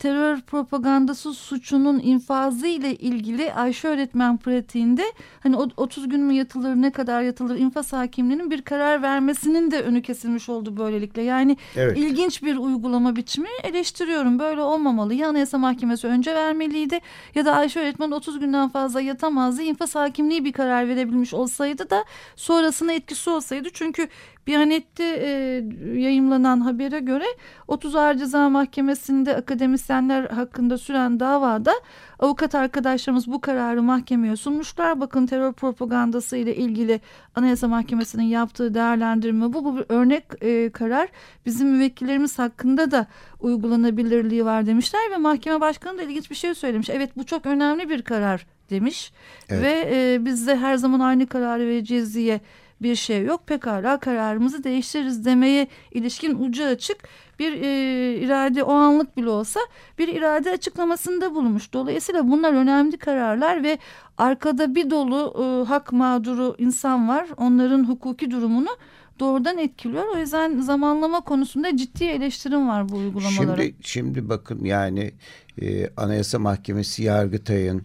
terör 0.00 0.40
propagandası 0.40 1.34
suçunun 1.34 1.98
infazı 1.98 2.66
ile 2.66 2.94
ilgili 2.94 3.52
Ayşe 3.52 3.88
öğretmen 3.88 4.36
pratiğinde 4.36 5.02
hani 5.42 5.56
30 5.56 6.08
gün 6.08 6.20
mü 6.20 6.32
yatılır 6.32 6.74
ne 6.74 6.90
kadar 6.90 7.22
yatılır 7.22 7.58
infaz 7.58 7.92
hakimliğinin 7.92 8.50
bir 8.50 8.62
karar 8.62 9.02
vermesinin 9.02 9.70
de 9.70 9.82
önü 9.82 10.02
kesilmiş 10.02 10.48
oldu 10.48 10.76
böylelikle. 10.76 11.22
Yani 11.22 11.56
evet. 11.76 11.98
ilginç 11.98 12.42
bir 12.42 12.56
uygulama 12.56 13.16
biçimi 13.16 13.48
eleştiriyorum. 13.62 14.38
Böyle 14.38 14.62
olmamalı. 14.62 15.14
Ya 15.14 15.28
Anayasa 15.28 15.58
Mahkemesi 15.58 16.06
önce 16.06 16.34
vermeliydi 16.34 16.98
ya 17.34 17.44
da 17.44 17.56
Ayşe 17.56 17.80
öğretmen 17.80 18.10
30 18.10 18.38
günden 18.40 18.68
fazla 18.68 19.00
yatamazdı. 19.00 19.62
İnfaz 19.62 19.94
hakimliği 19.94 20.44
bir 20.44 20.52
karar 20.52 20.88
verebilmiş 20.88 21.34
olsaydı 21.34 21.90
da 21.90 22.04
sonrasına 22.36 22.92
etkisi 22.92 23.30
olsaydı. 23.30 23.68
Çünkü 23.72 24.08
Biyanet'te 24.46 25.04
e, 25.04 25.28
yayımlanan 26.00 26.60
habere 26.60 27.00
göre 27.00 27.24
30 27.68 27.96
Ağır 27.96 28.14
Ceza 28.14 28.48
Mahkemesi'nde 28.48 29.32
akademisyenler 29.90 30.24
hakkında 30.24 30.78
süren 30.78 31.20
davada 31.20 31.72
avukat 32.18 32.54
arkadaşlarımız 32.54 33.26
bu 33.26 33.40
kararı 33.40 33.82
mahkemeye 33.82 34.36
sunmuşlar. 34.36 35.00
Bakın 35.00 35.26
terör 35.26 35.52
propagandası 35.52 36.36
ile 36.36 36.56
ilgili 36.56 37.00
Anayasa 37.34 37.68
Mahkemesi'nin 37.68 38.22
yaptığı 38.22 38.74
değerlendirme 38.74 39.52
bu. 39.52 39.64
Bu 39.64 39.76
bir 39.76 39.84
örnek 39.88 40.24
e, 40.40 40.70
karar. 40.70 41.08
Bizim 41.46 41.68
müvekkillerimiz 41.68 42.38
hakkında 42.38 42.90
da 42.90 43.06
uygulanabilirliği 43.40 44.44
var 44.44 44.66
demişler 44.66 45.10
ve 45.10 45.16
mahkeme 45.16 45.60
başkanı 45.60 45.98
da 45.98 46.02
ilginç 46.02 46.30
bir 46.30 46.36
şey 46.36 46.54
söylemiş. 46.54 46.90
Evet 46.90 47.10
bu 47.16 47.26
çok 47.26 47.46
önemli 47.46 47.88
bir 47.88 48.02
karar 48.02 48.46
demiş 48.70 49.12
evet. 49.48 49.62
ve 49.62 49.88
e, 49.92 50.24
biz 50.24 50.46
de 50.46 50.56
her 50.56 50.76
zaman 50.76 51.00
aynı 51.00 51.26
kararı 51.26 51.66
vereceğiz 51.66 52.14
diye 52.14 52.40
bir 52.82 52.94
şey 52.94 53.24
yok. 53.24 53.46
Pekala 53.46 54.00
kararımızı 54.00 54.64
değiştiririz 54.64 55.24
demeye 55.24 55.68
ilişkin 55.92 56.42
ucu 56.44 56.64
açık 56.64 57.08
bir 57.38 57.52
e, 57.52 58.14
irade 58.16 58.62
o 58.62 58.72
anlık 58.72 59.16
bile 59.16 59.28
olsa 59.28 59.60
bir 59.98 60.08
irade 60.08 60.50
açıklamasında 60.50 61.34
bulunmuş. 61.34 61.72
Dolayısıyla 61.72 62.30
bunlar 62.30 62.52
önemli 62.52 62.96
kararlar 62.96 63.62
ve 63.62 63.78
arkada 64.18 64.74
bir 64.74 64.90
dolu 64.90 65.34
e, 65.38 65.68
hak 65.68 65.92
mağduru 65.92 66.54
insan 66.58 67.08
var. 67.08 67.28
Onların 67.36 67.84
hukuki 67.84 68.30
durumunu 68.30 68.68
doğrudan 69.20 69.58
etkiliyor. 69.58 70.04
O 70.14 70.18
yüzden 70.18 70.60
zamanlama 70.60 71.20
konusunda 71.20 71.76
ciddi 71.76 72.04
eleştirim 72.04 72.68
var 72.68 72.88
bu 72.88 72.96
uygulamalara. 72.96 73.62
Şimdi, 73.62 73.74
şimdi 73.82 74.28
bakın 74.28 74.64
yani 74.64 75.12
e, 75.62 75.88
Anayasa 75.96 76.38
Mahkemesi 76.38 77.02
Yargıtay'ın 77.02 77.82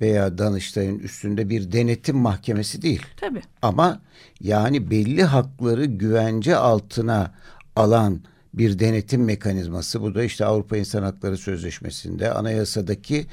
veya 0.00 0.38
Danıştay'ın 0.38 0.98
üstünde 0.98 1.48
bir 1.48 1.72
denetim 1.72 2.16
mahkemesi 2.16 2.82
değil. 2.82 3.02
Tabii. 3.16 3.42
Ama 3.62 4.02
yani 4.40 4.90
belli 4.90 5.22
hakları 5.22 5.84
güvence 5.84 6.56
altına 6.56 7.34
alan 7.76 8.20
bir 8.54 8.78
denetim 8.78 9.24
mekanizması. 9.24 10.02
Bu 10.02 10.14
da 10.14 10.24
işte 10.24 10.44
Avrupa 10.44 10.76
İnsan 10.76 11.02
Hakları 11.02 11.36
Sözleşmesi'nde 11.36 12.32
anayasadaki 12.32 13.26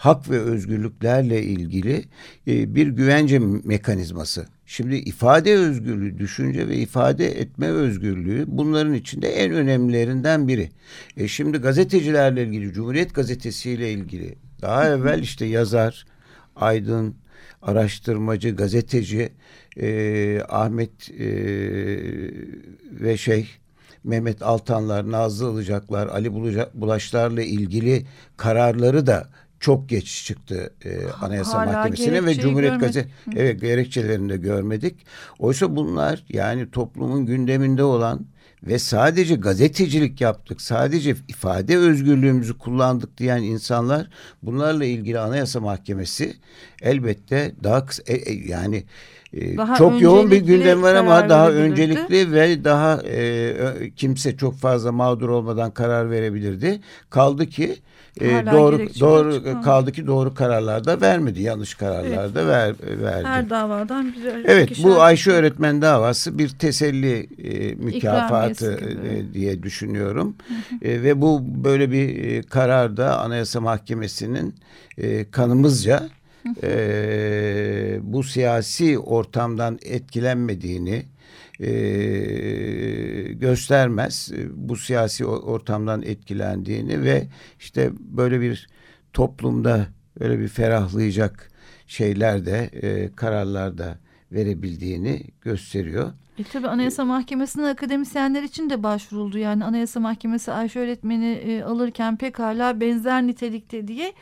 hak 0.00 0.30
ve 0.30 0.40
özgürlüklerle 0.40 1.42
ilgili 1.42 2.04
e, 2.46 2.74
bir 2.74 2.86
güvence 2.86 3.38
mekanizması. 3.64 4.46
Şimdi 4.66 4.96
ifade 4.96 5.54
özgürlüğü, 5.54 6.18
düşünce 6.18 6.68
ve 6.68 6.76
ifade 6.76 7.40
etme 7.40 7.66
özgürlüğü 7.66 8.44
bunların 8.48 8.94
içinde 8.94 9.28
en 9.28 9.52
önemlilerinden 9.52 10.48
biri. 10.48 10.70
E 11.16 11.28
şimdi 11.28 11.58
gazetecilerle 11.58 12.44
ilgili, 12.44 12.72
Cumhuriyet 12.72 13.14
Gazetesi 13.14 13.70
ile 13.70 13.92
ilgili 13.92 14.34
daha 14.62 14.88
evvel 14.88 15.22
işte 15.22 15.46
yazar, 15.46 16.06
aydın, 16.56 17.14
araştırmacı, 17.62 18.56
gazeteci 18.56 19.32
e, 19.76 20.42
Ahmet 20.48 21.10
e, 21.10 21.26
ve 22.90 23.16
şey 23.16 23.48
Mehmet 24.04 24.42
Altanlar, 24.42 25.10
Nazlı 25.10 25.52
Ilıcaklar, 25.52 26.06
Ali 26.06 26.32
Bulaşlar'la 26.74 27.42
ilgili 27.42 28.06
kararları 28.36 29.06
da 29.06 29.28
çok 29.60 29.88
geç 29.88 30.24
çıktı 30.24 30.72
e, 30.84 30.90
Anayasa 31.20 31.58
Hala 31.58 31.72
Mahkemesi'ne 31.72 32.26
ve 32.26 32.34
Cumhuriyet 32.34 32.80
Gazetesi 32.80 33.08
evet 33.36 33.60
gerekçelerini 33.60 34.28
de 34.28 34.36
görmedik. 34.36 35.06
Oysa 35.38 35.76
bunlar 35.76 36.24
yani 36.28 36.70
toplumun 36.70 37.26
gündeminde 37.26 37.84
olan 37.84 38.26
ve 38.62 38.78
sadece 38.78 39.34
gazetecilik 39.34 40.20
yaptık, 40.20 40.60
sadece 40.60 41.16
ifade 41.28 41.76
özgürlüğümüzü 41.76 42.58
kullandık 42.58 43.18
diyen 43.18 43.42
insanlar 43.42 44.08
bunlarla 44.42 44.84
ilgili 44.84 45.18
Anayasa 45.18 45.60
Mahkemesi 45.60 46.36
elbette 46.82 47.52
daha 47.64 47.86
kısa 47.86 48.02
e, 48.06 48.14
e, 48.14 48.48
yani 48.48 48.84
e, 49.32 49.56
daha 49.56 49.76
çok 49.76 50.02
yoğun 50.02 50.30
bir 50.30 50.40
gündem 50.40 50.82
var 50.82 50.94
ama 50.94 51.28
daha 51.28 51.50
öncelikli 51.50 52.32
ve 52.32 52.64
daha 52.64 53.02
e, 53.02 53.90
kimse 53.96 54.36
çok 54.36 54.56
fazla 54.56 54.92
mağdur 54.92 55.28
olmadan 55.28 55.70
karar 55.70 56.10
verebilirdi. 56.10 56.80
Kaldı 57.10 57.46
ki 57.46 57.76
e, 58.20 58.46
doğru 58.52 58.78
doğru 59.00 59.34
çıkmadı. 59.34 59.62
kaldı 59.62 59.92
ki 59.92 60.06
doğru 60.06 60.34
kararlar 60.34 60.84
da 60.84 61.00
vermedi. 61.00 61.42
Yanlış 61.42 61.74
kararlar 61.74 62.34
da 62.34 62.46
ver, 62.46 62.74
verdi. 62.82 63.26
Her 63.26 63.50
davadan 63.50 64.12
bir 64.12 64.44
Evet 64.44 64.70
bu 64.82 65.02
Ayşe 65.02 65.30
öğretmen 65.30 65.82
davası 65.82 66.38
bir 66.38 66.48
teselli 66.48 67.28
e, 67.44 67.74
mükafatı 67.74 68.72
e, 68.72 69.34
diye 69.34 69.62
düşünüyorum. 69.62 70.36
E, 70.82 71.02
ve 71.02 71.20
bu 71.20 71.42
böyle 71.64 71.90
bir 71.90 72.24
e, 72.24 72.42
karar 72.42 72.96
da 72.96 73.20
Anayasa 73.20 73.60
Mahkemesi'nin 73.60 74.54
e, 74.98 75.30
kanımızca 75.30 76.08
e, 76.62 77.98
bu 78.02 78.22
siyasi 78.22 78.98
ortamdan 78.98 79.78
etkilenmediğini 79.82 81.02
e, 81.60 81.70
göstermez. 83.32 84.32
Bu 84.54 84.76
siyasi 84.76 85.26
ortamdan 85.26 86.02
etkilendiğini 86.02 87.02
ve 87.02 87.28
işte 87.58 87.90
böyle 87.98 88.40
bir 88.40 88.68
toplumda 89.12 89.86
böyle 90.20 90.38
bir 90.38 90.48
ferahlayacak 90.48 91.50
şeyler 91.86 92.46
de 92.46 92.70
e, 92.72 93.12
kararlar 93.16 93.78
da 93.78 93.98
verebildiğini 94.32 95.22
gösteriyor. 95.40 96.12
E 96.38 96.44
tabi 96.44 96.68
Anayasa 96.68 97.04
Mahkemesi'nin 97.04 97.64
akademisyenler 97.64 98.42
için 98.42 98.70
de 98.70 98.82
başvuruldu. 98.82 99.38
Yani 99.38 99.64
Anayasa 99.64 100.00
Mahkemesi 100.00 100.52
Ayşe 100.52 100.80
öğretmeni 100.80 101.26
e, 101.26 101.62
alırken 101.62 102.16
pekala 102.16 102.80
benzer 102.80 103.26
nitelikte 103.26 103.88
diye 103.88 104.12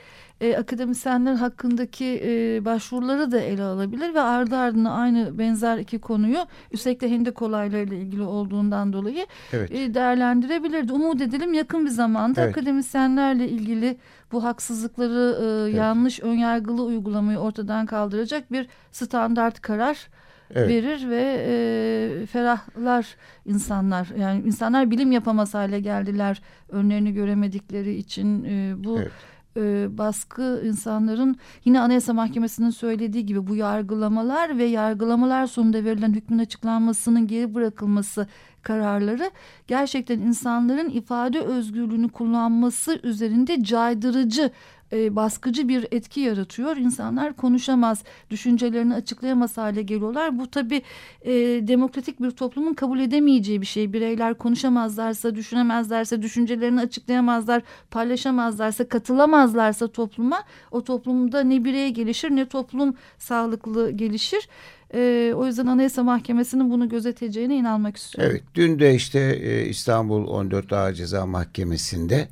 e, 0.40 0.56
akademisyenler 0.56 1.34
hakkındaki 1.34 2.20
e, 2.24 2.64
başvuruları 2.64 3.32
da 3.32 3.40
ele 3.40 3.62
alabilir 3.62 4.14
ve 4.14 4.20
ardı 4.20 4.56
ardına 4.56 4.90
aynı 4.90 5.38
benzer 5.38 5.78
iki 5.78 5.98
konuyu 5.98 6.38
üstelik 6.72 7.00
de 7.00 7.10
Hendek 7.10 7.42
olaylarıyla 7.42 7.96
ilgili 7.96 8.22
olduğundan 8.22 8.92
dolayı 8.92 9.26
evet. 9.52 9.70
e, 9.70 9.94
değerlendirebilirdi. 9.94 10.92
Umut 10.92 11.20
edelim 11.20 11.54
yakın 11.54 11.84
bir 11.84 11.90
zamanda 11.90 12.40
evet. 12.42 12.56
akademisyenlerle 12.56 13.48
ilgili 13.48 13.98
bu 14.32 14.44
haksızlıkları 14.44 15.38
e, 15.40 15.62
evet. 15.62 15.74
yanlış 15.74 16.20
önyargılı 16.20 16.82
uygulamayı 16.82 17.38
ortadan 17.38 17.86
kaldıracak 17.86 18.52
bir 18.52 18.68
standart 18.92 19.60
karar 19.60 20.08
evet. 20.54 20.68
verir 20.68 21.10
ve 21.10 21.44
e, 21.48 22.26
ferahlar 22.26 23.16
insanlar. 23.46 24.08
Yani 24.18 24.42
insanlar 24.46 24.90
bilim 24.90 25.12
yapamaz 25.12 25.54
hale 25.54 25.80
geldiler 25.80 26.42
önlerini 26.68 27.12
göremedikleri 27.12 27.94
için 27.94 28.44
e, 28.44 28.74
bu 28.84 28.98
evet 28.98 29.12
e, 29.58 29.98
baskı 29.98 30.62
insanların 30.64 31.36
yine 31.64 31.80
Anayasa 31.80 32.12
Mahkemesi'nin 32.12 32.70
söylediği 32.70 33.26
gibi 33.26 33.46
bu 33.46 33.56
yargılamalar 33.56 34.58
ve 34.58 34.64
yargılamalar 34.64 35.46
sonunda 35.46 35.84
verilen 35.84 36.12
hükmün 36.12 36.38
açıklanmasının 36.38 37.26
geri 37.26 37.54
bırakılması 37.54 38.26
kararları 38.68 39.30
gerçekten 39.66 40.18
insanların 40.18 40.90
ifade 40.90 41.40
özgürlüğünü 41.40 42.08
kullanması 42.08 43.00
üzerinde 43.02 43.64
caydırıcı 43.64 44.50
e, 44.92 45.16
baskıcı 45.16 45.68
bir 45.68 45.86
etki 45.90 46.20
yaratıyor. 46.20 46.76
İnsanlar 46.76 47.36
konuşamaz, 47.36 48.04
düşüncelerini 48.30 48.94
açıklayamaz 48.94 49.58
hale 49.58 49.82
geliyorlar. 49.82 50.38
Bu 50.38 50.46
tabii 50.46 50.82
e, 51.22 51.32
demokratik 51.68 52.22
bir 52.22 52.30
toplumun 52.30 52.74
kabul 52.74 53.00
edemeyeceği 53.00 53.60
bir 53.60 53.66
şey. 53.66 53.92
Bireyler 53.92 54.34
konuşamazlarsa, 54.34 55.34
düşünemezlerse, 55.34 56.22
düşüncelerini 56.22 56.80
açıklayamazlar, 56.80 57.62
paylaşamazlarsa, 57.90 58.88
katılamazlarsa 58.88 59.88
topluma 59.88 60.42
o 60.70 60.84
toplumda 60.84 61.40
ne 61.40 61.64
birey 61.64 61.90
gelişir 61.90 62.30
ne 62.30 62.46
toplum 62.46 62.94
sağlıklı 63.18 63.90
gelişir. 63.90 64.48
E, 64.94 65.32
o 65.36 65.46
yüzden 65.46 65.66
Anayasa 65.66 66.02
Mahkemesi'nin 66.02 66.70
bunu 66.70 66.88
gözeteceğine 66.88 67.56
inanmak 67.56 67.96
istiyorum. 67.96 68.32
Evet, 68.32 68.44
dün 68.54 68.78
de 68.78 68.94
işte 68.94 69.20
e, 69.20 69.66
İstanbul 69.66 70.26
14 70.26 70.72
Ağır 70.72 70.92
Ceza 70.92 71.26
Mahkemesi'nde 71.26 72.28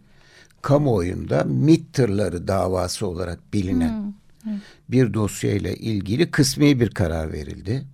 kamuoyunda 0.63 1.45
MİT 1.45 1.93
tırları 1.93 2.49
davası 2.49 3.07
olarak 3.07 3.53
bilinen 3.53 4.15
hmm. 4.43 4.53
bir 4.89 5.15
dosyayla 5.15 5.71
ilgili 5.71 6.31
kısmi 6.31 6.81
bir 6.81 6.91
karar 6.91 7.33
verildi. 7.33 7.85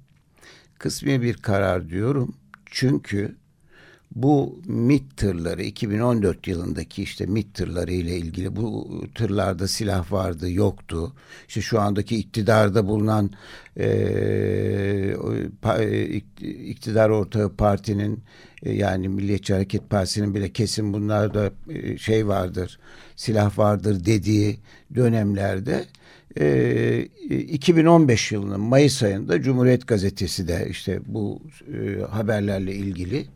Kısmi 0.78 1.22
bir 1.22 1.34
karar 1.34 1.88
diyorum 1.88 2.34
çünkü 2.66 3.36
bu 4.14 4.60
MİT 4.66 5.16
tırları 5.16 5.62
2014 5.62 6.48
yılındaki 6.48 7.02
işte 7.02 7.26
MİT 7.26 7.54
tırları 7.54 7.92
ile 7.92 8.16
ilgili 8.16 8.56
bu 8.56 8.88
tırlarda 9.14 9.68
silah 9.68 10.12
vardı 10.12 10.50
yoktu. 10.50 11.12
İşte 11.48 11.60
şu 11.60 11.80
andaki 11.80 12.16
iktidarda 12.16 12.86
bulunan 12.86 13.30
e, 13.78 15.16
iktidar 16.40 17.10
ortağı 17.10 17.56
partinin 17.56 18.22
e, 18.62 18.72
yani 18.72 19.08
Milliyetçi 19.08 19.52
Hareket 19.54 19.90
Partisi'nin 19.90 20.34
bile 20.34 20.52
kesin 20.52 20.92
bunlarda 20.92 21.52
e, 21.68 21.98
şey 21.98 22.28
vardır 22.28 22.78
silah 23.16 23.58
vardır 23.58 24.04
dediği 24.04 24.58
dönemlerde 24.94 25.84
e, 26.40 27.08
2015 27.30 28.32
yılının 28.32 28.60
Mayıs 28.60 29.02
ayında 29.02 29.42
Cumhuriyet 29.42 29.86
Gazetesi 29.86 30.48
de 30.48 30.66
işte 30.70 31.00
bu 31.06 31.42
e, 31.74 32.02
haberlerle 32.02 32.74
ilgili 32.74 33.26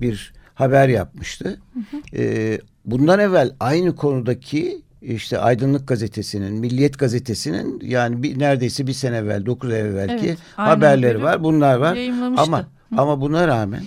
bir 0.00 0.32
haber 0.54 0.88
yapmıştı. 0.88 1.60
Hı 1.74 1.80
hı. 1.96 2.22
E, 2.22 2.58
bundan 2.84 3.18
evvel 3.18 3.52
aynı 3.60 3.96
konudaki 3.96 4.82
işte 5.02 5.38
Aydınlık 5.38 5.88
Gazetesi'nin, 5.88 6.54
Milliyet 6.54 6.98
Gazetesi'nin 6.98 7.80
yani 7.84 8.22
bir, 8.22 8.38
neredeyse 8.38 8.86
bir 8.86 8.92
sene 8.92 9.16
evvel, 9.16 9.46
dokuz 9.46 9.70
ay 9.70 9.80
evvelki 9.80 10.26
evet, 10.26 10.38
haberleri 10.56 11.22
var. 11.22 11.44
Bunlar 11.44 11.76
var. 11.76 11.98
Ama 12.36 12.60
Hı. 12.60 12.66
ama 12.96 13.20
buna 13.20 13.48
rağmen 13.48 13.82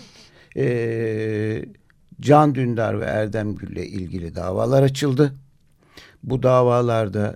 e, 0.58 1.66
Can 2.22 2.56
Dündar 2.56 3.00
ve 3.00 3.06
Erdem 3.06 3.56
Gül'le 3.56 3.86
ilgili 3.86 4.36
davalar 4.36 4.84
açıldı. 4.84 5.34
Bu 6.24 6.44
davalarda 6.44 7.36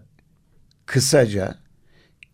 kısaca 0.86 1.56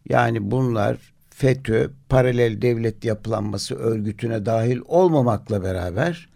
yani 0.10 0.52
bunlar 0.52 1.15
FETÖ 1.38 1.90
paralel 2.10 2.62
devlet 2.62 3.06
yapılanması 3.06 3.76
örgütüne 3.76 4.46
dahil 4.46 4.80
olmamakla 4.86 5.64
beraber 5.64 6.30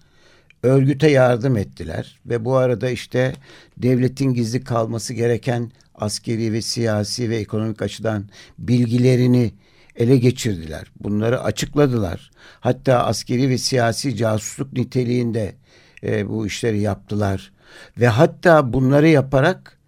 örgüte 0.64 1.12
yardım 1.12 1.58
ettiler 1.58 2.20
ve 2.26 2.46
bu 2.46 2.56
arada 2.56 2.90
işte 2.90 3.34
devletin 3.78 4.34
gizli 4.34 4.64
kalması 4.64 5.14
gereken 5.14 5.72
askeri 5.96 6.54
ve 6.54 6.62
siyasi 6.62 7.30
ve 7.30 7.38
ekonomik 7.38 7.82
açıdan 7.82 8.30
bilgilerini 8.58 9.52
ele 9.96 10.18
geçirdiler. 10.18 10.92
Bunları 11.00 11.44
açıkladılar. 11.44 12.32
Hatta 12.60 13.06
askeri 13.06 13.50
ve 13.50 13.58
siyasi 13.58 14.16
casusluk 14.16 14.74
niteliğinde 14.74 15.56
e, 16.04 16.30
bu 16.30 16.48
işleri 16.48 16.80
yaptılar. 16.80 17.52
Ve 18.00 18.08
hatta 18.08 18.74
bunları 18.74 19.08
yaparak 19.08 19.80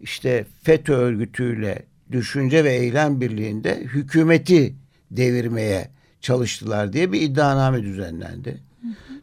işte 0.00 0.46
FETÖ 0.62 0.94
örgütüyle 0.94 1.87
düşünce 2.12 2.64
ve 2.64 2.72
eylem 2.72 3.20
birliğinde 3.20 3.80
hükümeti 3.80 4.74
devirmeye 5.10 5.90
çalıştılar 6.20 6.92
diye 6.92 7.12
bir 7.12 7.20
iddianame 7.20 7.82
düzenlendi. 7.82 8.60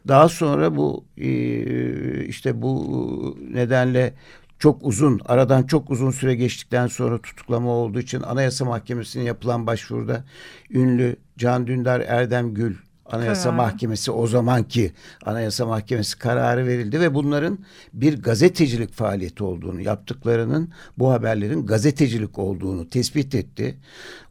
Daha 0.08 0.28
sonra 0.28 0.76
bu 0.76 1.04
e, 1.16 2.24
işte 2.24 2.62
bu 2.62 3.38
nedenle 3.52 4.14
çok 4.58 4.86
uzun 4.86 5.20
aradan 5.24 5.62
çok 5.62 5.90
uzun 5.90 6.10
süre 6.10 6.34
geçtikten 6.34 6.86
sonra 6.86 7.22
tutuklama 7.22 7.70
olduğu 7.70 8.00
için 8.00 8.22
Anayasa 8.22 8.64
Mahkemesi'ne 8.64 9.22
yapılan 9.22 9.66
başvuruda 9.66 10.24
ünlü 10.70 11.16
Can 11.38 11.66
Dündar 11.66 12.00
Erdem 12.00 12.54
Gül 12.54 12.76
Anayasa 13.10 13.42
Kararı. 13.42 13.56
Mahkemesi 13.56 14.10
o 14.10 14.26
zamanki 14.26 14.92
Anayasa 15.24 15.66
Mahkemesi 15.66 16.18
kararı 16.18 16.66
verildi 16.66 17.00
ve 17.00 17.14
bunların 17.14 17.58
bir 17.92 18.22
gazetecilik 18.22 18.92
faaliyeti 18.92 19.44
olduğunu, 19.44 19.80
yaptıklarının 19.80 20.72
bu 20.98 21.10
haberlerin 21.10 21.66
gazetecilik 21.66 22.38
olduğunu 22.38 22.88
tespit 22.88 23.34
etti. 23.34 23.78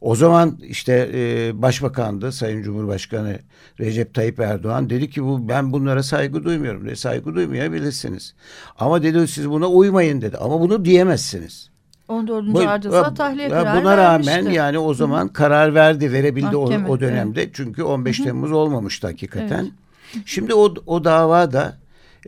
O 0.00 0.14
zaman 0.14 0.58
işte 0.62 1.10
e, 1.14 1.52
Başbakandı 1.62 2.32
Sayın 2.32 2.62
Cumhurbaşkanı 2.62 3.38
Recep 3.80 4.14
Tayyip 4.14 4.40
Erdoğan 4.40 4.90
dedi 4.90 5.10
ki 5.10 5.24
bu 5.24 5.48
ben 5.48 5.72
bunlara 5.72 6.02
saygı 6.02 6.44
duymuyorum 6.44 6.86
dedi. 6.86 6.96
Saygı 6.96 7.34
duymayabilirsiniz. 7.34 8.34
Ama 8.78 9.02
dedi 9.02 9.28
siz 9.28 9.50
buna 9.50 9.66
uymayın 9.68 10.20
dedi. 10.20 10.36
Ama 10.36 10.60
bunu 10.60 10.84
diyemezsiniz. 10.84 11.75
14. 12.08 12.54
Bu, 12.54 12.60
Arca'sa 12.60 13.14
tahliye 13.14 13.48
kararı 13.48 13.80
Buna 13.80 13.96
rağmen 13.96 14.26
vermişti. 14.26 14.56
yani 14.56 14.78
o 14.78 14.94
zaman 14.94 15.28
Hı. 15.28 15.32
karar 15.32 15.74
verdi 15.74 16.12
verebildi 16.12 16.56
o, 16.56 16.64
o 16.88 17.00
dönemde. 17.00 17.42
Evet. 17.42 17.50
Çünkü 17.54 17.82
15 17.82 18.18
Hı. 18.18 18.24
Temmuz 18.24 18.52
olmamıştı 18.52 19.06
hakikaten. 19.06 19.70
Evet. 20.14 20.22
Şimdi 20.26 20.54
o, 20.54 20.74
o 20.86 21.04
dava 21.04 21.52
da 21.52 21.76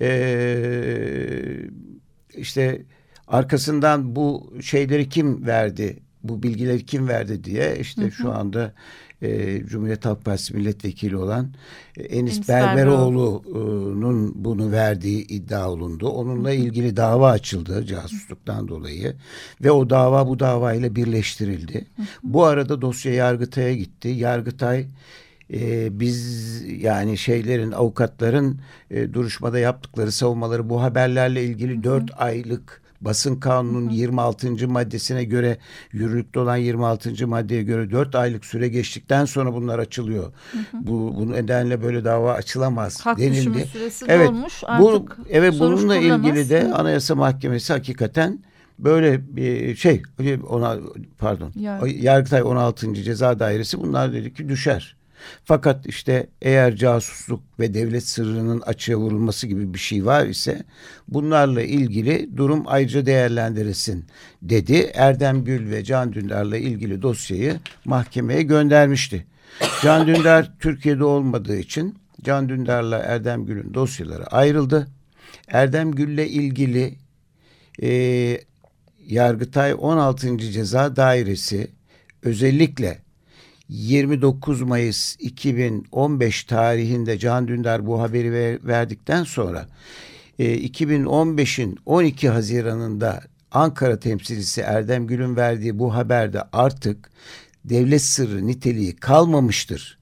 e, 0.00 0.10
işte 2.34 2.82
arkasından 3.28 4.16
bu 4.16 4.52
şeyleri 4.62 5.08
kim 5.08 5.46
verdi 5.46 5.98
bu 6.22 6.42
bilgileri 6.42 6.86
kim 6.86 7.08
verdi 7.08 7.44
diye 7.44 7.76
işte 7.80 8.02
hı. 8.02 8.12
şu 8.12 8.32
anda 8.32 8.72
e, 9.22 9.60
Cumhuriyet 9.66 10.04
Halk 10.04 10.24
Partisi 10.24 10.56
milletvekili 10.56 11.16
olan 11.16 11.52
e, 11.96 12.02
Enis, 12.02 12.36
Enis 12.36 12.48
Berberoğlu'nun 12.48 14.44
bunu 14.44 14.72
verdiği 14.72 15.26
iddia 15.26 15.70
olundu. 15.70 16.08
Onunla 16.08 16.52
ilgili 16.52 16.96
dava 16.96 17.30
açıldı 17.30 17.86
casusluktan 17.86 18.68
dolayı 18.68 19.16
ve 19.64 19.70
o 19.70 19.90
dava 19.90 20.28
bu 20.28 20.38
davayla 20.38 20.96
birleştirildi. 20.96 21.86
Bu 22.22 22.44
arada 22.44 22.82
dosya 22.82 23.14
Yargıtay'a 23.14 23.74
gitti. 23.74 24.08
Yargıtay 24.08 24.86
e, 25.52 26.00
biz 26.00 26.62
yani 26.82 27.18
şeylerin 27.18 27.72
avukatların 27.72 28.60
e, 28.90 29.12
duruşmada 29.12 29.58
yaptıkları 29.58 30.12
savunmaları 30.12 30.68
bu 30.68 30.82
haberlerle 30.82 31.44
ilgili 31.44 31.84
dört 31.84 32.10
aylık 32.16 32.82
basın 33.00 33.36
kanunun 33.36 33.88
26. 33.88 34.68
maddesine 34.68 35.24
göre 35.24 35.58
yürürlükte 35.92 36.40
olan 36.40 36.56
26. 36.56 37.26
maddeye 37.26 37.62
göre 37.62 37.90
4 37.90 38.14
aylık 38.14 38.44
süre 38.44 38.68
geçtikten 38.68 39.24
sonra 39.24 39.54
bunlar 39.54 39.78
açılıyor. 39.78 40.32
Hı 40.52 40.58
hı. 40.58 40.62
Bu, 40.72 41.14
bu 41.18 41.32
nedenle 41.32 41.82
böyle 41.82 42.04
dava 42.04 42.32
açılamaz 42.32 43.00
Hak 43.06 43.18
denildi. 43.18 43.66
süresi 43.66 44.04
evet, 44.08 44.28
dolmuş 44.28 44.62
artık 44.66 45.18
bu, 45.18 45.22
evet 45.30 45.54
bununla 45.58 45.96
ilgili 45.96 46.50
de 46.50 46.72
Anayasa 46.74 47.14
Mahkemesi 47.14 47.72
hakikaten 47.72 48.42
böyle 48.78 49.36
bir 49.36 49.76
şey 49.76 50.02
ona 50.48 50.76
pardon 51.18 51.52
Yargı. 51.56 51.88
Yargıtay 51.88 52.42
16. 52.42 52.94
Ceza 52.94 53.38
Dairesi 53.38 53.80
bunlar 53.80 54.12
dedi 54.12 54.34
ki 54.34 54.48
düşer. 54.48 54.97
Fakat 55.44 55.86
işte 55.86 56.26
eğer 56.42 56.76
casusluk 56.76 57.40
ve 57.60 57.74
devlet 57.74 58.04
sırrının 58.04 58.60
açığa 58.60 58.96
vurulması 58.96 59.46
gibi 59.46 59.74
bir 59.74 59.78
şey 59.78 60.06
var 60.06 60.26
ise 60.26 60.62
bunlarla 61.08 61.62
ilgili 61.62 62.36
durum 62.36 62.62
ayrıca 62.66 63.06
değerlendirilsin 63.06 64.04
dedi. 64.42 64.90
Erdem 64.94 65.44
Gül 65.44 65.70
ve 65.70 65.84
Can 65.84 66.12
Dündar'la 66.12 66.56
ilgili 66.56 67.02
dosyayı 67.02 67.60
mahkemeye 67.84 68.42
göndermişti. 68.42 69.26
Can 69.82 70.06
Dündar 70.06 70.52
Türkiye'de 70.60 71.04
olmadığı 71.04 71.56
için 71.56 71.98
Can 72.22 72.48
Dündar'la 72.48 72.98
Erdem 72.98 73.46
Gül'ün 73.46 73.74
dosyaları 73.74 74.26
ayrıldı. 74.26 74.88
Erdem 75.48 75.92
Gül'le 75.92 76.26
ilgili 76.26 76.94
e, 77.82 78.40
Yargıtay 79.06 79.74
16. 79.78 80.38
Ceza 80.38 80.96
Dairesi 80.96 81.70
özellikle 82.22 82.98
29 83.68 84.62
Mayıs 84.62 85.16
2015 85.18 86.44
tarihinde 86.44 87.18
Can 87.18 87.48
Dündar 87.48 87.86
bu 87.86 88.00
haberi 88.00 88.58
verdikten 88.64 89.24
sonra 89.24 89.68
e, 90.38 90.66
2015'in 90.66 91.78
12 91.86 92.28
Haziran'ında 92.28 93.20
Ankara 93.52 93.98
temsilcisi 93.98 94.60
Erdem 94.60 95.06
Gül'ün 95.06 95.36
verdiği 95.36 95.78
bu 95.78 95.94
haberde 95.94 96.42
artık 96.52 97.10
devlet 97.64 98.02
sırrı 98.02 98.46
niteliği 98.46 98.96
kalmamıştır 98.96 99.98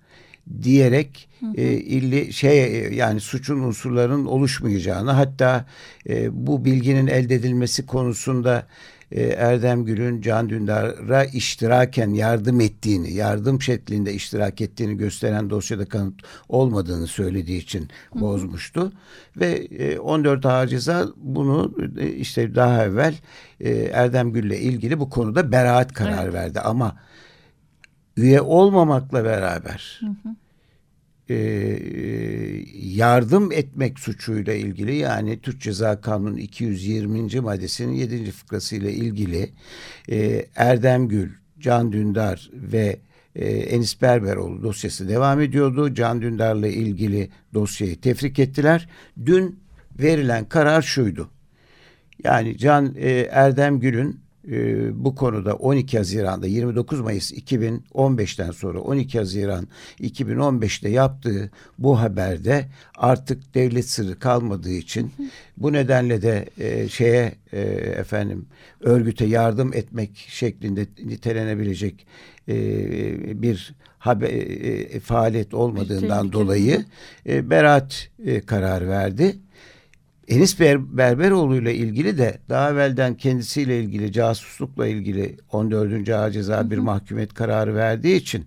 diyerek 0.62 1.29
hı 1.41 1.47
hı. 1.47 1.55
E, 1.57 1.73
illi 1.73 2.33
şey 2.33 2.64
e, 2.64 2.95
yani 2.95 3.21
suçun 3.21 3.61
unsurlarının 3.61 4.25
oluşmayacağını 4.25 5.11
hatta 5.11 5.67
e, 6.09 6.47
bu 6.47 6.64
bilginin 6.64 7.07
elde 7.07 7.35
edilmesi 7.35 7.87
konusunda 7.87 8.67
e, 9.11 9.23
Erdem 9.23 9.85
Gül'ün 9.85 10.21
Can 10.21 10.49
Dündar'a 10.49 11.25
iştiraken 11.25 12.11
yardım 12.11 12.61
ettiğini, 12.61 13.13
yardım 13.13 13.63
şeklinde 13.63 14.15
iştirak 14.15 14.61
ettiğini 14.61 14.97
gösteren 14.97 15.51
dosyada 15.51 15.85
kanıt 15.85 16.15
olmadığını 16.49 17.07
söylediği 17.07 17.63
için 17.63 17.89
bozmuştu. 18.15 18.93
Ve 19.37 20.01
14 20.01 20.47
Ağır 20.47 20.67
Ceza 20.67 21.07
bunu 21.17 21.75
e, 21.99 22.09
işte 22.09 22.55
daha 22.55 22.85
evvel 22.85 23.15
e, 23.61 23.71
Erdem 23.73 24.33
Gül'le 24.33 24.57
ilgili 24.61 25.01
bu 25.01 25.11
konuda 25.11 25.53
beraat 25.53 25.93
kararı 25.93 26.23
evet. 26.23 26.35
verdi. 26.35 26.61
Ama 26.61 26.97
üye 28.17 28.41
olmamakla 28.41 29.25
beraber... 29.25 30.01
Hı 30.01 30.07
hı 30.07 30.35
e, 31.31 31.37
yardım 32.74 33.53
etmek 33.53 33.99
suçuyla 33.99 34.55
ilgili 34.55 34.97
yani 34.97 35.41
Türk 35.41 35.61
Ceza 35.61 36.01
Kanunu 36.01 36.39
220. 36.39 37.41
maddesinin 37.41 37.93
7. 37.93 38.31
fıkrası 38.31 38.77
ile 38.77 38.93
ilgili 38.93 39.53
e, 40.11 40.47
Erdem 40.57 41.09
Gül, 41.09 41.31
Can 41.61 41.93
Dündar 41.93 42.51
ve 42.53 42.99
e, 43.35 43.47
Enis 43.49 44.03
Berberoğlu 44.03 44.62
dosyası 44.62 45.09
devam 45.09 45.41
ediyordu. 45.41 45.95
Can 45.95 46.22
Dündar'la 46.22 46.68
ilgili 46.68 47.31
dosyayı 47.55 48.01
tefrik 48.01 48.39
ettiler. 48.39 48.89
Dün 49.27 49.61
verilen 49.99 50.45
karar 50.45 50.83
şuydu. 50.83 51.31
Yani 52.24 52.59
Can 52.59 52.95
e, 52.99 53.11
Erdem 53.31 53.81
Gül'ün 53.81 54.26
e, 54.51 55.05
bu 55.05 55.14
konuda 55.14 55.55
12 55.55 55.99
Haziran'da 55.99 56.47
29 56.47 57.01
Mayıs 57.01 57.32
2015'ten 57.32 58.51
sonra 58.51 58.80
12 58.80 59.18
Haziran 59.18 59.68
2015'te 60.01 60.88
yaptığı 60.88 61.51
bu 61.78 62.01
haberde 62.01 62.66
artık 62.97 63.55
devlet 63.55 63.88
sırrı 63.88 64.18
kalmadığı 64.18 64.72
için 64.72 65.12
bu 65.57 65.72
nedenle 65.72 66.22
de 66.22 66.47
e, 66.59 66.88
şeye 66.88 67.32
e, 67.53 67.61
efendim 68.01 68.47
örgüte 68.80 69.24
yardım 69.24 69.74
etmek 69.74 70.26
şeklinde 70.28 70.86
nitelenebilecek 71.05 72.07
e, 72.49 73.42
bir 73.42 73.74
haber, 73.99 74.28
e, 74.28 74.36
e, 74.36 75.01
faaliyet 75.01 75.55
olmadığından 75.55 76.32
dolayı 76.32 76.84
e, 77.26 77.51
beraat 77.51 78.09
e, 78.24 78.40
karar 78.40 78.88
verdi. 78.88 79.36
Enis 80.29 80.61
Ber 80.61 80.97
Berberoğlu 80.97 81.57
ile 81.57 81.74
ilgili 81.74 82.18
de 82.18 82.39
daha 82.49 82.70
evvelden 82.70 83.14
kendisiyle 83.14 83.81
ilgili 83.81 84.12
casuslukla 84.12 84.87
ilgili 84.87 85.37
14. 85.53 86.09
Ağır 86.09 86.31
Ceza 86.31 86.70
bir 86.70 86.79
mahkumiyet 86.79 87.35
kararı 87.35 87.74
verdiği 87.74 88.16
için 88.16 88.45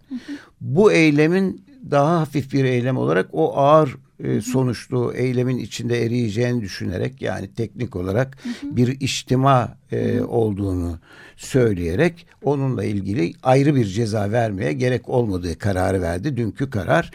bu 0.61 0.91
eylemin 0.91 1.65
daha 1.91 2.19
hafif 2.19 2.53
bir 2.53 2.63
eylem 2.63 2.97
olarak 2.97 3.30
o 3.32 3.57
ağır 3.57 3.97
e, 4.23 4.41
sonuçlu 4.41 5.13
eylemin 5.13 5.57
içinde 5.57 6.05
eriyeceğini 6.05 6.61
düşünerek 6.61 7.21
yani 7.21 7.53
teknik 7.53 7.95
olarak 7.95 8.38
bir 8.63 8.88
içtima 8.88 9.77
e, 9.91 10.21
olduğunu 10.21 10.99
söyleyerek 11.39 12.27
onunla 12.43 12.83
ilgili 12.83 13.33
ayrı 13.43 13.75
bir 13.75 13.85
ceza 13.85 14.31
vermeye 14.31 14.73
gerek 14.73 15.09
olmadığı 15.09 15.57
kararı 15.57 16.01
verdi. 16.01 16.37
Dünkü 16.37 16.69
karar. 16.69 17.11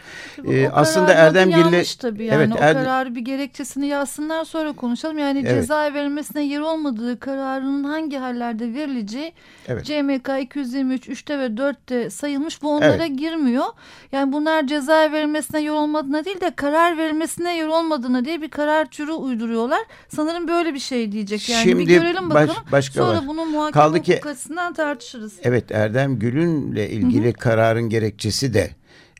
Ee, 0.47 0.69
aslında 0.69 1.13
Erdem 1.13 1.49
yanlış 1.49 1.95
tabii 1.95 2.25
yani 2.25 2.43
evet, 2.43 2.51
o 2.55 2.59
kararı 2.59 3.15
bir 3.15 3.21
gerekçesini 3.21 3.87
yazsınlar 3.87 4.45
sonra 4.45 4.73
konuşalım. 4.73 5.17
Yani 5.17 5.39
evet. 5.39 5.61
ceza 5.61 5.93
verilmesine 5.93 6.43
yer 6.43 6.59
olmadığı 6.59 7.19
kararının 7.19 7.83
hangi 7.83 8.17
hallerde 8.17 8.73
verileceği 8.73 9.33
evet. 9.67 9.85
CMK 9.85 10.29
223 10.41 11.07
3'te 11.07 11.39
ve 11.39 11.45
4'te 11.45 12.09
sayılmış. 12.09 12.61
Bu 12.61 12.75
onlara 12.75 13.05
evet. 13.05 13.17
girmiyor. 13.17 13.65
Yani 14.11 14.33
bunlar 14.33 14.67
ceza 14.67 15.11
verilmesine 15.11 15.61
yer 15.61 15.69
olmadığına 15.69 16.25
değil 16.25 16.41
de 16.41 16.51
karar 16.55 16.97
verilmesine 16.97 17.57
yer 17.57 17.67
olmadığına 17.67 18.25
diye 18.25 18.41
bir 18.41 18.49
karar 18.49 18.85
türü 18.85 19.11
uyduruyorlar. 19.11 19.81
Sanırım 20.09 20.47
böyle 20.47 20.73
bir 20.73 20.79
şey 20.79 21.11
diyecek. 21.11 21.49
Yani 21.49 21.63
Şimdi 21.63 21.79
bir 21.79 21.85
görelim 21.85 22.29
bakalım. 22.29 22.55
Baş, 22.65 22.71
başka 22.71 22.93
sonra 22.93 23.17
var. 23.17 23.27
bunu 23.27 23.45
muhakeme 23.45 23.71
Kaldı 23.71 24.01
ki, 24.01 24.14
açısından 24.23 24.73
tartışırız. 24.73 25.33
Evet 25.43 25.71
Erdem 25.71 26.19
Gül'ünle 26.19 26.89
ilgili 26.89 27.25
hı 27.25 27.29
hı. 27.29 27.33
kararın 27.33 27.89
gerekçesi 27.89 28.53
de 28.53 28.69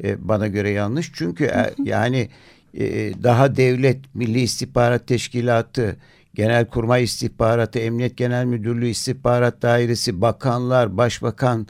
e, 0.03 0.27
bana 0.27 0.47
göre 0.47 0.69
yanlış. 0.69 1.11
Çünkü 1.13 1.43
e, 1.43 1.73
yani 1.83 2.29
e, 2.73 3.13
daha 3.23 3.55
devlet, 3.55 4.15
Milli 4.15 4.39
İstihbarat 4.39 5.07
Teşkilatı, 5.07 5.95
Genelkurmay 6.33 7.03
İstihbaratı, 7.03 7.79
Emniyet 7.79 8.17
Genel 8.17 8.45
Müdürlüğü 8.45 8.87
İstihbarat 8.87 9.61
Dairesi, 9.61 10.21
bakanlar, 10.21 10.97
başbakanın 10.97 11.67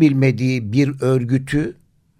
bilmediği 0.00 0.72
bir 0.72 1.00
örgütü 1.00 1.74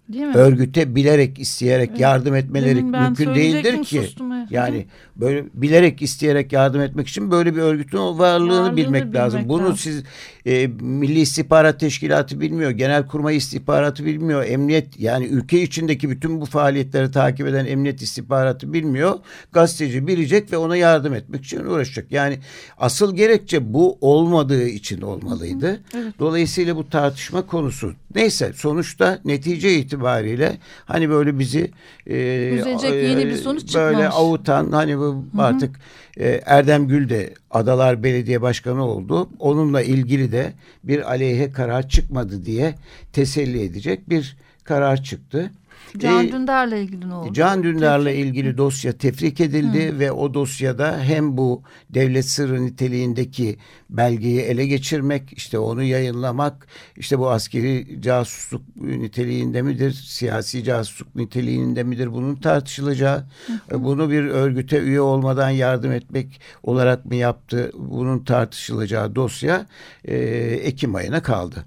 Değil 0.09 0.25
mi? 0.25 0.35
örgüte 0.35 0.95
bilerek 0.95 1.39
isteyerek 1.39 1.89
evet. 1.89 1.99
yardım 1.99 2.35
etmeleri 2.35 2.83
mümkün 2.83 3.35
değildir 3.35 3.83
ki. 3.83 4.09
Yani 4.49 4.85
böyle 5.15 5.45
bilerek 5.53 6.01
isteyerek 6.01 6.53
yardım 6.53 6.81
etmek 6.81 7.07
için 7.07 7.31
böyle 7.31 7.55
bir 7.55 7.61
örgütün 7.61 7.97
varlığını, 7.97 8.19
varlığını 8.19 8.77
bilmek, 8.77 9.03
bilmek 9.03 9.15
lazım. 9.15 9.41
Bunu 9.45 9.63
lazım. 9.63 9.77
siz 9.77 10.03
e, 10.45 10.67
Milli 10.67 11.19
İstihbarat 11.19 11.79
Teşkilatı 11.79 12.39
bilmiyor, 12.39 12.71
Genelkurmay 12.71 13.37
İstihbaratı 13.37 14.05
bilmiyor, 14.05 14.45
emniyet 14.45 14.99
yani 14.99 15.25
ülke 15.25 15.61
içindeki 15.61 16.09
bütün 16.09 16.41
bu 16.41 16.45
faaliyetleri 16.45 17.11
takip 17.11 17.47
eden 17.47 17.65
emniyet 17.65 18.01
istihbaratı 18.01 18.73
bilmiyor. 18.73 19.19
Gazeteci 19.51 20.07
bilecek 20.07 20.51
ve 20.51 20.57
ona 20.57 20.75
yardım 20.75 21.13
etmek 21.13 21.45
için 21.45 21.65
uğraşacak. 21.65 22.11
Yani 22.11 22.39
asıl 22.77 23.15
gerekçe 23.15 23.73
bu 23.73 23.97
olmadığı 24.01 24.67
için 24.67 25.01
olmalıydı. 25.01 25.79
Evet. 25.95 26.13
Dolayısıyla 26.19 26.75
bu 26.75 26.89
tartışma 26.89 27.45
konusu. 27.45 27.93
Neyse 28.15 28.51
sonuçta 28.55 29.19
netice 29.25 29.73
itibariyle 29.73 30.57
hani 30.85 31.09
böyle 31.09 31.39
bizi 31.39 31.71
e, 32.07 32.15
yeni 32.15 33.25
bir 33.25 33.35
sonuç 33.35 33.75
böyle 33.75 34.09
avutan 34.35 34.71
hani 34.71 34.97
bu 34.97 35.25
artık 35.37 35.79
e, 36.17 36.41
Erdem 36.45 36.87
Gül 36.87 37.09
de 37.09 37.33
Adalar 37.51 38.03
Belediye 38.03 38.41
Başkanı 38.41 38.85
oldu. 38.85 39.29
Onunla 39.39 39.81
ilgili 39.81 40.31
de 40.31 40.53
bir 40.83 41.09
aleyhe 41.09 41.51
karar 41.51 41.89
çıkmadı 41.89 42.45
diye 42.45 42.75
teselli 43.13 43.63
edecek 43.63 44.09
bir 44.09 44.37
karar 44.63 45.03
çıktı. 45.03 45.51
Can 45.97 46.25
ee, 46.25 46.31
Dündar'la 46.31 46.75
ilgili 46.75 47.09
ne 47.09 47.13
oldu? 47.13 47.33
Can 47.33 47.63
Dündar'la 47.63 48.11
ilgili 48.11 48.57
dosya 48.57 48.91
tefrik 48.93 49.41
edildi 49.41 49.91
Hı. 49.91 49.99
ve 49.99 50.11
o 50.11 50.33
dosyada 50.33 50.99
hem 50.99 51.37
bu 51.37 51.63
devlet 51.89 52.25
sırrı 52.25 52.65
niteliğindeki 52.65 53.57
belgeyi 53.89 54.39
ele 54.39 54.67
geçirmek, 54.67 55.33
işte 55.33 55.59
onu 55.59 55.83
yayınlamak, 55.83 56.67
işte 56.97 57.19
bu 57.19 57.29
askeri 57.29 58.01
casusluk 58.01 58.61
niteliğinde 58.81 59.61
midir, 59.61 59.91
siyasi 59.91 60.63
casusluk 60.63 61.15
niteliğinde 61.15 61.83
midir 61.83 62.13
bunun 62.13 62.35
tartışılacağı, 62.35 63.23
Hı. 63.47 63.83
bunu 63.83 64.11
bir 64.11 64.23
örgüte 64.23 64.79
üye 64.79 65.01
olmadan 65.01 65.49
yardım 65.49 65.91
etmek 65.91 66.41
olarak 66.63 67.05
mı 67.05 67.15
yaptı, 67.15 67.71
bunun 67.73 68.19
tartışılacağı 68.19 69.15
dosya 69.15 69.65
e, 70.05 70.15
Ekim 70.63 70.95
ayına 70.95 71.21
kaldı. 71.21 71.65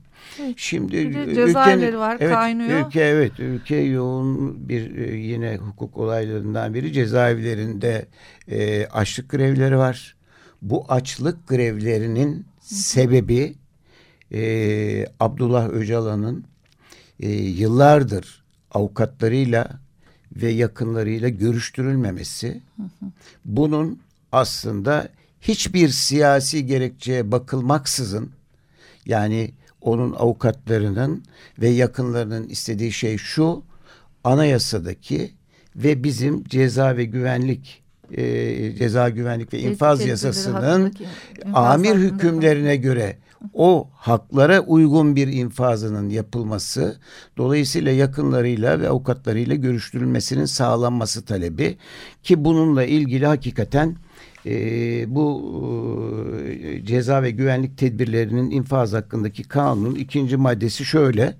Şimdi 0.56 1.12
cezaevleri 1.34 1.98
var 1.98 2.16
evet, 2.20 2.34
kaynıyor. 2.34 2.86
Ülke 2.86 3.00
evet 3.00 3.40
ülke 3.40 3.76
yoğun 3.76 4.68
bir 4.68 4.96
e, 4.96 5.16
yine 5.16 5.56
hukuk 5.56 5.96
olaylarından 5.96 6.74
biri 6.74 6.92
cezaevlerinde 6.92 8.06
e, 8.48 8.86
açlık 8.86 9.30
grevleri 9.30 9.78
var. 9.78 10.16
Bu 10.62 10.84
açlık 10.88 11.48
grevlerinin 11.48 12.46
sebebi 12.60 13.54
e, 14.32 15.06
Abdullah 15.20 15.68
Öcalan'ın 15.68 16.44
e, 17.20 17.30
yıllardır 17.32 18.44
avukatlarıyla 18.70 19.80
ve 20.36 20.50
yakınlarıyla 20.50 21.28
görüştürülmemesi. 21.28 22.60
Bunun 23.44 24.00
aslında 24.32 25.08
hiçbir 25.40 25.88
siyasi 25.88 26.66
gerekçeye 26.66 27.32
bakılmaksızın 27.32 28.30
yani 29.06 29.50
onun 29.80 30.12
avukatlarının 30.12 31.22
ve 31.58 31.68
yakınlarının 31.68 32.48
istediği 32.48 32.92
şey 32.92 33.18
şu 33.18 33.62
anayasadaki 34.24 35.30
ve 35.76 36.04
bizim 36.04 36.44
ceza 36.44 36.96
ve 36.96 37.04
güvenlik 37.04 37.82
e, 38.12 38.76
ceza 38.76 39.08
güvenlik 39.08 39.52
ve 39.52 39.58
infaz 39.58 40.06
yasasının 40.06 40.94
amir 41.54 41.94
hükümlerine 41.94 42.76
göre 42.76 43.16
o 43.54 43.88
haklara 43.94 44.60
uygun 44.60 45.16
bir 45.16 45.28
infazının 45.28 46.08
yapılması 46.08 46.96
dolayısıyla 47.36 47.92
yakınlarıyla 47.92 48.80
ve 48.80 48.88
avukatlarıyla 48.88 49.54
görüştürülmesinin 49.54 50.44
sağlanması 50.44 51.24
talebi 51.24 51.78
ki 52.22 52.44
bununla 52.44 52.84
ilgili 52.84 53.26
hakikaten 53.26 53.96
e, 54.46 55.04
bu 55.14 55.54
e, 56.46 56.84
ceza 56.84 57.22
ve 57.22 57.30
güvenlik 57.30 57.78
tedbirlerinin 57.78 58.50
infaz 58.50 58.92
hakkındaki 58.92 59.42
kanunun 59.42 59.94
ikinci 59.94 60.36
maddesi 60.36 60.84
şöyle. 60.84 61.36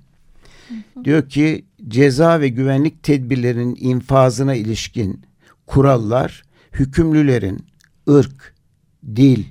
Diyor 1.05 1.29
ki 1.29 1.65
ceza 1.89 2.41
ve 2.41 2.49
güvenlik 2.49 3.03
tedbirlerinin 3.03 3.77
infazına 3.81 4.55
ilişkin 4.55 5.23
kurallar 5.67 6.43
hükümlülerin 6.73 7.67
ırk, 8.09 8.55
dil, 9.17 9.45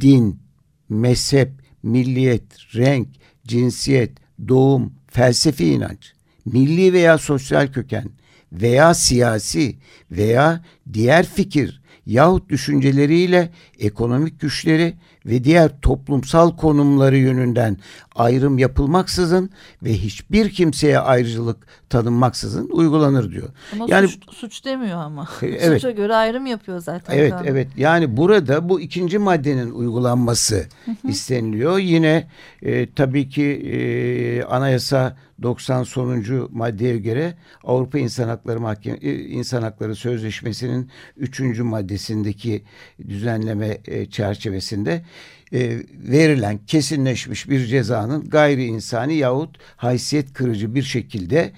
din, 0.00 0.40
mezhep, 0.88 1.50
milliyet, 1.82 2.74
renk, 2.74 3.08
cinsiyet, 3.46 4.12
doğum, 4.48 4.92
felsefi 5.08 5.66
inanç, 5.66 6.12
milli 6.44 6.92
veya 6.92 7.18
sosyal 7.18 7.72
köken 7.72 8.08
veya 8.52 8.94
siyasi 8.94 9.76
veya 10.10 10.64
diğer 10.92 11.26
fikir 11.26 11.79
yahut 12.10 12.48
düşünceleriyle 12.48 13.50
ekonomik 13.78 14.40
güçleri 14.40 14.94
ve 15.26 15.44
diğer 15.44 15.80
toplumsal 15.80 16.56
konumları 16.56 17.16
yönünden 17.16 17.76
ayrım 18.14 18.58
yapılmaksızın 18.58 19.50
ve 19.82 19.92
hiçbir 19.92 20.50
kimseye 20.50 20.98
ayrıcalık 20.98 21.66
tanınmaksızın 21.88 22.68
uygulanır 22.72 23.32
diyor. 23.32 23.48
Ama 23.72 23.86
yani 23.88 24.08
suç, 24.08 24.22
suç 24.30 24.64
demiyor 24.64 24.98
ama. 24.98 25.28
Evet. 25.42 25.82
Suça 25.82 25.90
göre 25.90 26.14
ayrım 26.14 26.46
yapıyor 26.46 26.78
zaten. 26.78 27.18
Evet, 27.18 27.30
kanun. 27.30 27.44
evet. 27.44 27.68
Yani 27.76 28.16
burada 28.16 28.68
bu 28.68 28.80
ikinci 28.80 29.18
maddenin 29.18 29.70
uygulanması 29.70 30.66
isteniliyor. 31.08 31.78
Yine 31.78 32.28
e, 32.62 32.92
tabii 32.92 33.28
ki 33.28 33.44
e, 33.44 34.42
anayasa 34.42 35.16
90 35.42 35.82
sonuncu 35.82 36.48
maddeye 36.52 36.98
göre 36.98 37.34
Avrupa 37.64 37.98
İnsan 37.98 38.28
Hakları 38.28 38.60
Mahkeme 38.60 38.98
e, 39.02 39.18
İnsan 39.18 39.62
Hakları 39.62 39.96
Sözleşmesi'nin 39.96 40.90
3. 41.16 41.40
maddesindeki 41.58 42.62
düzenleme 43.08 43.78
e, 43.86 44.06
çerçevesinde 44.06 45.04
e, 45.52 45.78
verilen 45.92 46.58
kesinleşmiş 46.66 47.48
bir 47.48 47.66
cezanın 47.66 48.28
gayri 48.28 48.64
insani 48.64 49.14
yahut 49.14 49.58
haysiyet 49.76 50.32
kırıcı 50.32 50.74
bir 50.74 50.82
şekilde 50.82 51.52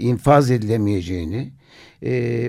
infaz 0.00 0.50
edilemeyeceğini 0.50 1.52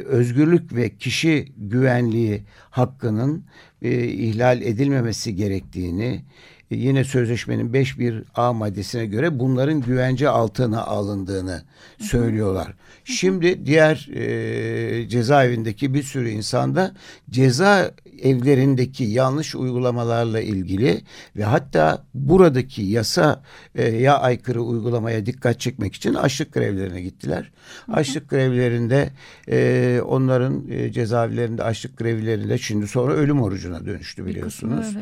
özgürlük 0.06 0.76
ve 0.76 0.98
kişi 0.98 1.48
güvenliği 1.58 2.44
hakkının 2.70 3.46
ihlal 3.82 4.62
edilmemesi 4.62 5.36
gerektiğini 5.36 6.22
yine 6.70 7.04
sözleşmenin 7.04 7.74
5.1a 7.74 8.54
maddesine 8.54 9.06
göre 9.06 9.40
bunların 9.40 9.82
güvence 9.82 10.30
altına 10.30 10.84
alındığını 10.84 11.64
söylüyorlar. 12.00 12.74
Şimdi 13.04 13.66
diğer 13.66 14.10
e, 14.14 15.10
cezaevindeki 15.10 15.94
bir 15.94 16.04
sürü 16.04 16.30
insanda 16.30 16.94
ceza 17.30 17.92
evlerindeki 18.22 19.04
yanlış 19.04 19.56
uygulamalarla 19.56 20.42
ilgili 20.42 21.02
ve 21.36 21.44
hatta 21.44 22.04
buradaki 22.14 22.82
yasa 22.82 23.44
e, 23.76 23.90
ya 23.90 24.20
aykırı 24.20 24.62
uygulamaya 24.62 25.26
dikkat 25.26 25.60
çekmek 25.60 25.96
için 25.96 26.14
açlık 26.14 26.54
grevlerine 26.54 27.02
gittiler. 27.02 27.52
Açlık 27.88 28.30
grevlerinde 28.30 29.10
e, 29.50 30.02
onların 30.06 30.64
e, 30.70 30.92
cezaevlerinde 30.92 31.64
açlık 31.64 31.98
grevlerinde 31.98 32.58
şimdi 32.58 32.88
sonra 32.88 33.14
ölüm 33.14 33.42
orucuna 33.42 33.86
dönüştü 33.86 34.26
biliyorsunuz. 34.26 34.98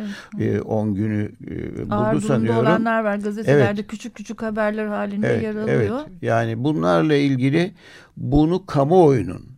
10 0.65 0.87
e, 0.87 0.93
günü 0.93 1.31
e, 1.47 1.52
buldu 1.61 1.93
Ağır 1.93 2.21
sanıyorum. 2.21 2.61
olanlar 2.61 3.03
var 3.03 3.15
gazetelerde 3.15 3.79
evet. 3.79 3.87
küçük 3.87 4.15
küçük 4.15 4.41
haberler 4.41 4.85
halinde 4.85 5.27
evet, 5.27 5.43
yer 5.43 5.55
alıyor. 5.55 5.99
Evet. 6.07 6.21
Yani 6.21 6.63
bunlarla 6.63 7.15
ilgili 7.15 7.73
bunu 8.17 8.65
kamuoyunun 8.65 9.52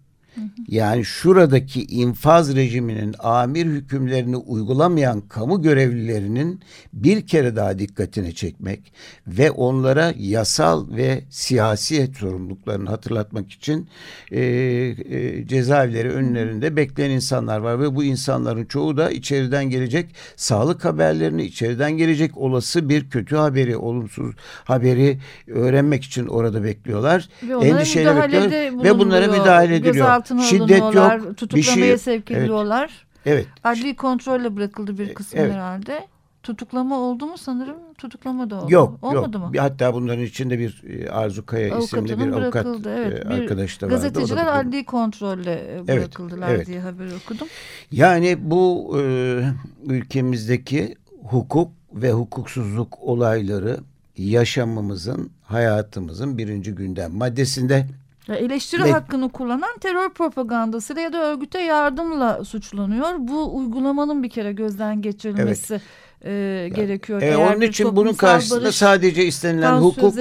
yani 0.68 1.06
şuradaki 1.06 1.86
infaz 1.86 2.56
rejiminin 2.56 3.16
amir 3.20 3.66
hükümlerini 3.66 4.38
uygulamayan 4.38 5.22
kamu 5.22 5.62
görevlilerinin 5.62 6.62
bir 6.94 7.28
kere 7.28 7.56
daha 7.56 7.80
dikkatini 7.80 8.36
çekmek 8.36 8.94
ve 9.28 9.52
onlara 9.52 10.14
yasal 10.18 10.96
ve 10.96 11.24
siyasi 11.30 12.12
sorumluluklarını 12.20 12.90
hatırlatmak 12.90 13.52
için 13.52 13.90
e, 14.32 14.42
e, 14.42 15.48
cezaevleri 15.48 16.10
önlerinde 16.10 16.76
bekleyen 16.76 17.12
insanlar 17.12 17.60
var 17.60 17.80
ve 17.80 17.96
bu 17.96 18.04
insanların 18.04 18.66
çoğu 18.66 18.98
da 18.98 19.12
içeriden 19.12 19.70
gelecek 19.70 20.16
sağlık 20.36 20.86
haberlerini, 20.86 21.44
içeriden 21.44 21.92
gelecek 21.92 22.38
olası 22.38 22.90
bir 22.90 23.10
kötü 23.10 23.36
haberi, 23.36 23.78
olumsuz 23.78 24.36
haberi 24.64 25.20
öğrenmek 25.48 26.04
için 26.04 26.28
orada 26.28 26.64
bekliyorlar. 26.64 27.30
Ve 27.44 27.68
Endişeyle 27.68 28.16
bekliyorlar 28.16 28.84
ve 28.84 29.00
bunlara 29.00 29.28
müdahale 29.28 29.76
ediliyor 29.76 30.08
şiddet 30.50 30.80
yok. 30.80 31.38
Tutuklamaya 31.38 31.86
şey, 31.86 31.98
sevk 31.98 32.32
ediliyorlar. 32.32 33.06
Evet. 33.26 33.48
Adli 33.64 33.96
kontrolle 33.96 34.56
bırakıldı 34.56 34.98
bir 34.98 35.14
kısmı 35.14 35.40
evet. 35.40 35.54
herhalde. 35.54 36.08
Tutuklama 36.44 37.00
oldu 37.00 37.26
mu 37.26 37.38
sanırım? 37.38 37.78
Tutuklama 37.98 38.50
da 38.50 38.56
oldu. 38.56 38.74
Yok, 38.74 39.00
Olmadı 39.02 39.38
yok. 39.38 39.54
mı? 39.54 39.60
Hatta 39.60 39.94
bunların 39.94 40.24
içinde 40.24 40.60
bir 40.60 40.84
e, 40.90 41.10
Arzu 41.10 41.46
Kaya 41.46 41.78
isimli 41.78 42.20
bir 42.20 42.32
avukat 42.32 42.68
evet. 42.88 43.26
E, 43.26 43.30
arkadaş 43.30 43.82
da 43.82 43.86
vardı. 43.86 43.96
Gazeteciler 43.96 44.60
adli 44.60 44.86
kontrolle 44.86 45.76
e, 45.76 45.88
bırakıldılar 45.88 46.50
evet, 46.50 46.58
evet. 46.58 46.68
diye 46.68 46.80
haber 46.80 47.06
okudum. 47.24 47.48
Yani 47.92 48.38
bu 48.40 48.96
e, 49.00 49.42
ülkemizdeki 49.86 50.96
hukuk 51.24 51.72
ve 51.94 52.12
hukuksuzluk 52.12 53.00
olayları 53.02 53.78
yaşamımızın, 54.18 55.30
hayatımızın 55.44 56.38
birinci 56.38 56.72
gündem 56.72 57.14
maddesinde 57.14 57.88
Eleştiri 58.30 58.84
Ve... 58.84 58.92
hakkını 58.92 59.30
kullanan 59.30 59.78
terör 59.82 60.10
propagandası 60.10 61.00
ya 61.00 61.14
da 61.14 61.18
örgüte 61.18 61.62
yardımla 61.62 62.46
suçlanıyor. 62.46 63.10
Bu 63.18 63.58
uygulamanın 63.58 64.24
bir 64.24 64.30
kere 64.30 64.54
gözden 64.54 65.02
geçirilmesi 65.02 65.82
evet. 66.22 66.66
e, 66.66 66.70
gerekiyor. 66.76 67.22
E, 67.22 67.26
Eğer 67.26 67.36
onun 67.36 67.62
için 67.62 67.96
bunun 67.96 68.14
karşısında 68.14 68.72
sadece 68.72 69.26
istenilen 69.26 69.78
hukuk 69.78 70.14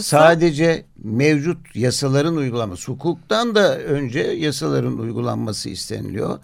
sadece 0.00 0.84
mevcut 1.04 1.76
yasaların 1.76 2.36
uygulaması. 2.36 2.92
Hukuktan 2.92 3.54
da 3.54 3.78
önce 3.78 4.20
yasaların 4.20 4.98
uygulanması 4.98 5.68
isteniliyor 5.68 6.38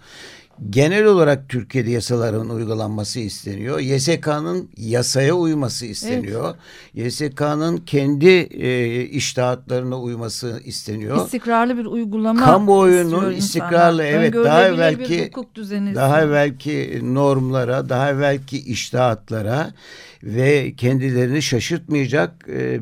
genel 0.69 1.05
olarak 1.05 1.49
Türkiye'de 1.49 1.91
yasaların 1.91 2.49
uygulanması 2.49 3.19
isteniyor. 3.19 3.79
YSK'nın 3.79 4.69
yasaya 4.77 5.33
uyması 5.33 5.85
isteniyor. 5.85 6.55
Evet. 6.95 7.13
YSK'nın 7.13 7.77
kendi 7.77 8.29
e, 8.29 9.01
iştahatlarına 9.01 10.01
uyması 10.01 10.61
isteniyor. 10.65 11.25
İstikrarlı 11.25 11.77
bir 11.77 11.85
uygulama 11.85 12.45
Kamuoyunun 12.45 13.31
istikrarlı 13.31 14.05
insanlar. 14.05 14.21
evet 14.21 14.33
daha 14.33 14.67
evvelki 14.67 15.31
daha 15.95 16.21
evvelki 16.21 16.99
normlara, 17.03 17.89
daha 17.89 18.09
evvelki 18.09 18.59
iştahatlara 18.59 19.73
ve 20.23 20.73
kendilerini 20.75 21.41
şaşırtmayacak 21.41 22.47
e, 22.49 22.79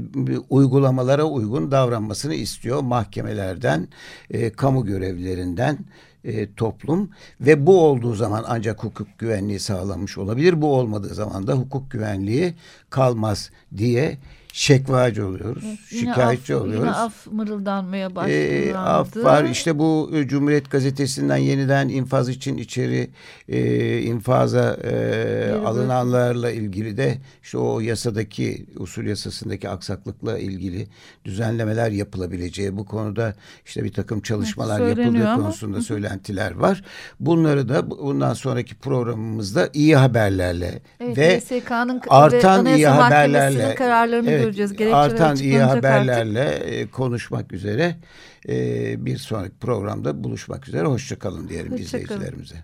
uygulamalara 0.50 1.24
uygun 1.24 1.72
davranmasını 1.72 2.34
istiyor 2.34 2.82
mahkemelerden, 2.82 3.88
e, 4.30 4.50
kamu 4.50 4.86
görevlilerinden 4.86 5.78
e, 6.24 6.54
toplum 6.54 7.10
ve 7.42 7.66
bu 7.66 7.82
olduğu 7.82 8.14
zaman 8.14 8.44
ancak 8.48 8.84
hukuk 8.84 9.08
güvenliği 9.18 9.60
sağlanmış 9.60 10.18
olabilir. 10.18 10.62
Bu 10.62 10.76
olmadığı 10.76 11.14
zaman 11.14 11.48
da 11.48 11.54
hukuk 11.54 11.92
güvenliği 11.92 12.54
kalmaz 12.90 13.52
diye 13.78 14.18
şekvacı 14.54 15.28
oluyoruz, 15.28 15.64
evet, 15.68 15.80
şikayetçi 15.89 16.56
af, 16.56 16.62
oluyoruz. 16.62 16.86
Yine 16.86 16.91
af 16.91 17.28
mırıldanmaya 17.32 18.16
başladı. 18.16 18.34
E, 18.34 18.76
af 18.76 19.18
var. 19.18 19.43
İşte 19.43 19.80
bu 19.80 20.12
e, 20.14 20.28
Cumhuriyet 20.28 20.72
Gazetesi'nden 20.72 21.38
yeniden 21.38 21.89
infaz 21.89 22.30
için 22.30 22.58
içeri 22.58 23.10
e, 23.49 23.99
infaza 24.02 24.78
e, 24.84 25.52
alınanlarla 25.66 26.52
ilgili 26.52 26.97
de 26.97 27.18
işte 27.43 27.58
o 27.58 27.80
yasadaki 27.80 28.66
usul 28.78 29.04
yasasındaki 29.04 29.70
aksaklıkla 29.70 30.39
ilgili 30.39 30.88
düzenlemeler 31.26 31.91
yapılabileceği 31.91 32.78
bu 32.78 32.86
konuda 32.86 33.36
işte 33.66 33.84
bir 33.84 33.93
takım 33.93 34.22
çalışmalar 34.22 34.82
evet, 34.82 34.97
yapıldığı 34.97 35.30
ama. 35.30 35.43
konusunda 35.43 35.82
söylentiler 35.82 36.52
var. 36.52 36.84
Bunları 37.20 37.70
da 37.70 37.89
bundan 37.91 38.34
sonraki 38.34 38.76
programımızda 38.76 39.70
iyi 39.74 39.95
haberlerle 39.95 40.82
evet, 40.99 41.18
ve 41.18 41.41
artan 42.10 42.66
iyi 42.66 42.88
haberlerle 42.88 43.76
kararlarını 43.76 44.32
evet, 44.32 44.41
göreceğiz. 44.44 44.94
Artan 44.94 45.36
iyi 45.36 45.60
haberlerle 45.60 46.42
artık. 46.42 46.94
konuşmak 46.94 47.54
üzere 47.54 47.96
e, 48.50 49.06
bir 49.06 49.18
sonraki 49.18 49.58
programda 49.58 50.24
buluşmak 50.24 50.68
üzere. 50.68 50.88
Hoşçakalın 50.88 51.50
diyelim 51.50 51.72
Hoşça 51.72 51.84
izleyicilerimize. 51.84 52.64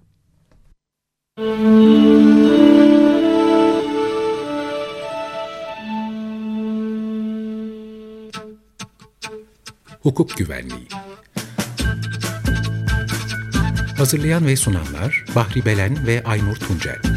Hukuk 10.01 10.38
Güvenliği 10.38 10.88
Hazırlayan 13.97 14.45
ve 14.45 14.55
sunanlar 14.55 15.25
Bahri 15.36 15.65
Belen 15.65 16.07
ve 16.07 16.23
Aynur 16.23 16.55
Tuncel 16.55 17.16